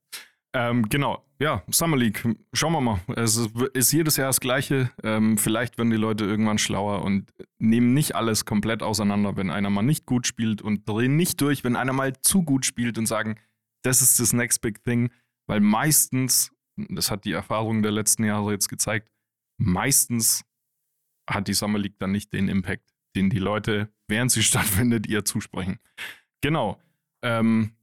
Ähm, 0.54 0.88
genau, 0.88 1.24
ja, 1.40 1.62
Summer 1.70 1.96
League. 1.96 2.24
Schauen 2.52 2.72
wir 2.72 2.80
mal. 2.80 3.00
Es 3.14 3.36
ist, 3.36 3.92
jedes 3.92 4.16
Jahr 4.16 4.28
das 4.28 4.40
Gleiche. 4.40 4.90
Ähm, 5.04 5.38
vielleicht 5.38 5.78
werden 5.78 5.90
die 5.90 5.96
Leute 5.96 6.24
irgendwann 6.24 6.58
schlauer 6.58 7.02
und 7.02 7.32
nehmen 7.58 7.94
nicht 7.94 8.16
alles 8.16 8.44
komplett 8.44 8.82
auseinander, 8.82 9.36
wenn 9.36 9.50
einer 9.50 9.70
mal 9.70 9.82
nicht 9.82 10.04
gut 10.04 10.26
spielt 10.26 10.62
und 10.62 10.88
drehen 10.88 11.16
nicht 11.16 11.40
durch, 11.40 11.62
wenn 11.62 11.76
einer 11.76 11.92
mal 11.92 12.12
zu 12.22 12.42
gut 12.42 12.66
spielt 12.66 12.98
und 12.98 13.06
sagen, 13.06 13.38
das 13.82 14.02
ist 14.02 14.18
das 14.18 14.32
next 14.32 14.60
big 14.62 14.82
thing. 14.82 15.10
Weil 15.46 15.60
meistens, 15.60 16.50
das 16.76 17.10
hat 17.10 17.24
die 17.24 17.32
Erfahrung 17.32 17.82
der 17.82 17.92
letzten 17.92 18.24
Jahre 18.24 18.50
jetzt 18.52 18.68
gezeigt, 18.68 19.08
meistens 19.58 20.44
hat 21.30 21.46
die 21.46 21.54
Summer 21.54 21.78
League 21.78 21.98
dann 21.98 22.10
nicht 22.10 22.32
den 22.32 22.48
Impact, 22.48 22.90
den 23.14 23.30
die 23.30 23.38
Leute, 23.38 23.92
während 24.08 24.32
sie 24.32 24.42
stattfindet, 24.42 25.06
ihr 25.06 25.24
zusprechen. 25.24 25.78
Genau. 26.40 26.80
Ähm, 27.22 27.76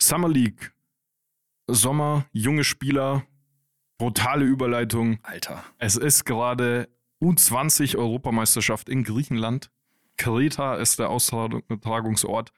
Summer 0.00 0.28
League 0.28 0.72
Sommer, 1.68 2.26
junge 2.32 2.64
Spieler, 2.64 3.24
brutale 3.98 4.44
Überleitung. 4.44 5.18
Alter. 5.22 5.62
Es 5.78 5.96
ist 5.96 6.24
gerade 6.24 6.88
U20 7.22 7.96
Europameisterschaft 7.96 8.88
in 8.88 9.04
Griechenland. 9.04 9.70
Kreta 10.16 10.76
ist 10.76 10.98
der 10.98 11.10
Austragungsort. 11.10 12.52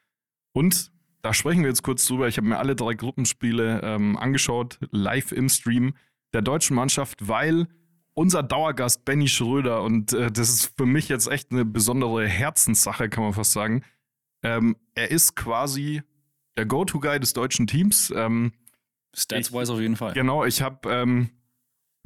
Und 0.53 0.93
da 1.23 1.35
sprechen 1.35 1.63
wir 1.63 1.69
jetzt 1.69 1.83
kurz 1.83 2.07
drüber. 2.07 2.29
Ich 2.29 2.37
habe 2.37 2.47
mir 2.47 2.59
alle 2.59 2.77
drei 2.77 2.95
Gruppenspiele 2.95 3.81
ähm, 3.83 4.17
angeschaut, 4.17 4.79
live 4.91 5.33
im 5.33 5.49
Stream 5.49 5.95
der 6.33 6.43
deutschen 6.43 6.77
Mannschaft, 6.77 7.29
weil 7.29 7.67
unser 8.15 8.43
Dauergast 8.43 9.05
Benny 9.05 9.29
Schröder, 9.29 9.83
und 9.83 10.13
äh, 10.13 10.31
das 10.31 10.49
ist 10.49 10.73
für 10.77 10.87
mich 10.87 11.09
jetzt 11.09 11.29
echt 11.29 11.53
eine 11.53 11.65
besondere 11.65 12.27
Herzenssache, 12.27 13.09
kann 13.09 13.25
man 13.25 13.33
fast 13.33 13.53
sagen. 13.53 13.83
Ähm, 14.43 14.77
er 14.95 15.11
ist 15.11 15.37
quasi 15.37 16.03
der 16.57 16.67
Go-To-Guy 16.67 17.21
des 17.21 17.33
deutschen 17.33 17.67
Teams. 17.67 18.13
Ähm, 18.15 18.53
Stats-wise 19.15 19.73
auf 19.73 19.81
jeden 19.81 19.97
Fall. 19.97 20.13
Genau, 20.15 20.45
ich 20.45 20.63
habe 20.63 20.89
ähm, 20.91 21.31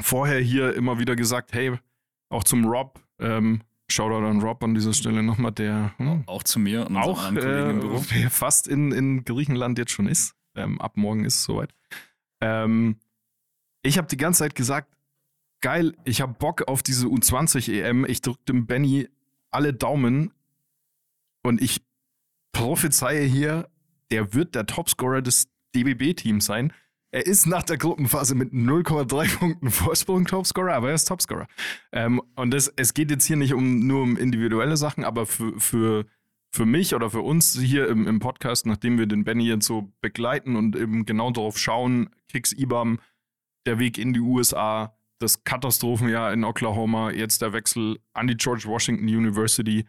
vorher 0.00 0.40
hier 0.40 0.74
immer 0.74 0.98
wieder 0.98 1.16
gesagt, 1.16 1.52
hey, 1.52 1.78
auch 2.30 2.44
zum 2.44 2.64
Rob, 2.64 3.00
ähm, 3.18 3.62
Shoutout 3.90 4.26
an 4.26 4.40
Rob 4.40 4.62
an 4.64 4.74
dieser 4.74 4.94
Stelle 4.94 5.22
nochmal, 5.22 5.52
der 5.52 5.92
hm, 5.98 6.24
Auch 6.26 6.42
zu 6.42 6.58
mir 6.58 6.86
und 6.86 6.96
auch 6.96 7.28
Kollegen 7.28 7.70
im 7.70 7.80
Büro. 7.80 7.96
äh, 7.98 8.28
fast 8.30 8.66
in, 8.66 8.92
in 8.92 9.24
Griechenland 9.24 9.78
jetzt 9.78 9.92
schon 9.92 10.06
ist. 10.06 10.34
Ähm, 10.56 10.80
ab 10.80 10.96
morgen 10.96 11.24
ist 11.24 11.36
es 11.36 11.44
soweit. 11.44 11.74
Ähm, 12.40 12.96
ich 13.82 13.98
habe 13.98 14.08
die 14.08 14.16
ganze 14.16 14.38
Zeit 14.38 14.54
gesagt, 14.54 14.96
geil, 15.60 15.94
ich 16.04 16.22
habe 16.22 16.32
Bock 16.32 16.66
auf 16.68 16.82
diese 16.82 17.06
U20 17.06 17.72
EM. 17.72 18.06
Ich 18.06 18.22
drücke 18.22 18.42
dem 18.48 18.66
Benny 18.66 19.08
alle 19.50 19.74
Daumen 19.74 20.32
und 21.42 21.60
ich 21.60 21.82
prophezeie 22.52 23.24
hier, 23.24 23.68
der 24.10 24.32
wird 24.32 24.54
der 24.54 24.66
Topscorer 24.66 25.20
des 25.20 25.48
DBB-Teams 25.74 26.44
sein. 26.44 26.72
Er 27.14 27.24
ist 27.24 27.46
nach 27.46 27.62
der 27.62 27.78
Gruppenphase 27.78 28.34
mit 28.34 28.52
0,3 28.52 29.38
Punkten 29.38 29.70
Vorsprung 29.70 30.24
Topscorer, 30.24 30.74
aber 30.74 30.88
er 30.88 30.96
ist 30.96 31.04
Topscorer. 31.04 31.46
Ähm, 31.92 32.20
und 32.34 32.50
das, 32.50 32.66
es 32.74 32.92
geht 32.92 33.08
jetzt 33.08 33.24
hier 33.24 33.36
nicht 33.36 33.54
um, 33.54 33.86
nur 33.86 34.02
um 34.02 34.16
individuelle 34.16 34.76
Sachen, 34.76 35.04
aber 35.04 35.24
für, 35.24 35.60
für, 35.60 36.06
für 36.50 36.66
mich 36.66 36.92
oder 36.92 37.10
für 37.10 37.20
uns 37.20 37.56
hier 37.56 37.86
im, 37.86 38.08
im 38.08 38.18
Podcast, 38.18 38.66
nachdem 38.66 38.98
wir 38.98 39.06
den 39.06 39.22
Benny 39.22 39.46
jetzt 39.46 39.66
so 39.66 39.92
begleiten 40.00 40.56
und 40.56 40.74
eben 40.74 41.06
genau 41.06 41.30
darauf 41.30 41.56
schauen, 41.56 42.10
Kicks 42.32 42.52
IBAM, 42.52 42.98
der 43.64 43.78
Weg 43.78 43.96
in 43.96 44.12
die 44.12 44.18
USA, 44.18 44.98
das 45.20 45.44
Katastrophenjahr 45.44 46.32
in 46.32 46.42
Oklahoma, 46.42 47.12
jetzt 47.12 47.42
der 47.42 47.52
Wechsel 47.52 48.00
an 48.12 48.26
die 48.26 48.36
George 48.36 48.64
Washington 48.66 49.06
University. 49.06 49.86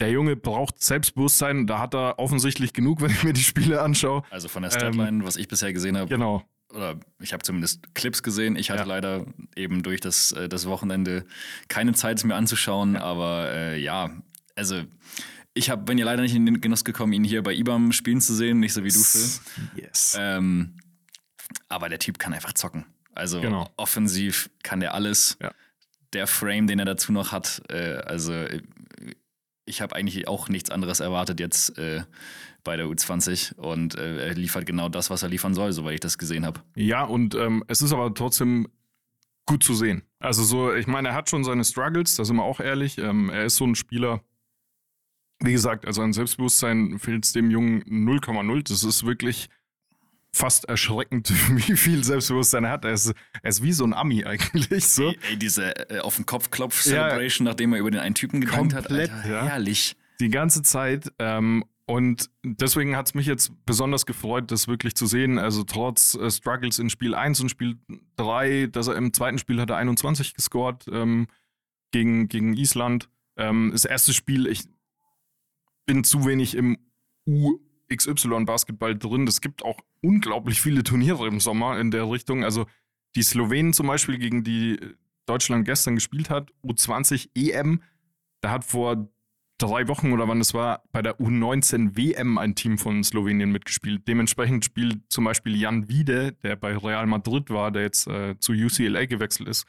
Der 0.00 0.10
Junge 0.10 0.36
braucht 0.36 0.82
Selbstbewusstsein, 0.82 1.66
da 1.66 1.78
hat 1.78 1.94
er 1.94 2.18
offensichtlich 2.18 2.72
genug, 2.72 3.00
wenn 3.02 3.10
ich 3.10 3.22
mir 3.24 3.32
die 3.32 3.42
Spiele 3.42 3.80
anschaue. 3.82 4.22
Also 4.30 4.48
von 4.48 4.62
der 4.62 4.70
Statline, 4.70 5.24
was 5.24 5.36
ich 5.36 5.48
bisher 5.48 5.72
gesehen 5.72 5.96
habe, 5.96 6.08
Genau. 6.08 6.44
oder 6.74 7.00
ich 7.20 7.32
habe 7.32 7.42
zumindest 7.42 7.94
Clips 7.94 8.22
gesehen. 8.22 8.56
Ich 8.56 8.70
hatte 8.70 8.80
Ja. 8.82 8.86
leider 8.86 9.24
eben 9.54 9.82
durch 9.82 10.00
das, 10.00 10.32
äh, 10.32 10.48
das 10.48 10.66
Wochenende 10.66 11.24
keine 11.68 11.94
Zeit, 11.94 12.18
es 12.18 12.24
mir 12.24 12.34
anzuschauen. 12.34 12.96
Aber 12.96 13.50
äh, 13.52 13.78
ja, 13.80 14.10
also 14.54 14.82
ich 15.54 15.70
hab, 15.70 15.86
bin 15.86 15.96
ja 15.96 16.04
leider 16.04 16.22
nicht 16.22 16.34
in 16.34 16.44
den 16.44 16.60
Genuss 16.60 16.84
gekommen, 16.84 17.14
ihn 17.14 17.24
hier 17.24 17.42
bei 17.42 17.54
IBAM 17.54 17.92
spielen 17.92 18.20
zu 18.20 18.34
sehen, 18.34 18.60
nicht 18.60 18.74
so 18.74 18.84
wie 18.84 18.90
du, 18.90 19.00
Phil. 19.00 19.40
Yes. 19.82 20.14
Ähm, 20.20 20.76
aber 21.70 21.88
der 21.88 21.98
Typ 21.98 22.18
kann 22.18 22.34
einfach 22.34 22.52
zocken. 22.52 22.84
Also 23.14 23.40
Genau. 23.40 23.70
offensiv 23.78 24.50
kann 24.62 24.80
der 24.80 24.92
alles. 24.92 25.38
Ja. 25.40 25.52
Der 26.12 26.26
Frame, 26.26 26.66
den 26.66 26.78
er 26.78 26.84
dazu 26.84 27.12
noch 27.12 27.32
hat, 27.32 27.62
äh, 27.70 27.96
also 28.04 28.32
äh, 28.32 28.60
ich 29.66 29.80
habe 29.82 29.94
eigentlich 29.94 30.26
auch 30.28 30.48
nichts 30.48 30.70
anderes 30.70 31.00
erwartet 31.00 31.40
jetzt 31.40 31.76
äh, 31.78 32.02
bei 32.64 32.76
der 32.76 32.86
U20 32.86 33.56
und 33.56 33.96
äh, 33.96 34.28
er 34.28 34.34
liefert 34.34 34.64
genau 34.66 34.88
das, 34.88 35.10
was 35.10 35.22
er 35.22 35.28
liefern 35.28 35.54
soll, 35.54 35.72
soweit 35.72 35.94
ich 35.94 36.00
das 36.00 36.18
gesehen 36.18 36.46
habe. 36.46 36.60
Ja, 36.74 37.04
und 37.04 37.34
ähm, 37.34 37.64
es 37.68 37.82
ist 37.82 37.92
aber 37.92 38.12
trotzdem 38.14 38.68
gut 39.44 39.62
zu 39.62 39.74
sehen. 39.74 40.02
Also 40.18 40.42
so, 40.42 40.74
ich 40.74 40.86
meine, 40.86 41.08
er 41.08 41.14
hat 41.14 41.30
schon 41.30 41.44
seine 41.44 41.64
Struggles, 41.64 42.16
da 42.16 42.24
sind 42.24 42.36
wir 42.36 42.44
auch 42.44 42.60
ehrlich. 42.60 42.98
Ähm, 42.98 43.30
er 43.30 43.44
ist 43.44 43.56
so 43.56 43.64
ein 43.64 43.74
Spieler, 43.74 44.22
wie 45.40 45.52
gesagt, 45.52 45.86
also 45.86 46.02
an 46.02 46.12
Selbstbewusstsein 46.12 46.98
fehlt 46.98 47.24
es 47.24 47.32
dem 47.32 47.50
Jungen 47.50 47.82
0,0. 47.82 48.68
Das 48.68 48.82
ist 48.82 49.04
wirklich 49.04 49.48
fast 50.36 50.66
erschreckend, 50.66 51.30
wie 51.56 51.76
viel 51.76 52.04
Selbstbewusstsein 52.04 52.64
er 52.64 52.70
hat. 52.70 52.84
Er 52.84 52.92
ist, 52.92 53.14
er 53.42 53.48
ist 53.48 53.62
wie 53.62 53.72
so 53.72 53.84
ein 53.84 53.94
Ami 53.94 54.24
eigentlich. 54.24 54.86
So. 54.86 55.08
Ey, 55.08 55.18
ey, 55.30 55.36
diese 55.36 55.90
äh, 55.90 56.00
auf 56.00 56.16
den 56.16 56.26
Kopf 56.26 56.50
klopf 56.50 56.82
Celebration, 56.82 57.46
nachdem 57.46 57.72
er 57.72 57.80
über 57.80 57.90
den 57.90 58.00
einen 58.00 58.14
Typen 58.14 58.40
gedankt 58.40 58.74
hat, 58.74 58.90
Alter, 58.90 59.28
ja. 59.28 59.46
herrlich. 59.46 59.96
die 60.20 60.28
ganze 60.28 60.62
Zeit. 60.62 61.12
Ähm, 61.18 61.64
und 61.86 62.30
deswegen 62.42 62.96
hat 62.96 63.06
es 63.06 63.14
mich 63.14 63.26
jetzt 63.26 63.52
besonders 63.64 64.06
gefreut, 64.06 64.50
das 64.50 64.68
wirklich 64.68 64.94
zu 64.96 65.06
sehen. 65.06 65.38
Also 65.38 65.62
trotz 65.62 66.14
äh, 66.14 66.30
Struggles 66.30 66.78
in 66.78 66.90
Spiel 66.90 67.14
1 67.14 67.40
und 67.40 67.48
Spiel 67.48 67.78
3, 68.16 68.66
dass 68.66 68.88
er 68.88 68.96
im 68.96 69.12
zweiten 69.12 69.38
Spiel 69.38 69.60
hat 69.60 69.70
er 69.70 69.76
21 69.76 70.34
gescored 70.34 70.84
ähm, 70.92 71.28
gegen, 71.92 72.28
gegen 72.28 72.54
Island. 72.54 73.08
Ähm, 73.36 73.70
das 73.72 73.84
erste 73.84 74.12
Spiel, 74.12 74.48
ich 74.48 74.64
bin 75.86 76.02
zu 76.04 76.26
wenig 76.26 76.56
im 76.56 76.76
UXY-Basketball 77.26 78.98
drin. 78.98 79.26
Es 79.26 79.40
gibt 79.40 79.64
auch 79.64 79.78
unglaublich 80.06 80.60
viele 80.60 80.84
Turniere 80.84 81.26
im 81.26 81.40
Sommer 81.40 81.78
in 81.80 81.90
der 81.90 82.08
Richtung. 82.08 82.44
Also 82.44 82.66
die 83.16 83.22
Slowenen 83.22 83.72
zum 83.72 83.88
Beispiel, 83.88 84.18
gegen 84.18 84.44
die 84.44 84.78
Deutschland 85.26 85.64
gestern 85.64 85.96
gespielt 85.96 86.30
hat, 86.30 86.52
U20 86.64 87.30
EM, 87.34 87.82
da 88.40 88.50
hat 88.50 88.64
vor 88.64 89.08
drei 89.58 89.88
Wochen 89.88 90.12
oder 90.12 90.28
wann 90.28 90.40
es 90.40 90.54
war, 90.54 90.84
bei 90.92 91.02
der 91.02 91.18
U19 91.18 91.96
WM 91.96 92.38
ein 92.38 92.54
Team 92.54 92.78
von 92.78 93.02
Slowenien 93.02 93.50
mitgespielt. 93.50 94.06
Dementsprechend 94.06 94.64
spielt 94.64 95.00
zum 95.08 95.24
Beispiel 95.24 95.56
Jan 95.56 95.88
Wiede, 95.88 96.32
der 96.44 96.56
bei 96.56 96.76
Real 96.76 97.06
Madrid 97.06 97.50
war, 97.50 97.70
der 97.72 97.82
jetzt 97.82 98.06
äh, 98.06 98.38
zu 98.38 98.52
UCLA 98.52 99.06
gewechselt 99.06 99.48
ist. 99.48 99.66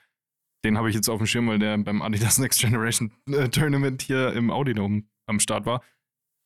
Den 0.66 0.78
habe 0.78 0.90
ich 0.90 0.96
jetzt 0.96 1.10
auf 1.10 1.20
dem 1.20 1.28
Schirm, 1.28 1.48
weil 1.48 1.60
der 1.60 1.78
beim 1.78 2.02
Adidas 2.02 2.38
Next 2.38 2.60
Generation 2.60 3.12
äh, 3.32 3.48
Tournament 3.50 4.02
hier 4.02 4.34
im 4.34 4.52
Audidome 4.52 5.04
am 5.26 5.40
Start 5.40 5.66
war. 5.66 5.82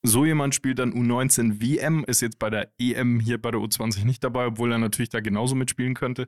So 0.04 0.26
jemand 0.26 0.56
spielt 0.56 0.80
dann 0.80 0.94
U19 0.94 1.62
WM, 1.62 2.04
ist 2.06 2.22
jetzt 2.22 2.40
bei 2.40 2.50
der 2.50 2.72
EM 2.80 3.20
hier 3.20 3.40
bei 3.40 3.52
der 3.52 3.60
U20 3.62 4.04
nicht 4.06 4.24
dabei, 4.24 4.48
obwohl 4.48 4.72
er 4.72 4.80
natürlich 4.80 5.10
da 5.10 5.20
genauso 5.20 5.54
mitspielen 5.56 5.94
könnte. 5.94 6.28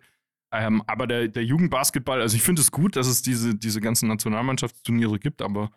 Ähm, 0.51 0.83
aber 0.85 1.07
der, 1.07 1.27
der 1.27 1.43
Jugendbasketball, 1.43 2.21
also 2.21 2.35
ich 2.35 2.43
finde 2.43 2.61
es 2.61 2.69
gut, 2.69 2.95
dass 2.95 3.07
es 3.07 3.23
diese, 3.23 3.55
diese 3.55 3.81
ganzen 3.81 4.07
Nationalmannschaftsturniere 4.09 5.17
gibt, 5.17 5.41
aber 5.41 5.71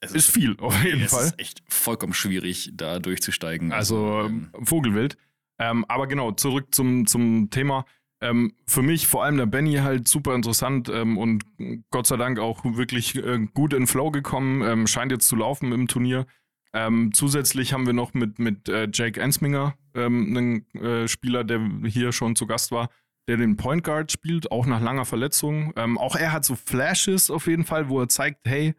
Es 0.00 0.12
ist 0.12 0.30
viel 0.30 0.56
auf 0.60 0.80
jeden 0.84 1.02
es 1.02 1.10
Fall. 1.10 1.24
ist 1.26 1.38
echt 1.40 1.62
vollkommen 1.68 2.14
schwierig, 2.14 2.70
da 2.74 3.00
durchzusteigen. 3.00 3.72
Also 3.72 4.20
ähm, 4.26 4.50
ähm, 4.56 4.64
Vogelwild. 4.66 5.16
Ähm, 5.58 5.84
aber 5.88 6.06
genau, 6.06 6.30
zurück 6.32 6.72
zum, 6.72 7.06
zum 7.06 7.50
Thema. 7.50 7.84
Ähm, 8.20 8.54
für 8.66 8.82
mich 8.82 9.08
vor 9.08 9.24
allem 9.24 9.36
der 9.36 9.46
Benny 9.46 9.74
halt 9.74 10.06
super 10.06 10.36
interessant 10.36 10.88
ähm, 10.88 11.18
und 11.18 11.44
Gott 11.90 12.06
sei 12.06 12.16
Dank 12.16 12.38
auch 12.38 12.64
wirklich 12.64 13.16
äh, 13.16 13.40
gut 13.52 13.72
in 13.74 13.88
Flow 13.88 14.12
gekommen. 14.12 14.62
Ähm, 14.62 14.86
scheint 14.86 15.10
jetzt 15.10 15.26
zu 15.26 15.34
laufen 15.34 15.72
im 15.72 15.88
Turnier. 15.88 16.26
Ähm, 16.74 17.12
zusätzlich 17.14 17.72
haben 17.72 17.86
wir 17.86 17.92
noch 17.92 18.14
mit, 18.14 18.38
mit 18.40 18.68
äh, 18.68 18.88
Jake 18.92 19.20
Ensminger 19.20 19.76
ähm, 19.94 20.36
einen 20.74 20.84
äh, 20.84 21.08
Spieler, 21.08 21.44
der 21.44 21.60
hier 21.86 22.10
schon 22.10 22.34
zu 22.34 22.46
Gast 22.46 22.72
war, 22.72 22.90
der 23.28 23.36
den 23.36 23.56
Point 23.56 23.84
Guard 23.84 24.10
spielt, 24.10 24.50
auch 24.50 24.66
nach 24.66 24.80
langer 24.80 25.04
Verletzung. 25.04 25.72
Ähm, 25.76 25.96
auch 25.96 26.16
er 26.16 26.32
hat 26.32 26.44
so 26.44 26.56
Flashes 26.56 27.30
auf 27.30 27.46
jeden 27.46 27.64
Fall, 27.64 27.88
wo 27.88 28.00
er 28.00 28.08
zeigt, 28.08 28.40
hey, 28.44 28.74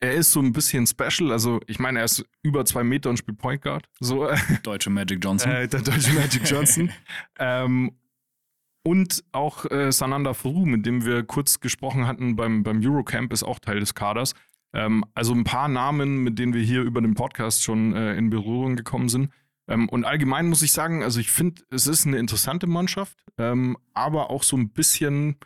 er 0.00 0.14
ist 0.14 0.32
so 0.32 0.40
ein 0.40 0.52
bisschen 0.52 0.86
special. 0.86 1.30
Also, 1.30 1.60
ich 1.66 1.78
meine, 1.78 2.00
er 2.00 2.06
ist 2.06 2.24
über 2.42 2.64
zwei 2.64 2.84
Meter 2.84 3.10
und 3.10 3.18
spielt 3.18 3.38
Point 3.38 3.62
Guard. 3.62 3.86
So, 4.00 4.28
äh, 4.28 4.36
Deutsche 4.62 4.90
Magic 4.90 5.22
Johnson. 5.22 5.52
äh, 5.52 5.68
der 5.68 5.80
deutsche 5.82 6.12
Magic 6.12 6.42
Johnson. 6.48 6.90
ähm, 7.38 7.92
und 8.82 9.24
auch 9.32 9.68
äh, 9.70 9.90
Sananda 9.90 10.32
Fru, 10.32 10.64
mit 10.64 10.86
dem 10.86 11.04
wir 11.04 11.24
kurz 11.24 11.60
gesprochen 11.60 12.06
hatten 12.06 12.36
beim, 12.36 12.62
beim 12.62 12.80
Eurocamp, 12.84 13.32
ist 13.32 13.42
auch 13.42 13.58
Teil 13.58 13.80
des 13.80 13.94
Kaders. 13.94 14.34
Ähm, 14.76 15.04
also 15.14 15.32
ein 15.32 15.44
paar 15.44 15.68
Namen, 15.68 16.22
mit 16.22 16.38
denen 16.38 16.52
wir 16.52 16.62
hier 16.62 16.82
über 16.82 17.00
den 17.00 17.14
Podcast 17.14 17.62
schon 17.62 17.96
äh, 17.96 18.14
in 18.14 18.28
Berührung 18.28 18.76
gekommen 18.76 19.08
sind. 19.08 19.32
Ähm, 19.68 19.88
und 19.88 20.04
allgemein 20.04 20.48
muss 20.48 20.60
ich 20.60 20.72
sagen, 20.72 21.02
also 21.02 21.18
ich 21.18 21.30
finde, 21.30 21.62
es 21.70 21.86
ist 21.86 22.06
eine 22.06 22.18
interessante 22.18 22.66
Mannschaft, 22.66 23.18
ähm, 23.38 23.78
aber 23.94 24.28
auch 24.28 24.42
so 24.42 24.54
ein 24.54 24.68
bisschen 24.68 25.36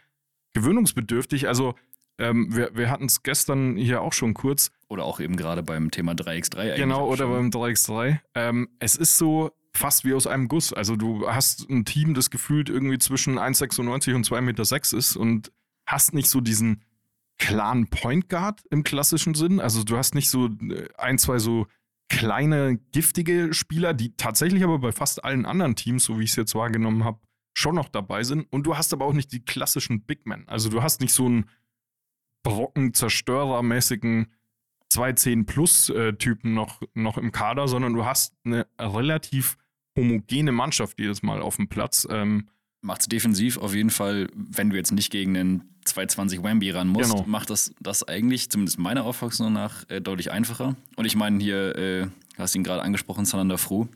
gewöhnungsbedürftig. 0.53 1.47
Also 1.47 1.77
ähm, 2.19 2.55
wir, 2.55 2.73
wir 2.75 2.91
hatten 2.91 3.05
es 3.05 3.23
gestern 3.23 3.77
hier 3.77 4.03
auch 4.03 4.13
schon 4.13 4.35
kurz. 4.35 4.73
Oder 4.89 5.05
auch 5.05 5.21
eben 5.21 5.37
gerade 5.37 5.63
beim 5.63 5.93
Thema 5.93 6.13
3x3 6.13 6.59
eigentlich. 6.59 6.77
Genau, 6.77 7.07
oder 7.07 7.27
schon. 7.27 7.51
beim 7.51 7.63
3x3. 7.63 8.19
Ähm, 8.35 8.69
es 8.81 8.97
ist 8.97 9.17
so 9.17 9.53
fast 9.73 10.05
wie 10.05 10.13
aus 10.13 10.27
einem 10.27 10.49
Guss. 10.49 10.73
Also 10.73 10.97
du 10.97 11.29
hast 11.29 11.71
ein 11.71 11.85
Team, 11.85 12.15
das 12.15 12.31
gefühlt 12.31 12.69
irgendwie 12.69 12.99
zwischen 12.99 13.39
1,96 13.39 14.15
und 14.17 14.27
2,6 14.27 14.41
Meter 14.41 14.99
ist 14.99 15.17
und 15.17 15.53
hast 15.87 16.15
nicht 16.15 16.29
so 16.29 16.41
diesen 16.41 16.83
klaren 17.41 17.89
Point 17.89 18.29
Guard 18.29 18.63
im 18.71 18.85
klassischen 18.85 19.35
Sinn. 19.35 19.59
Also 19.59 19.83
du 19.83 19.97
hast 19.97 20.15
nicht 20.15 20.31
so 20.31 20.47
äh, 20.47 20.89
ein, 20.97 21.19
zwei 21.19 21.39
so 21.39 21.67
kleine, 22.09 22.79
giftige 22.93 23.53
Spieler, 23.55 23.95
die 23.95 24.15
tatsächlich 24.17 24.63
aber 24.63 24.79
bei 24.79 24.93
fast 24.93 25.25
allen 25.25 25.47
anderen 25.47 25.75
Teams, 25.75 26.05
so 26.05 26.19
wie 26.19 26.25
ich 26.25 26.31
es 26.31 26.37
jetzt 26.37 26.55
wahrgenommen 26.55 27.05
habe, 27.05 27.19
schon 27.55 27.75
noch 27.75 27.89
dabei 27.89 28.23
sind. 28.23 28.47
Und 28.53 28.65
du 28.67 28.77
hast 28.77 28.93
aber 28.93 29.07
auch 29.07 29.13
nicht 29.13 29.33
die 29.33 29.45
klassischen 29.45 30.05
Big 30.05 30.27
Men. 30.27 30.47
Also 30.49 30.69
du 30.69 30.83
hast 30.83 31.01
nicht 31.01 31.15
so 31.15 31.27
einen 31.27 31.49
Brocken, 32.43 32.95
Zerstörermäßigen 32.95 34.33
210 34.91 35.47
Plus 35.47 35.89
äh, 35.89 36.13
Typen 36.15 36.53
noch, 36.55 36.83
noch 36.95 37.17
im 37.17 37.33
Kader, 37.33 37.69
sondern 37.69 37.95
du 37.95 38.05
hast 38.05 38.35
eine 38.45 38.67
relativ 38.79 39.57
homogene 39.97 40.53
Mannschaft 40.53 40.99
jedes 40.99 41.23
Mal 41.23 41.41
auf 41.43 41.57
dem 41.57 41.69
Platz. 41.69 42.07
Ähm, 42.11 42.49
Macht 42.83 43.03
es 43.03 43.09
defensiv 43.09 43.59
auf 43.59 43.75
jeden 43.75 43.91
Fall, 43.91 44.29
wenn 44.35 44.71
du 44.71 44.77
jetzt 44.77 44.91
nicht 44.93 45.11
gegen 45.11 45.37
einen 45.37 45.63
220 45.85 46.43
Wamby 46.43 46.71
ran 46.71 46.89
musst, 46.89 47.11
Genau. 47.11 47.25
macht 47.27 47.51
das 47.51 47.75
das 47.81 48.07
eigentlich, 48.09 48.51
zumindest 48.51 48.79
meiner 48.79 49.05
Auffassung 49.05 49.53
nach, 49.53 49.85
äh, 49.91 50.01
deutlich 50.01 50.31
einfacher. 50.33 50.77
Und 50.97 51.05
ich 51.05 51.15
meine 51.17 51.39
hier, 51.43 51.77
äh, 51.77 52.07
hast 52.39 52.55
ihn 52.55 52.65
gerade 52.65 52.83
angesprochen, 52.83 53.25
Sanander 53.27 53.59
Fru, 53.59 53.87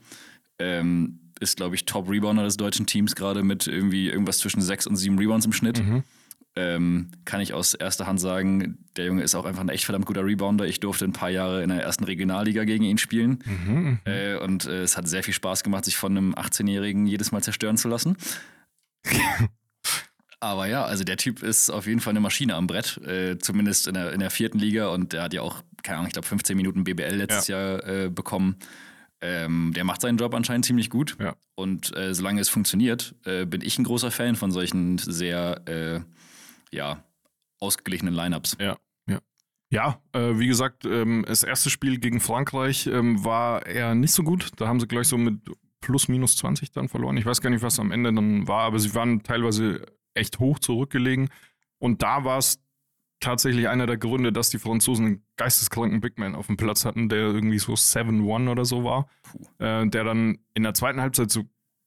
ähm, 0.59 1.18
ist, 1.41 1.57
glaube 1.57 1.74
ich, 1.74 1.85
Top-Rebounder 1.87 2.45
des 2.45 2.57
deutschen 2.57 2.87
Teams 2.87 3.14
gerade 3.16 3.43
mit 3.43 3.66
irgendwie 3.66 4.09
irgendwas 4.09 4.39
zwischen 4.39 4.61
sechs 4.62 4.87
und 4.87 4.97
sieben 4.97 5.18
Rebounds 5.18 5.47
im 5.47 5.53
Schnitt. 5.53 5.82
Ähm, 6.57 7.09
kann 7.24 7.41
ich 7.41 7.53
aus 7.53 7.74
erster 7.74 8.07
Hand 8.07 8.20
sagen, 8.20 8.78
der 8.97 9.07
Junge 9.07 9.22
ist 9.24 9.35
auch 9.35 9.45
einfach 9.45 9.62
ein 9.62 9.68
echt 9.70 9.85
verdammt 9.87 10.07
guter 10.07 10.24
Rebounder. 10.24 10.66
Ich 10.66 10.78
durfte 10.78 11.05
ein 11.05 11.12
paar 11.12 11.30
Jahre 11.30 11.64
in 11.64 11.70
der 11.70 11.82
ersten 11.82 12.05
Regionalliga 12.05 12.62
gegen 12.64 12.85
ihn 12.85 12.99
spielen. 12.99 13.41
Äh, 14.05 14.37
und 14.37 14.66
äh, 14.66 14.82
es 14.82 14.97
hat 14.97 15.09
sehr 15.09 15.24
viel 15.24 15.35
Spaß 15.35 15.64
gemacht, 15.64 15.85
sich 15.85 15.97
von 15.97 16.16
einem 16.16 16.35
18-Jährigen 16.35 17.07
jedes 17.07 17.32
Mal 17.32 17.43
zerstören 17.43 17.76
zu 17.76 17.89
lassen. 17.89 18.16
Aber 20.44 20.66
ja, 20.66 20.84
also 20.84 21.05
der 21.05 21.16
Typ 21.16 21.42
ist 21.42 21.70
auf 21.70 21.86
jeden 21.86 22.00
Fall 22.00 22.11
eine 22.11 22.20
Maschine 22.20 22.55
am 22.55 22.66
Brett, 22.66 22.98
äh, 22.98 23.38
zumindest 23.38 23.88
in 23.88 23.94
der, 23.94 24.12
in 24.12 24.20
der 24.20 24.30
vierten 24.30 24.59
Liga. 24.59 24.88
Und 24.88 25.14
der 25.14 25.22
hat 25.22 25.32
ja 25.32 25.40
auch, 25.40 25.62
keine 25.82 25.96
Ahnung, 25.96 26.09
ich 26.09 26.12
glaube 26.12 26.28
15 26.28 26.55
Minuten 26.55 26.84
BBL 26.84 27.14
letztes 27.14 27.48
Jahr 27.48 27.82
äh, 27.86 28.11
bekommen. 28.11 28.57
Ähm, 29.22 29.72
der 29.74 29.84
macht 29.84 30.02
seinen 30.02 30.18
Job 30.18 30.34
anscheinend 30.34 30.66
ziemlich 30.66 30.90
gut. 30.90 31.16
Ja. 31.18 31.34
Und 31.55 31.96
äh, 31.96 32.14
solange 32.14 32.42
es 32.42 32.50
funktioniert, 32.50 33.14
äh, 33.24 33.46
bin 33.46 33.62
ich 33.62 33.78
ein 33.78 33.84
großer 33.84 34.11
Fan 34.11 34.36
von 34.36 34.52
solchen 34.52 34.98
sehr, 34.98 35.62
äh, 35.66 36.00
ja, 36.76 37.02
ausgeglichenen 37.59 38.12
Lineups. 38.12 38.59
Ja, 38.61 38.76
ja. 39.09 39.20
Ja, 39.70 40.02
äh, 40.12 40.38
wie 40.38 40.46
gesagt, 40.46 40.84
ähm, 40.84 41.24
das 41.26 41.42
erste 41.42 41.70
Spiel 41.70 41.98
gegen 41.98 42.20
Frankreich 42.20 42.86
ähm, 42.86 43.24
war 43.24 43.64
eher 43.64 43.94
nicht 43.94 44.12
so 44.12 44.22
gut. 44.22 44.50
Da 44.57 44.68
haben 44.68 44.78
sie 44.78 44.86
gleich 44.86 45.09
so 45.09 45.16
mit 45.16 45.40
plus 45.85 46.09
minus 46.09 46.37
20 46.37 46.72
dann 46.72 46.89
verloren. 46.89 47.18
Ich 47.18 47.26
weiß 47.26 47.43
gar 47.43 47.51
nicht, 47.51 47.61
was 47.61 47.78
am 47.78 47.93
Ende 47.93 48.11
dann 48.11 48.49
war, 48.49 48.62
aber 48.62 48.78
sie 48.78 48.95
waren 48.95 49.22
teilweise 49.22 49.85
echt 50.14 50.39
hoch 50.39 50.59
zurückgelegen. 50.59 51.28
Und 51.78 52.01
da 52.01 52.24
war 52.24 52.39
es 52.39 52.59
tatsächlich 53.20 53.68
einer 53.68 53.87
der 53.87 53.99
Gründe, 53.99 54.32
dass 54.32 54.49
die 54.49 54.59
Franzosen 54.59 55.07
einen 55.07 55.26
geisteskranken 55.37 56.01
Big 56.01 56.18
Man 56.18 56.35
auf 56.35 56.47
dem 56.47 56.57
Platz 56.57 56.87
hatten, 56.87 57.11
der 57.11 57.18
irgendwie 57.18 57.59
so 57.59 57.74
7-1 57.74 58.51
oder 58.51 58.64
so 58.64 58.82
war. 58.82 59.09
Äh, 59.59 59.87
der 59.89 60.05
dann 60.05 60.39
in 60.55 60.62
der 60.62 60.72
zweiten 60.72 61.03
Halbzeit 61.03 61.30
so 61.30 61.45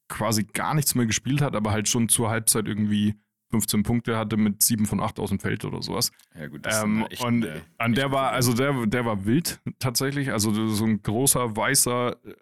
quasi 0.09 0.43
gar 0.43 0.75
nichts 0.75 0.93
mehr 0.93 1.07
gespielt 1.07 1.41
hat, 1.41 1.55
aber 1.55 1.71
halt 1.71 1.89
schon 1.89 2.07
zur 2.07 2.29
Halbzeit 2.29 2.67
irgendwie 2.67 3.15
15 3.49 3.81
Punkte 3.81 4.15
hatte 4.15 4.37
mit 4.37 4.61
7 4.61 4.85
von 4.85 4.99
8 4.99 5.19
aus 5.19 5.29
dem 5.29 5.39
Feld 5.39 5.65
oder 5.65 5.81
sowas. 5.81 6.11
Ja, 6.35 6.47
gut, 6.47 6.65
das 6.65 6.83
Ähm, 6.83 7.07
echt, 7.09 7.23
und 7.23 7.45
äh, 7.45 7.61
an 7.79 7.93
der 7.93 8.11
war, 8.11 8.31
also 8.31 8.53
der, 8.53 8.85
der 8.85 9.05
war 9.05 9.25
wild 9.25 9.59
tatsächlich. 9.79 10.31
Also 10.31 10.67
so 10.67 10.85
ein 10.85 11.01
großer, 11.01 11.55
weißer, 11.55 12.15
äh, 12.25 12.33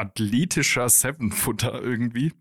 athletischer 0.00 0.88
Seven-Footer 0.88 1.80
irgendwie. 1.82 2.32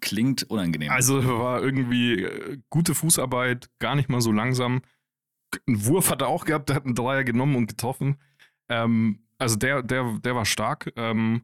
Klingt 0.00 0.44
unangenehm. 0.44 0.90
Also 0.90 1.24
war 1.38 1.62
irgendwie 1.62 2.22
äh, 2.22 2.58
gute 2.70 2.94
Fußarbeit, 2.94 3.70
gar 3.78 3.94
nicht 3.94 4.08
mal 4.08 4.20
so 4.20 4.32
langsam. 4.32 4.82
Einen 5.66 5.86
Wurf 5.86 6.10
hat 6.10 6.22
er 6.22 6.28
auch 6.28 6.44
gehabt, 6.44 6.68
der 6.68 6.76
hat 6.76 6.86
einen 6.86 6.94
Dreier 6.94 7.24
genommen 7.24 7.56
und 7.56 7.66
getroffen. 7.66 8.16
Ähm, 8.68 9.20
also 9.38 9.56
der, 9.56 9.82
der, 9.82 10.18
der 10.22 10.34
war 10.34 10.44
stark. 10.44 10.92
Ähm, 10.96 11.42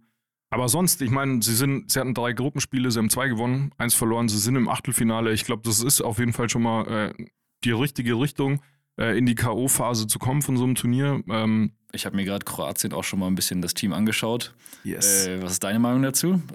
aber 0.50 0.68
sonst, 0.68 1.02
ich 1.02 1.11
meine, 1.11 1.42
sie 1.42 1.54
sind, 1.54 1.90
sie 1.90 2.00
hatten 2.00 2.14
drei 2.14 2.32
Gruppenspiele, 2.32 2.90
sie 2.90 2.98
haben 2.98 3.11
zwei 3.11 3.28
gewonnen, 3.28 3.72
eins 3.76 3.94
verloren, 3.94 4.28
sie 4.28 4.38
sind 4.38 4.56
im 4.56 4.68
Achtelfinale. 4.68 5.32
Ich 5.32 5.44
glaube, 5.44 5.62
das 5.64 5.82
ist 5.82 6.00
auf 6.00 6.18
jeden 6.18 6.32
Fall 6.32 6.48
schon 6.48 6.62
mal 6.62 6.86
äh, 6.86 7.26
die 7.64 7.72
richtige 7.72 8.18
Richtung, 8.18 8.62
äh, 8.99 9.16
in 9.16 9.26
die 9.26 9.34
K.O.-Phase 9.34 10.07
zu 10.09 10.18
kommen 10.18 10.42
von 10.42 10.57
so 10.57 10.64
einem 10.64 10.74
Turnier. 10.74 11.22
Ähm, 11.28 11.72
ich 11.92 12.05
habe 12.05 12.16
mir 12.16 12.24
gerade 12.24 12.44
Kroatien 12.44 12.92
auch 12.92 13.05
schon 13.05 13.18
mal 13.18 13.26
ein 13.28 13.34
bisschen 13.34 13.62
das 13.62 13.74
Team 13.74 13.92
angeschaut. 13.92 14.55
yes. 14.84 15.26
Äh, 15.26 15.42
was 15.42 15.53
ist 15.53 15.64
deine 15.64 15.78
Meinung 15.78 16.03
dazu? 16.03 16.42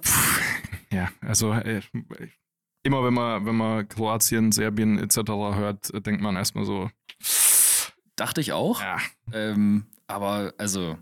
Ja, 0.91 1.09
also 1.21 1.51
äh, 1.53 1.81
immer 2.83 3.03
wenn 3.03 3.15
man, 3.15 3.47
wenn 3.47 3.55
man 3.55 3.87
Kroatien, 3.87 4.51
Serbien 4.51 4.99
etc. 4.99 5.17
hört, 5.27 6.05
denkt 6.05 6.21
man 6.21 6.35
erstmal 6.35 6.65
so, 6.65 6.91
Dachte 8.15 8.41
ich 8.41 8.51
auch. 8.53 8.79
ja, 8.79 8.97
Ähm, 9.31 9.85
aber 10.05 10.53
also, 10.59 10.97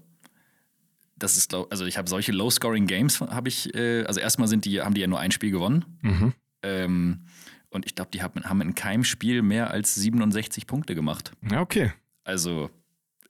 das 1.18 1.36
ist, 1.36 1.54
also 1.54 1.86
ich 1.86 1.98
habe 1.98 2.10
solche 2.10 2.32
Low-Scoring-Games, 2.32 3.20
habe 3.20 3.50
ich, 3.50 3.74
äh, 3.76 4.06
also 4.06 4.20
erstmal 4.22 4.48
sind 4.48 4.64
die, 4.64 4.82
haben 4.82 4.94
die 4.94 5.02
ja 5.02 5.08
nur 5.08 5.20
ein 5.20 5.32
Spiel 5.32 5.52
gewonnen. 5.52 5.84
mhm. 6.02 6.34
Ähm, 6.64 7.26
und 7.72 7.86
ich 7.88 7.96
glaube, 7.96 8.12
die 8.14 8.22
haben, 8.22 8.44
haben 8.44 8.62
in 8.62 8.76
keinem 8.76 9.04
Spiel 9.04 9.42
mehr 9.42 9.72
als 9.72 9.96
67 9.96 10.68
Punkte 10.68 10.94
gemacht. 10.96 11.32
ja, 11.52 11.60
okay. 11.62 11.92
Also, 12.24 12.70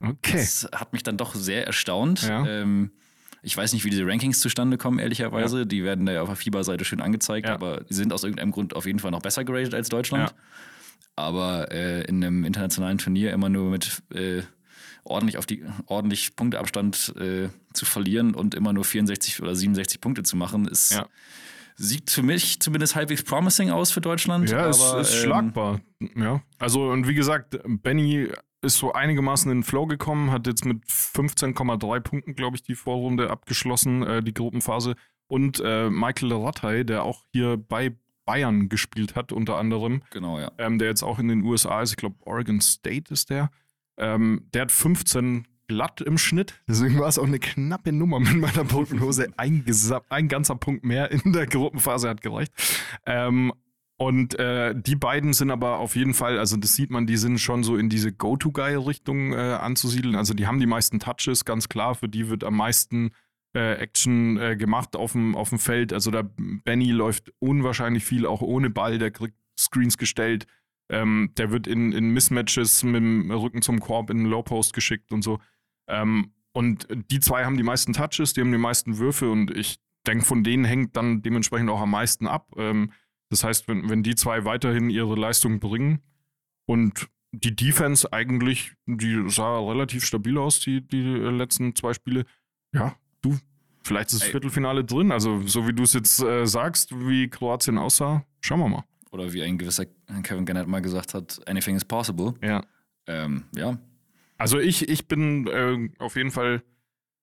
Okay. 0.03 0.33
das 0.37 0.67
hat 0.73 0.91
mich 0.93 1.03
dann 1.03 1.15
doch 1.17 1.33
sehr 1.35 1.65
erstaunt. 1.67 2.23
Ja. 2.23 2.45
Ähm, 2.45 2.91
ich 3.43 3.55
weiß 3.55 3.71
nicht, 3.73 3.85
wie 3.85 3.89
diese 3.91 4.05
Rankings 4.05 4.39
zustande 4.39 4.77
kommen, 4.77 4.97
ehrlicherweise. 4.99 5.65
Die 5.65 5.83
werden 5.83 6.05
da 6.05 6.11
ja 6.11 6.21
auf 6.23 6.27
der 6.29 6.35
FIBA-Seite 6.35 6.85
schön 6.85 7.01
angezeigt, 7.01 7.47
Ja. 7.47 7.53
aber 7.53 7.81
die 7.83 7.93
sind 7.93 8.11
aus 8.11 8.23
irgendeinem 8.23 8.51
Grund 8.51 8.75
auf 8.75 8.85
jeden 8.85 8.99
Fall 8.99 9.11
noch 9.11 9.21
besser 9.21 9.43
geratet 9.43 9.73
als 9.75 9.89
Deutschland. 9.89 10.29
Ja. 10.31 10.35
Aber 11.15 11.71
äh, 11.71 12.01
in 12.05 12.23
einem 12.23 12.43
internationalen 12.45 12.97
Turnier 12.97 13.31
immer 13.31 13.49
nur 13.49 13.69
mit 13.69 14.01
äh, 14.13 14.41
ordentlich 15.03 15.37
auf 15.37 15.45
die 15.45 15.63
ordentlich 15.87 16.35
Punkteabstand 16.35 17.13
äh, 17.19 17.49
zu 17.73 17.85
verlieren 17.85 18.33
und 18.35 18.55
immer 18.55 18.73
nur 18.73 18.85
64 18.85 19.41
oder 19.41 19.55
67 19.55 20.01
Punkte 20.01 20.23
zu 20.23 20.35
machen, 20.35 20.67
ist 20.67 20.93
Ja. 20.93 21.07
Sieht 21.76 22.09
für 22.11 22.24
mich 22.24 22.59
zumindest 22.59 22.95
halbwegs 22.95 23.24
promising 23.24 23.69
aus 23.69 23.91
für 23.91 24.01
Deutschland. 24.01 24.49
Ja, 24.49 24.67
es 24.69 24.82
aber, 24.82 25.01
ist 25.01 25.13
ähm, 25.13 25.19
schlagbar. 25.22 25.82
Ja. 26.15 26.41
Also, 26.59 26.89
und 26.89 27.07
wie 27.07 27.15
gesagt, 27.15 27.59
Benny 27.65 28.30
ist 28.61 28.78
so 28.78 28.93
einigermaßen 28.93 29.51
in 29.51 29.59
den 29.59 29.63
Flow 29.63 29.88
gekommen, 29.88 30.32
hat 30.32 30.47
jetzt 30.47 30.65
mit 30.65 30.84
15,3 30.86 31.99
Punkten, 32.01 32.36
glaube 32.36 32.55
ich, 32.57 32.63
die 32.63 32.76
Vorrunde 32.76 33.30
abgeschlossen, 33.30 34.03
äh, 34.03 34.24
die 34.24 34.34
Gruppenphase. 34.34 34.95
Und 35.28 35.61
äh, 35.63 35.89
Michael 35.89 36.34
Rattay, 36.34 36.84
der 36.86 37.03
auch 37.03 37.24
hier 37.32 37.57
bei 37.57 37.95
Bayern 38.26 38.69
gespielt 38.69 39.15
hat, 39.15 39.32
unter 39.32 39.57
anderem, 39.57 40.03
Genau, 40.11 40.39
ja. 40.39 40.51
ähm, 40.57 40.78
der 40.78 40.89
jetzt 40.89 41.03
auch 41.03 41.19
in 41.19 41.28
den 41.28 41.43
USA 41.43 41.82
ist, 41.82 41.91
ich 41.91 41.97
glaube, 41.97 42.15
Oregon 42.22 42.61
State 42.61 43.11
ist 43.11 43.30
der. 43.30 43.49
Ähm, 43.97 44.47
der 44.53 44.63
hat 44.63 44.72
15 44.72 45.47
glatt 45.72 46.01
im 46.01 46.17
Schnitt. 46.17 46.61
Deswegen 46.67 46.99
war 46.99 47.07
es 47.07 47.17
auch 47.17 47.26
eine 47.26 47.39
knappe 47.39 47.93
Nummer 47.93 48.19
mit 48.19 48.36
meiner 48.36 48.65
Prognose. 48.65 49.30
Ein, 49.38 49.63
ein 50.09 50.28
ganzer 50.28 50.55
Punkt 50.55 50.84
mehr 50.84 51.11
in 51.11 51.32
der 51.32 51.47
Gruppenphase 51.47 52.09
hat 52.09 52.22
gereicht. 52.22 52.51
Ähm, 53.05 53.53
und 53.95 54.38
äh, 54.38 54.74
die 54.76 54.97
beiden 54.97 55.32
sind 55.32 55.49
aber 55.49 55.78
auf 55.78 55.95
jeden 55.95 56.13
Fall, 56.13 56.39
also 56.39 56.57
das 56.57 56.76
sieht 56.76 56.89
man, 56.89 57.07
die 57.07 57.15
sind 57.15 57.39
schon 57.39 57.63
so 57.63 57.78
in 57.78 57.88
diese 57.88 58.11
Go-To-Guy-Richtung 58.11 59.32
äh, 59.32 59.38
anzusiedeln. 59.38 60.15
Also 60.15 60.34
die 60.34 60.45
haben 60.45 60.59
die 60.59 60.65
meisten 60.65 60.99
Touches, 60.99 61.45
ganz 61.45 61.69
klar. 61.69 61.95
Für 61.95 62.09
die 62.09 62.28
wird 62.28 62.43
am 62.43 62.57
meisten 62.57 63.11
äh, 63.55 63.76
Action 63.76 64.38
äh, 64.38 64.57
gemacht 64.57 64.97
auf 64.97 65.13
dem, 65.13 65.38
auf 65.38 65.49
dem 65.49 65.59
Feld. 65.59 65.93
Also 65.93 66.11
der 66.11 66.30
Benny 66.36 66.91
läuft 66.91 67.32
unwahrscheinlich 67.39 68.03
viel, 68.03 68.26
auch 68.26 68.41
ohne 68.41 68.69
Ball. 68.69 68.97
Der 68.97 69.11
kriegt 69.11 69.38
Screens 69.57 69.97
gestellt. 69.97 70.47
Ähm, 70.89 71.32
der 71.38 71.51
wird 71.51 71.67
in, 71.67 71.93
in 71.93 72.09
Mismatches 72.09 72.84
mit 72.84 72.95
dem 72.95 73.32
Rücken 73.32 73.61
zum 73.61 73.80
Korb 73.80 74.09
in 74.09 74.17
den 74.17 74.26
Low 74.26 74.43
Post 74.43 74.74
geschickt 74.74 75.13
und 75.13 75.22
so. 75.22 75.39
Ähm, 75.91 76.31
und 76.53 76.87
die 77.11 77.19
zwei 77.19 77.45
haben 77.45 77.57
die 77.57 77.63
meisten 77.63 77.93
Touches, 77.93 78.33
die 78.33 78.41
haben 78.41 78.51
die 78.51 78.57
meisten 78.57 78.97
Würfe 78.97 79.29
und 79.29 79.55
ich 79.55 79.79
denke, 80.07 80.25
von 80.25 80.43
denen 80.43 80.65
hängt 80.65 80.95
dann 80.97 81.21
dementsprechend 81.21 81.69
auch 81.69 81.81
am 81.81 81.91
meisten 81.91 82.27
ab. 82.27 82.51
Ähm, 82.57 82.91
das 83.29 83.43
heißt, 83.43 83.67
wenn, 83.67 83.89
wenn 83.89 84.03
die 84.03 84.15
zwei 84.15 84.43
weiterhin 84.43 84.89
ihre 84.89 85.15
Leistung 85.15 85.59
bringen 85.59 86.01
und 86.65 87.07
die 87.31 87.55
Defense 87.55 88.11
eigentlich, 88.11 88.73
die 88.85 89.29
sah 89.29 89.59
relativ 89.59 90.03
stabil 90.03 90.37
aus, 90.37 90.59
die, 90.59 90.85
die 90.85 91.01
letzten 91.01 91.75
zwei 91.75 91.93
Spiele. 91.93 92.25
Ja, 92.73 92.95
du, 93.21 93.37
vielleicht 93.83 94.09
ist 94.11 94.19
das 94.19 94.27
Ey. 94.27 94.31
Viertelfinale 94.31 94.83
drin. 94.83 95.11
Also, 95.11 95.45
so 95.47 95.65
wie 95.67 95.73
du 95.73 95.83
es 95.83 95.93
jetzt 95.93 96.21
äh, 96.21 96.45
sagst, 96.45 96.91
wie 97.07 97.29
Kroatien 97.29 97.77
aussah, 97.77 98.25
schauen 98.41 98.59
wir 98.59 98.67
mal. 98.67 98.83
Oder 99.11 99.31
wie 99.31 99.43
ein 99.43 99.57
gewisser 99.57 99.85
Kevin 100.23 100.45
Garnett 100.45 100.67
mal 100.67 100.81
gesagt 100.81 101.13
hat, 101.13 101.39
anything 101.47 101.75
is 101.75 101.85
possible. 101.85 102.33
Ja. 102.41 102.65
Ähm, 103.07 103.45
ja, 103.55 103.77
Also 104.41 104.59
ich, 104.59 104.89
ich 104.89 105.07
bin 105.07 105.47
äh, 105.47 105.89
auf 105.99 106.15
jeden 106.15 106.31
Fall 106.31 106.63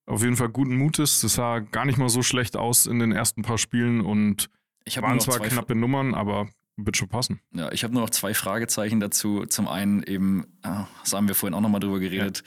auf 0.07 0.23
jeden 0.23 0.37
Fall 0.37 0.49
guten 0.49 0.77
Mutes. 0.77 1.21
Das 1.21 1.35
sah 1.35 1.59
gar 1.59 1.85
nicht 1.85 1.99
mal 1.99 2.09
so 2.09 2.23
schlecht 2.23 2.57
aus 2.57 2.87
in 2.87 2.99
den 2.99 3.13
ersten 3.13 3.43
paar 3.43 3.59
Spielen 3.59 4.01
und 4.01 4.49
habe 4.89 5.07
waren 5.07 5.21
zwar 5.21 5.39
knappe 5.41 5.75
Nummern, 5.75 6.15
aber 6.15 6.49
wird 6.77 6.97
schon 6.97 7.09
passen. 7.09 7.41
ja, 7.53 7.71
ich 7.73 7.83
hab 7.85 7.91
nur 7.93 8.03
noch 8.03 8.11
zwei 8.11 8.33
Fragezeichen 8.35 9.01
dazu. 9.01 9.45
Zum 9.47 9.69
einen 9.69 10.03
eben, 10.05 10.47
ah, 10.63 10.87
das 11.03 11.13
haben 11.13 11.29
wir 11.29 11.35
vorhin 11.35 11.55
auch 11.55 11.61
nochmal 11.61 11.81
drüber 11.81 11.99
geredet, 11.99 12.43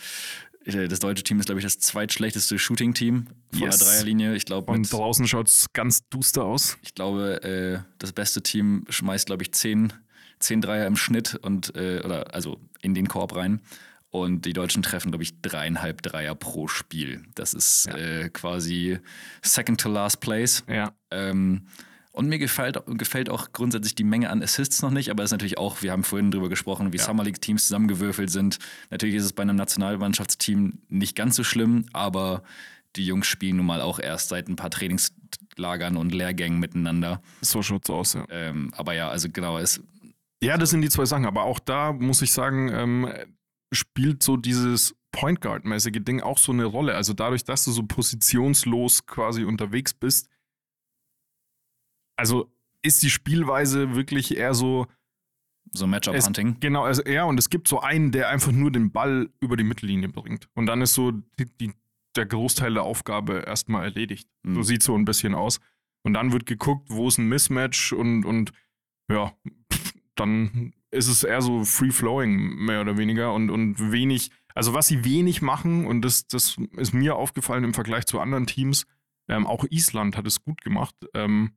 äh, 0.65 0.88
das 0.88 0.99
deutsche 0.99 1.24
Team 1.24 1.39
ist, 1.39 1.45
glaube 1.47 1.59
ich, 1.59 1.65
das 1.65 1.80
zweitschlechteste 1.80 2.57
Shooting-Team 2.57 3.28
von 3.51 3.59
Yes. 3.59 3.80
der 3.80 3.88
Dreierlinie. 3.88 4.36
Ich 4.36 4.45
glaube, 4.45 4.72
Von 4.72 4.82
mit 4.82 4.91
draußen 4.91 5.28
schaut 5.28 5.49
es 5.49 5.67
ganz 5.74 6.07
duster 6.09 6.45
aus. 6.45 6.78
Ich 6.82 6.95
glaube, 6.95 7.43
äh, 7.43 7.80
das 7.99 8.13
beste 8.13 8.41
Team 8.41 8.86
schmeißt, 8.89 9.26
glaube 9.26 9.43
ich, 9.43 9.51
10, 9.51 9.93
10 10.39 10.61
Dreier 10.61 10.88
im 10.88 10.95
Schnitt 10.95 11.36
und 11.36 11.76
äh, 11.76 12.01
oder 12.03 12.34
also 12.34 12.57
in 12.82 12.93
den 12.93 13.07
Korb 13.07 13.36
rein. 13.36 13.61
Und 14.12 14.45
die 14.45 14.53
Deutschen 14.53 14.84
treffen, 14.84 15.12
glaube 15.12 15.24
ich, 15.24 15.41
dreieinhalb 15.41 16.01
Dreier 16.01 16.36
pro 16.36 16.68
Spiel. 16.68 17.24
Das 17.34 17.53
ist 17.53 17.86
Ja. 17.88 17.95
äh, 17.97 18.30
quasi 18.30 18.99
second 19.41 19.80
to 19.80 19.89
last 19.89 20.20
place. 20.20 20.64
Ja. 20.68 20.91
Ähm, 21.12 21.68
und 22.12 22.28
mir 22.28 22.38
gefällt, 22.39 22.78
gefällt 22.88 23.30
auch 23.30 23.53
grundsätzlich 23.53 23.95
die 23.95 24.03
Menge 24.03 24.30
an 24.30 24.43
Assists 24.43 24.82
noch 24.82 24.91
nicht, 24.91 25.09
aber 25.12 25.24
es 25.24 25.30
ist 25.30 25.32
natürlich 25.32 25.57
auch, 25.57 25.82
wir 25.82 25.93
haben 25.93 26.03
vorhin 26.03 26.30
drüber 26.30 26.49
gesprochen, 26.49 26.91
wie 26.91 26.97
Ja. 26.97 27.05
Summer 27.05 27.24
League-Teams 27.24 27.64
zusammengewürfelt 27.68 28.30
sind. 28.30 28.59
Natürlich 28.89 29.16
ist 29.16 29.24
es 29.24 29.32
bei 29.32 29.43
einem 29.43 29.55
Nationalmannschaftsteam 29.55 30.80
nicht 30.89 31.16
ganz 31.16 31.38
so 31.38 31.45
schlimm, 31.45 31.86
aber 31.93 32.43
die 32.97 33.05
Jungs 33.05 33.28
spielen 33.28 33.55
nun 33.55 33.66
mal 33.66 33.80
auch 33.80 33.97
erst 33.97 34.28
seit 34.28 34.49
ein 34.49 34.57
paar 34.57 34.70
Trainingslagern 34.72 35.95
und 35.95 36.14
Lehrgängen 36.14 36.59
miteinander. 36.59 37.22
So 37.39 37.62
schaut's 37.64 37.89
aus, 37.89 38.14
ja. 38.14 38.26
Ähm, 38.30 38.74
aber 38.76 38.93
ja, 38.93 39.07
also 39.09 39.30
genau, 39.32 39.57
es, 39.57 39.82
Ja, 40.43 40.57
das 40.57 40.72
sind 40.72 40.82
die 40.82 40.89
zwei 40.89 41.05
Sachen. 41.05 41.26
Aber 41.26 41.43
auch 41.43 41.59
da 41.59 41.93
muss 41.93 42.22
ich 42.22 42.34
sagen, 42.34 42.70
ähm, 42.74 43.07
spielt 43.72 44.24
so 44.24 44.38
dieses 44.38 44.95
Point 45.11 45.41
Guard-mäßige 45.41 46.03
Ding 46.03 46.22
auch 46.22 46.38
so 46.38 46.51
eine 46.51 46.65
Rolle. 46.65 46.95
Also 46.95 47.13
dadurch, 47.13 47.43
dass 47.43 47.65
du 47.65 47.72
so 47.72 47.84
positionslos 47.84 49.05
quasi 49.05 49.43
unterwegs 49.43 49.93
bist, 49.93 50.30
also 52.17 52.51
ist 52.82 53.03
die 53.03 53.09
Spielweise 53.09 53.95
wirklich 53.95 54.36
eher 54.38 54.53
so, 54.53 54.88
so 55.72 55.88
Matchup-Hunting. 55.88 56.59
genau, 56.59 56.84
also 56.84 57.03
ja, 57.03 57.24
und 57.26 57.38
es 57.38 57.49
gibt 57.49 57.67
so 57.67 57.80
einen, 57.80 58.11
der 58.11 58.30
einfach 58.30 58.51
nur 58.51 58.72
den 58.72 58.91
Ball 58.91 59.30
über 59.39 59.57
die 59.57 59.63
Mittellinie 59.63 60.09
bringt. 60.09 60.49
Und 60.53 60.65
dann 60.65 60.82
ist 60.82 60.93
so 60.93 61.11
die, 61.11 61.45
die, 61.59 61.74
der 62.15 62.26
Großteil 62.26 62.74
der 62.74 62.84
Aufgabe 62.84 63.43
erstmal 63.45 63.84
erledigt. 63.86 64.28
Mhm. 64.43 64.55
So 64.55 64.63
sieht 64.63 64.84
so 64.84 64.95
ein 64.95 65.05
bisschen 65.05 65.36
aus. 65.36 65.59
Und 66.03 66.13
dann 66.13 66.32
wird 66.32 66.45
geguckt, 66.45 66.88
wo 66.89 67.07
ist 67.07 67.19
ein 67.19 67.30
Mismatch 67.30 67.93
und, 67.93 68.26
und 68.26 68.51
ja, 69.11 69.34
pff, 69.72 69.93
dann 70.15 70.74
ist 70.92 71.08
es 71.08 71.24
eher 71.24 71.42
so 71.42 71.64
free-flowing, 71.64 72.56
mehr 72.56 72.82
oder 72.82 72.98
weniger, 72.98 73.34
und, 73.34 73.50
und 73.50 73.92
wenig, 73.92 74.32
also 74.54 74.74
was 74.74 74.88
sie 74.88 75.04
wenig 75.06 75.42
machen, 75.42 75.88
und 75.88 76.02
das, 76.04 76.28
das 76.28 76.58
ist 76.78 76.94
mir 76.94 77.16
aufgefallen 77.16 77.64
im 77.64 77.74
Vergleich 77.74 78.06
zu 78.06 78.20
anderen 78.20 78.46
Teams, 78.46 78.86
ähm, 79.28 79.48
auch 79.48 79.66
Island 79.70 80.18
hat 80.18 80.28
es 80.28 80.44
gut 80.44 80.62
gemacht, 80.62 80.96
ähm, 81.14 81.54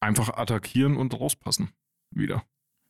einfach 0.00 0.30
attackieren 0.30 0.96
und 0.96 1.18
rauspassen 1.18 1.70
wieder. 2.10 2.44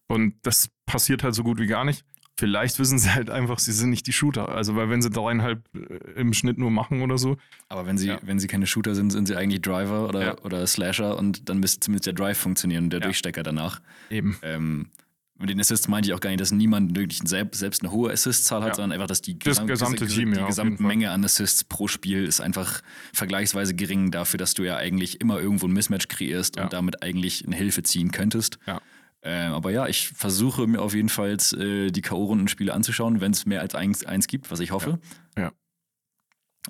Und 0.06 0.34
das 0.42 0.68
passiert 0.86 1.22
halt 1.22 1.34
so 1.34 1.42
gut 1.42 1.58
wie 1.58 1.66
gar 1.66 1.84
nicht. 1.84 2.04
Vielleicht 2.36 2.78
wissen 2.80 2.98
sie 2.98 3.14
halt 3.14 3.30
einfach, 3.30 3.58
sie 3.60 3.72
sind 3.72 3.90
nicht 3.90 4.06
die 4.08 4.12
Shooter. 4.12 4.48
Also, 4.48 4.74
weil 4.74 4.90
wenn 4.90 5.00
sie 5.02 5.10
dreieinhalb 5.10 5.62
äh, 5.74 6.20
im 6.20 6.32
Schnitt 6.34 6.58
nur 6.58 6.70
machen 6.70 7.02
oder 7.02 7.16
so, 7.16 7.36
Aber 7.68 7.86
wenn 7.86 7.96
sie, 7.96 8.08
Ja. 8.08 8.18
wenn 8.22 8.38
sie 8.40 8.48
keine 8.48 8.66
Shooter 8.66 8.94
sind, 8.94 9.10
sind 9.10 9.26
sie 9.26 9.36
eigentlich 9.36 9.62
Driver 9.62 10.08
oder, 10.08 10.24
Ja. 10.24 10.38
oder 10.42 10.66
Slasher 10.66 11.16
und 11.16 11.48
dann 11.48 11.58
müsste 11.60 11.80
zumindest 11.80 12.06
der 12.06 12.12
Drive 12.14 12.38
funktionieren 12.38 12.84
und 12.84 12.90
der 12.90 13.00
Ja. 13.00 13.04
Durchstecker 13.06 13.42
danach. 13.44 13.80
eben. 14.10 14.36
Ähm, 14.42 14.88
mit 15.36 15.50
den 15.50 15.58
Assists 15.60 15.88
meinte 15.88 16.08
ich 16.08 16.14
auch 16.14 16.20
gar 16.20 16.30
nicht, 16.30 16.40
dass 16.40 16.52
niemand 16.52 16.96
wirklich 16.96 17.18
selbst, 17.24 17.58
selbst 17.58 17.82
eine 17.82 17.90
hohe 17.90 18.12
Assist-Zahl 18.12 18.62
hat, 18.62 18.68
Ja. 18.68 18.74
sondern 18.74 18.92
einfach, 18.92 19.08
dass 19.08 19.20
die, 19.20 19.36
Das 19.38 19.64
gesamte 19.66 20.06
Team, 20.06 20.30
die 20.32 20.38
ja, 20.38 20.44
auf 20.44 20.56
jeden 20.56 20.70
Gesamtmenge 20.76 21.10
an 21.10 21.24
Assists 21.24 21.64
pro 21.64 21.88
Spiel 21.88 22.24
ist 22.24 22.40
einfach 22.40 22.82
vergleichsweise 23.12 23.74
gering 23.74 24.10
dafür, 24.10 24.38
dass 24.38 24.54
du 24.54 24.62
ja 24.62 24.76
eigentlich 24.76 25.20
immer 25.20 25.40
irgendwo 25.40 25.66
ein 25.66 25.72
Mismatch 25.72 26.08
kreierst 26.08 26.56
Ja. 26.56 26.64
und 26.64 26.72
damit 26.72 27.02
eigentlich 27.02 27.44
eine 27.46 27.56
Hilfe 27.56 27.82
ziehen 27.82 28.10
könntest. 28.12 28.58
Ja. 28.66 28.80
Äh, 29.24 29.46
aber 29.46 29.70
ja, 29.70 29.86
ich 29.86 30.08
versuche 30.10 30.66
mir 30.66 30.82
auf 30.82 30.94
jeden 30.94 31.08
Fall 31.08 31.36
äh, 31.58 31.90
die 31.90 32.02
K.O.-Rundenspiele 32.02 32.70
anzuschauen, 32.70 33.20
wenn 33.20 33.32
es 33.32 33.46
mehr 33.46 33.62
als 33.62 33.74
eins, 33.74 34.04
eins 34.04 34.26
gibt, 34.26 34.50
was 34.50 34.60
ich 34.60 34.70
hoffe. 34.70 35.00
Ja. 35.36 35.50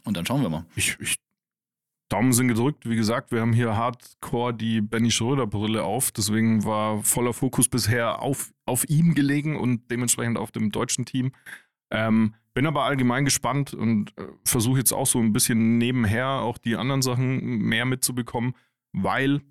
Und 0.05 0.17
dann 0.17 0.25
schauen 0.25 0.43
wir 0.43 0.49
mal. 0.49 0.65
Ich, 0.77 0.97
ich, 1.01 1.17
Daumen 2.09 2.33
sind 2.33 2.47
gedrückt. 2.47 2.89
Wie 2.89 2.95
gesagt, 2.95 3.33
wir 3.33 3.41
haben 3.41 3.53
hier 3.53 3.77
hardcore 3.77 4.55
die 4.55 4.81
Benny 4.81 5.11
Schröder-Brille 5.11 5.83
auf. 5.83 6.13
Deswegen 6.13 6.65
war 6.65 7.03
voller 7.03 7.33
Fokus 7.33 7.69
bisher 7.69 8.23
auf, 8.23 8.53
auf 8.67 8.89
ihm 8.89 9.15
gelegen 9.15 9.57
und 9.57 9.91
dementsprechend 9.91 10.39
auf 10.39 10.53
dem 10.53 10.71
deutschen 10.71 11.07
Team. 11.07 11.33
Ähm, 11.91 12.35
bin 12.55 12.69
aber 12.69 12.85
allgemein 12.85 13.25
gespannt 13.25 13.75
und 13.75 14.17
äh, 14.17 14.29
versuche 14.45 14.79
jetzt 14.79 14.93
auch 14.93 15.07
so 15.07 15.19
ein 15.19 15.33
bisschen 15.33 15.79
nebenher 15.79 16.29
auch 16.29 16.59
die 16.59 16.77
anderen 16.77 17.03
Sachen 17.03 17.41
mehr 17.41 17.85
mitzubekommen, 17.85 18.55
weil, 18.93 19.43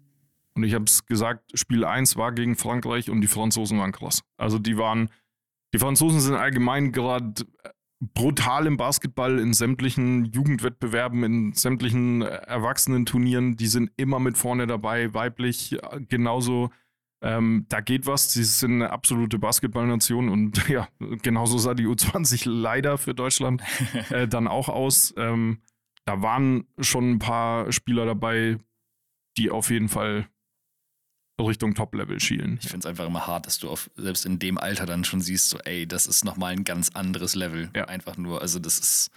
und 0.56 0.64
ich 0.64 0.74
habe 0.74 0.86
es 0.86 1.06
gesagt, 1.06 1.58
Spiel 1.58 1.84
1 1.84 2.16
war 2.16 2.32
gegen 2.32 2.56
Frankreich 2.56 3.10
und 3.10 3.22
die 3.22 3.28
Franzosen 3.28 3.80
waren 3.80 3.91
krass. 3.91 4.22
Also 4.38 4.60
die 4.60 4.78
waren, 4.78 5.10
die 5.74 5.80
Franzosen 5.80 6.20
sind 6.20 6.36
allgemein 6.36 6.91
gerade 6.91 7.34
brutal 8.14 8.68
im 8.68 8.78
Basketball, 8.78 9.39
in 9.39 9.54
sämtlichen 9.54 10.26
Jugendwettbewerben, 10.26 11.24
in 11.24 11.54
sämtlichen 11.54 12.22
äh, 12.22 12.26
Erwachsenenturnieren. 12.26 13.56
Die 13.56 13.68
sind 13.68 13.91
immer 13.97 14.20
mit 14.20 14.38
vorne 14.38 14.68
dabei, 14.68 15.14
weiblich 15.14 15.74
äh, 15.74 16.01
genauso. 16.01 16.70
Ähm, 17.24 17.66
da 17.70 17.80
geht 17.80 18.06
was. 18.06 18.34
Sie 18.34 18.43
sind 18.43 18.74
eine 18.74 18.89
absolute 18.91 19.39
Basketballnation 19.39 20.30
und 20.30 20.68
ja, 20.70 20.88
genauso 21.22 21.58
sah 21.58 21.74
die 21.74 21.88
U20 21.88 22.49
leider 22.49 22.97
für 22.97 23.14
Deutschland 23.14 23.64
äh, 24.10 24.28
dann 24.28 24.47
auch 24.47 24.70
aus. 24.70 25.14
Ähm, 25.18 25.62
da 26.06 26.22
waren 26.22 26.68
schon 26.80 27.12
ein 27.12 27.20
paar 27.20 27.72
Spieler 27.72 28.06
dabei, 28.06 28.58
die 29.38 29.49
auf 29.49 29.70
jeden 29.70 29.88
Fall 29.88 30.28
Richtung 31.40 31.74
Top-Level 31.74 32.20
schielen. 32.20 32.60
Ich 32.62 32.70
finde 32.70 32.80
es 32.80 32.86
einfach 32.86 33.08
immer 33.08 33.26
hart, 33.26 33.48
dass 33.48 33.58
du 33.58 33.70
auf, 33.70 33.90
selbst 33.96 34.26
in 34.26 34.38
dem 34.38 34.58
Alter 34.60 34.86
dann 34.86 35.04
schon 35.04 35.20
siehst, 35.20 35.50
so, 35.50 35.58
ey, 35.66 35.88
das 35.88 36.06
ist 36.06 36.24
nochmal 36.24 36.54
ein 36.54 36.64
ganz 36.64 36.90
anderes 36.94 37.34
Level. 37.34 37.70
Ja. 37.76 37.86
Einfach 37.86 38.18
nur, 38.18 38.42
also 38.42 38.60
das 38.60 38.78
ist, 38.78 39.10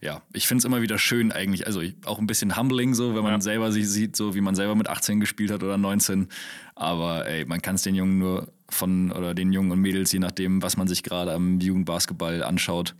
ja, 0.00 0.22
ich 0.32 0.46
finde 0.46 0.60
es 0.60 0.64
immer 0.64 0.82
wieder 0.82 0.98
schön 0.98 1.32
eigentlich, 1.32 1.66
also 1.66 1.80
ich, 1.80 1.96
auch 2.04 2.20
ein 2.20 2.28
bisschen 2.28 2.56
humbling 2.56 2.94
so, 2.94 3.16
wenn 3.16 3.24
man 3.24 3.32
Ja. 3.32 3.40
selber 3.40 3.72
sich 3.72 3.88
sieht, 3.88 4.14
so 4.14 4.34
wie 4.36 4.40
man 4.40 4.54
selber 4.54 4.76
mit 4.76 4.88
18 4.88 5.18
gespielt 5.18 5.50
hat 5.50 5.62
oder 5.64 5.76
19. 5.76 6.28
Aber 6.76 7.26
ey, 7.26 7.44
man 7.44 7.60
kann 7.60 7.74
es 7.74 7.82
den 7.82 7.96
Jungen 7.96 8.18
nur 8.18 8.52
von, 8.70 9.10
oder 9.10 9.34
den 9.34 9.52
Jungen 9.52 9.72
und 9.72 9.80
Mädels, 9.80 10.12
je 10.12 10.20
nachdem, 10.20 10.62
was 10.62 10.76
man 10.76 10.86
sich 10.86 11.02
gerade 11.02 11.32
am 11.32 11.58
Jugendbasketball 11.60 12.44
anschaut, 12.44 12.94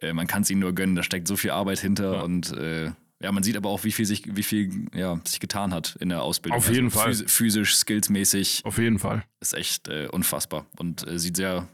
äh, 0.00 0.14
man 0.14 0.26
kann 0.26 0.42
es 0.42 0.50
ihnen 0.50 0.60
nur 0.60 0.72
gönnen, 0.74 0.96
da 0.96 1.02
steckt 1.02 1.28
so 1.28 1.36
viel 1.36 1.50
Arbeit 1.50 1.78
hinter 1.80 2.14
Ja. 2.14 2.20
und 2.22 2.52
äh, 2.52 2.90
ja, 3.22 3.32
man 3.32 3.42
sieht 3.42 3.56
aber 3.56 3.68
auch, 3.68 3.84
wie 3.84 3.92
viel 3.92 4.04
sich, 4.06 4.24
wie 4.36 4.42
viel 4.42 4.86
ja, 4.94 5.20
sich 5.24 5.40
getan 5.40 5.72
hat 5.74 5.96
in 6.00 6.08
der 6.08 6.22
Ausbildung. 6.22 6.56
Also 6.58 6.70
Auf 6.70 6.74
jeden 6.74 6.90
Fall. 6.90 7.10
phys- 7.10 7.28
Physisch, 7.28 7.76
skillsmäßig 7.76 8.62
Auf 8.64 8.78
jeden 8.78 8.98
Fall. 8.98 9.24
ist 9.40 9.54
echt 9.54 9.88
äh, 9.88 10.08
unfassbar 10.10 10.66
und 10.78 11.06
äh, 11.06 11.18
sieht 11.18 11.36
sehr, 11.36 11.68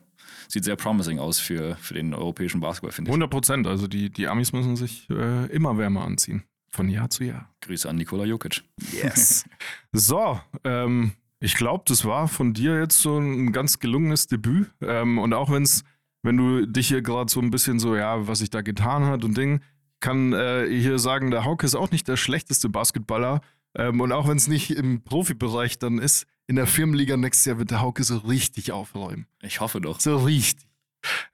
sieht 0.48 0.64
sehr 0.64 0.76
promising 0.76 1.18
aus 1.18 1.38
für, 1.40 1.76
für 1.76 1.94
den 1.94 2.14
europäischen 2.14 2.60
Basketball, 2.60 2.92
finde 2.92 3.10
ich. 3.10 3.12
100 3.12 3.30
Prozent. 3.30 3.66
Also 3.66 3.86
die, 3.86 4.10
die 4.10 4.26
Amis 4.28 4.52
müssen 4.52 4.76
sich 4.76 5.08
äh, 5.10 5.46
immer 5.46 5.76
wärmer 5.78 6.04
anziehen. 6.04 6.44
Von 6.70 6.88
Jahr 6.88 7.08
zu 7.10 7.24
Jahr. 7.24 7.48
Grüße 7.60 7.88
an 7.88 7.96
Nikola 7.96 8.24
Jokic. 8.24 8.62
Yes. 8.92 9.44
so, 9.92 10.40
ähm, 10.64 11.12
ich 11.40 11.54
glaube, 11.56 11.84
das 11.86 12.04
war 12.04 12.26
von 12.26 12.52
dir 12.54 12.80
jetzt 12.80 13.00
so 13.00 13.18
ein 13.18 13.52
ganz 13.52 13.78
gelungenes 13.78 14.26
Debüt. 14.26 14.70
Ähm, 14.80 15.18
und 15.18 15.34
auch 15.34 15.52
wenn's, 15.52 15.84
wenn 16.22 16.36
du 16.36 16.66
dich 16.66 16.88
hier 16.88 17.02
gerade 17.02 17.30
so 17.30 17.38
ein 17.40 17.50
bisschen 17.50 17.78
so, 17.78 17.94
ja, 17.96 18.26
was 18.26 18.40
sich 18.40 18.50
da 18.50 18.62
getan 18.62 19.04
hat 19.04 19.24
und 19.24 19.36
Ding, 19.36 19.60
kann 20.04 20.34
äh, 20.34 20.66
hier 20.68 20.98
sagen, 20.98 21.30
der 21.30 21.46
Hauke 21.46 21.64
ist 21.64 21.74
auch 21.74 21.90
nicht 21.90 22.06
der 22.08 22.18
schlechteste 22.18 22.68
Basketballer. 22.68 23.40
Ähm, 23.74 24.02
und 24.02 24.12
auch 24.12 24.28
wenn 24.28 24.36
es 24.36 24.48
nicht 24.48 24.70
im 24.70 25.02
Profibereich 25.02 25.78
dann 25.78 25.98
ist, 25.98 26.26
in 26.46 26.56
der 26.56 26.66
Firmenliga 26.66 27.16
nächstes 27.16 27.46
Jahr 27.46 27.58
wird 27.58 27.70
der 27.70 27.80
Hauke 27.80 28.04
so 28.04 28.18
richtig 28.18 28.70
aufräumen. 28.70 29.26
Ich 29.40 29.60
hoffe 29.60 29.80
doch. 29.80 29.98
So 30.00 30.18
richtig. 30.18 30.68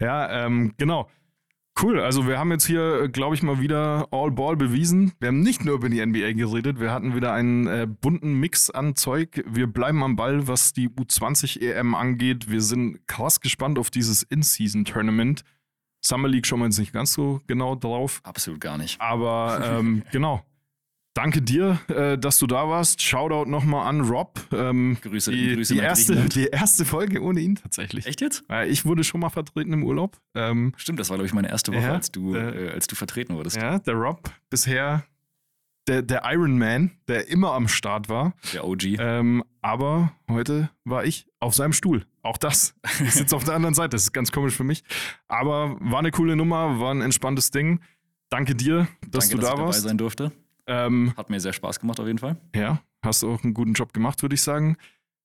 Ja, 0.00 0.46
ähm, 0.46 0.72
genau. 0.78 1.10
Cool, 1.82 1.98
also 2.00 2.28
wir 2.28 2.38
haben 2.38 2.52
jetzt 2.52 2.66
hier, 2.66 3.08
glaube 3.08 3.34
ich, 3.34 3.42
mal 3.42 3.60
wieder 3.60 4.06
All 4.12 4.30
Ball 4.30 4.56
bewiesen. 4.56 5.12
Wir 5.18 5.28
haben 5.28 5.40
nicht 5.40 5.64
nur 5.64 5.74
über 5.74 5.88
die 5.88 6.04
NBA 6.04 6.32
geredet, 6.34 6.78
wir 6.78 6.92
hatten 6.92 7.16
wieder 7.16 7.32
einen 7.32 7.66
äh, 7.66 7.88
bunten 7.88 8.34
Mix 8.34 8.70
an 8.70 8.94
Zeug. 8.94 9.42
Wir 9.48 9.66
bleiben 9.66 10.04
am 10.04 10.14
Ball, 10.14 10.46
was 10.46 10.72
die 10.72 10.88
U20 10.90 11.60
EM 11.60 11.96
angeht. 11.96 12.50
Wir 12.50 12.60
sind 12.60 13.06
krass 13.08 13.40
gespannt 13.40 13.80
auf 13.80 13.90
dieses 13.90 14.22
In-Season-Tournament. 14.22 15.42
Summer 16.02 16.28
League 16.28 16.46
schauen 16.46 16.60
wir 16.60 16.66
jetzt 16.66 16.78
nicht 16.78 16.92
ganz 16.92 17.12
so 17.12 17.40
genau 17.46 17.74
drauf. 17.74 18.20
Absolut 18.24 18.60
gar 18.60 18.78
nicht. 18.78 19.00
Aber 19.00 19.60
ähm, 19.78 20.02
genau. 20.12 20.42
danke 21.14 21.42
dir, 21.42 21.78
äh, 21.88 22.16
dass 22.16 22.38
du 22.38 22.46
da 22.46 22.68
warst. 22.68 23.02
Shoutout 23.02 23.50
nochmal 23.50 23.86
an 23.86 24.00
Rob. 24.00 24.40
Ähm, 24.52 24.96
Grüße- 25.02 25.30
die, 25.30 25.54
Grüße 25.56 25.74
die, 25.74 25.80
erste, 25.80 26.16
die 26.28 26.46
erste 26.46 26.84
Folge 26.84 27.20
ohne 27.22 27.40
ihn 27.40 27.56
tatsächlich. 27.56 28.06
Echt 28.06 28.20
jetzt? 28.20 28.44
Äh, 28.50 28.68
ich 28.68 28.86
wurde 28.86 29.04
schon 29.04 29.20
mal 29.20 29.28
vertreten 29.30 29.72
im 29.72 29.84
Urlaub. 29.84 30.16
Ähm, 30.34 30.72
Stimmt, 30.76 30.98
das 31.00 31.10
war, 31.10 31.16
glaube 31.16 31.26
ich, 31.26 31.34
meine 31.34 31.48
erste 31.50 31.72
Woche, 31.72 31.82
Ja, 31.82 31.94
als, 31.94 32.10
du, 32.10 32.34
äh, 32.34 32.68
äh, 32.68 32.70
als 32.72 32.86
du 32.86 32.94
vertreten 32.96 33.34
wurdest. 33.34 33.56
ja, 33.56 33.78
der 33.78 33.94
Rob 33.94 34.30
bisher 34.48 35.04
der, 35.88 36.02
der 36.02 36.22
Iron 36.26 36.58
Man, 36.58 36.92
der 37.08 37.28
immer 37.28 37.52
am 37.52 37.68
Start 37.68 38.08
war. 38.08 38.34
Der 38.52 38.64
OG. 38.66 38.84
Ähm, 38.98 39.42
aber 39.62 40.12
heute 40.30 40.70
war 40.84 41.04
ich 41.04 41.26
auf 41.40 41.54
seinem 41.54 41.72
Stuhl. 41.72 42.06
Auch 42.22 42.36
das. 42.36 42.74
Ich 43.00 43.14
sitze 43.14 43.34
auf 43.34 43.44
der 43.44 43.54
anderen 43.54 43.74
Seite. 43.74 43.90
Das 43.90 44.02
ist 44.02 44.12
ganz 44.12 44.30
komisch 44.32 44.54
für 44.54 44.64
mich. 44.64 44.84
Aber 45.28 45.76
war 45.80 45.98
eine 46.00 46.10
coole 46.10 46.36
Nummer, 46.36 46.78
war 46.78 46.92
ein 46.94 47.00
entspanntes 47.02 47.50
Ding. 47.50 47.80
Danke 48.28 48.54
dir, 48.54 48.86
dass 49.08 49.28
Danke, 49.28 49.36
du 49.36 49.40
dass 49.40 49.46
da 49.48 49.52
ich 49.52 49.56
dabei 49.58 49.62
warst. 49.66 49.82
sein 49.82 49.98
durfte. 49.98 50.32
Ähm, 50.66 51.12
Hat 51.16 51.30
mir 51.30 51.40
sehr 51.40 51.52
Spaß 51.52 51.80
gemacht, 51.80 51.98
auf 51.98 52.06
jeden 52.06 52.18
Fall. 52.18 52.36
ja, 52.54 52.80
hast 53.02 53.22
du 53.22 53.32
auch 53.32 53.42
einen 53.42 53.54
guten 53.54 53.72
Job 53.72 53.92
gemacht, 53.92 54.22
würde 54.22 54.34
ich 54.34 54.42
sagen. 54.42 54.76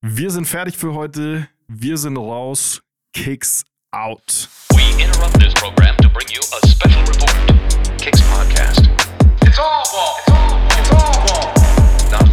Wir 0.01 0.31
sind 0.31 0.45
fertig 0.47 0.75
für 0.77 0.93
heute. 0.93 1.47
Wir 1.67 1.97
sind 1.97 2.17
raus. 2.17 2.81
Kicks 3.13 3.63
out. 3.91 4.49
We 4.73 4.81
interrupt 5.03 5.39
this 5.39 5.53
program 5.53 5.95
to 5.97 6.09
bring 6.09 6.27
you 6.29 6.41
a 6.51 6.67
special 6.67 7.03
report. 7.05 7.35
Kicks 7.99 8.21
Podcast. 8.21 8.89
Not 9.57 9.87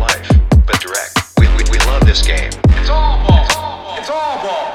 life, 0.01 0.29
but 0.67 0.81
direct. 0.81 1.23
We, 1.39 1.47
we, 1.51 1.63
we 1.71 1.79
love 1.87 2.05
this 2.05 2.21
game. 2.21 2.51
It's 2.81 2.91
all 2.91 3.25
ball. 3.29 3.45
It's 3.97 4.11
all 4.11 4.43
ball. 4.43 4.72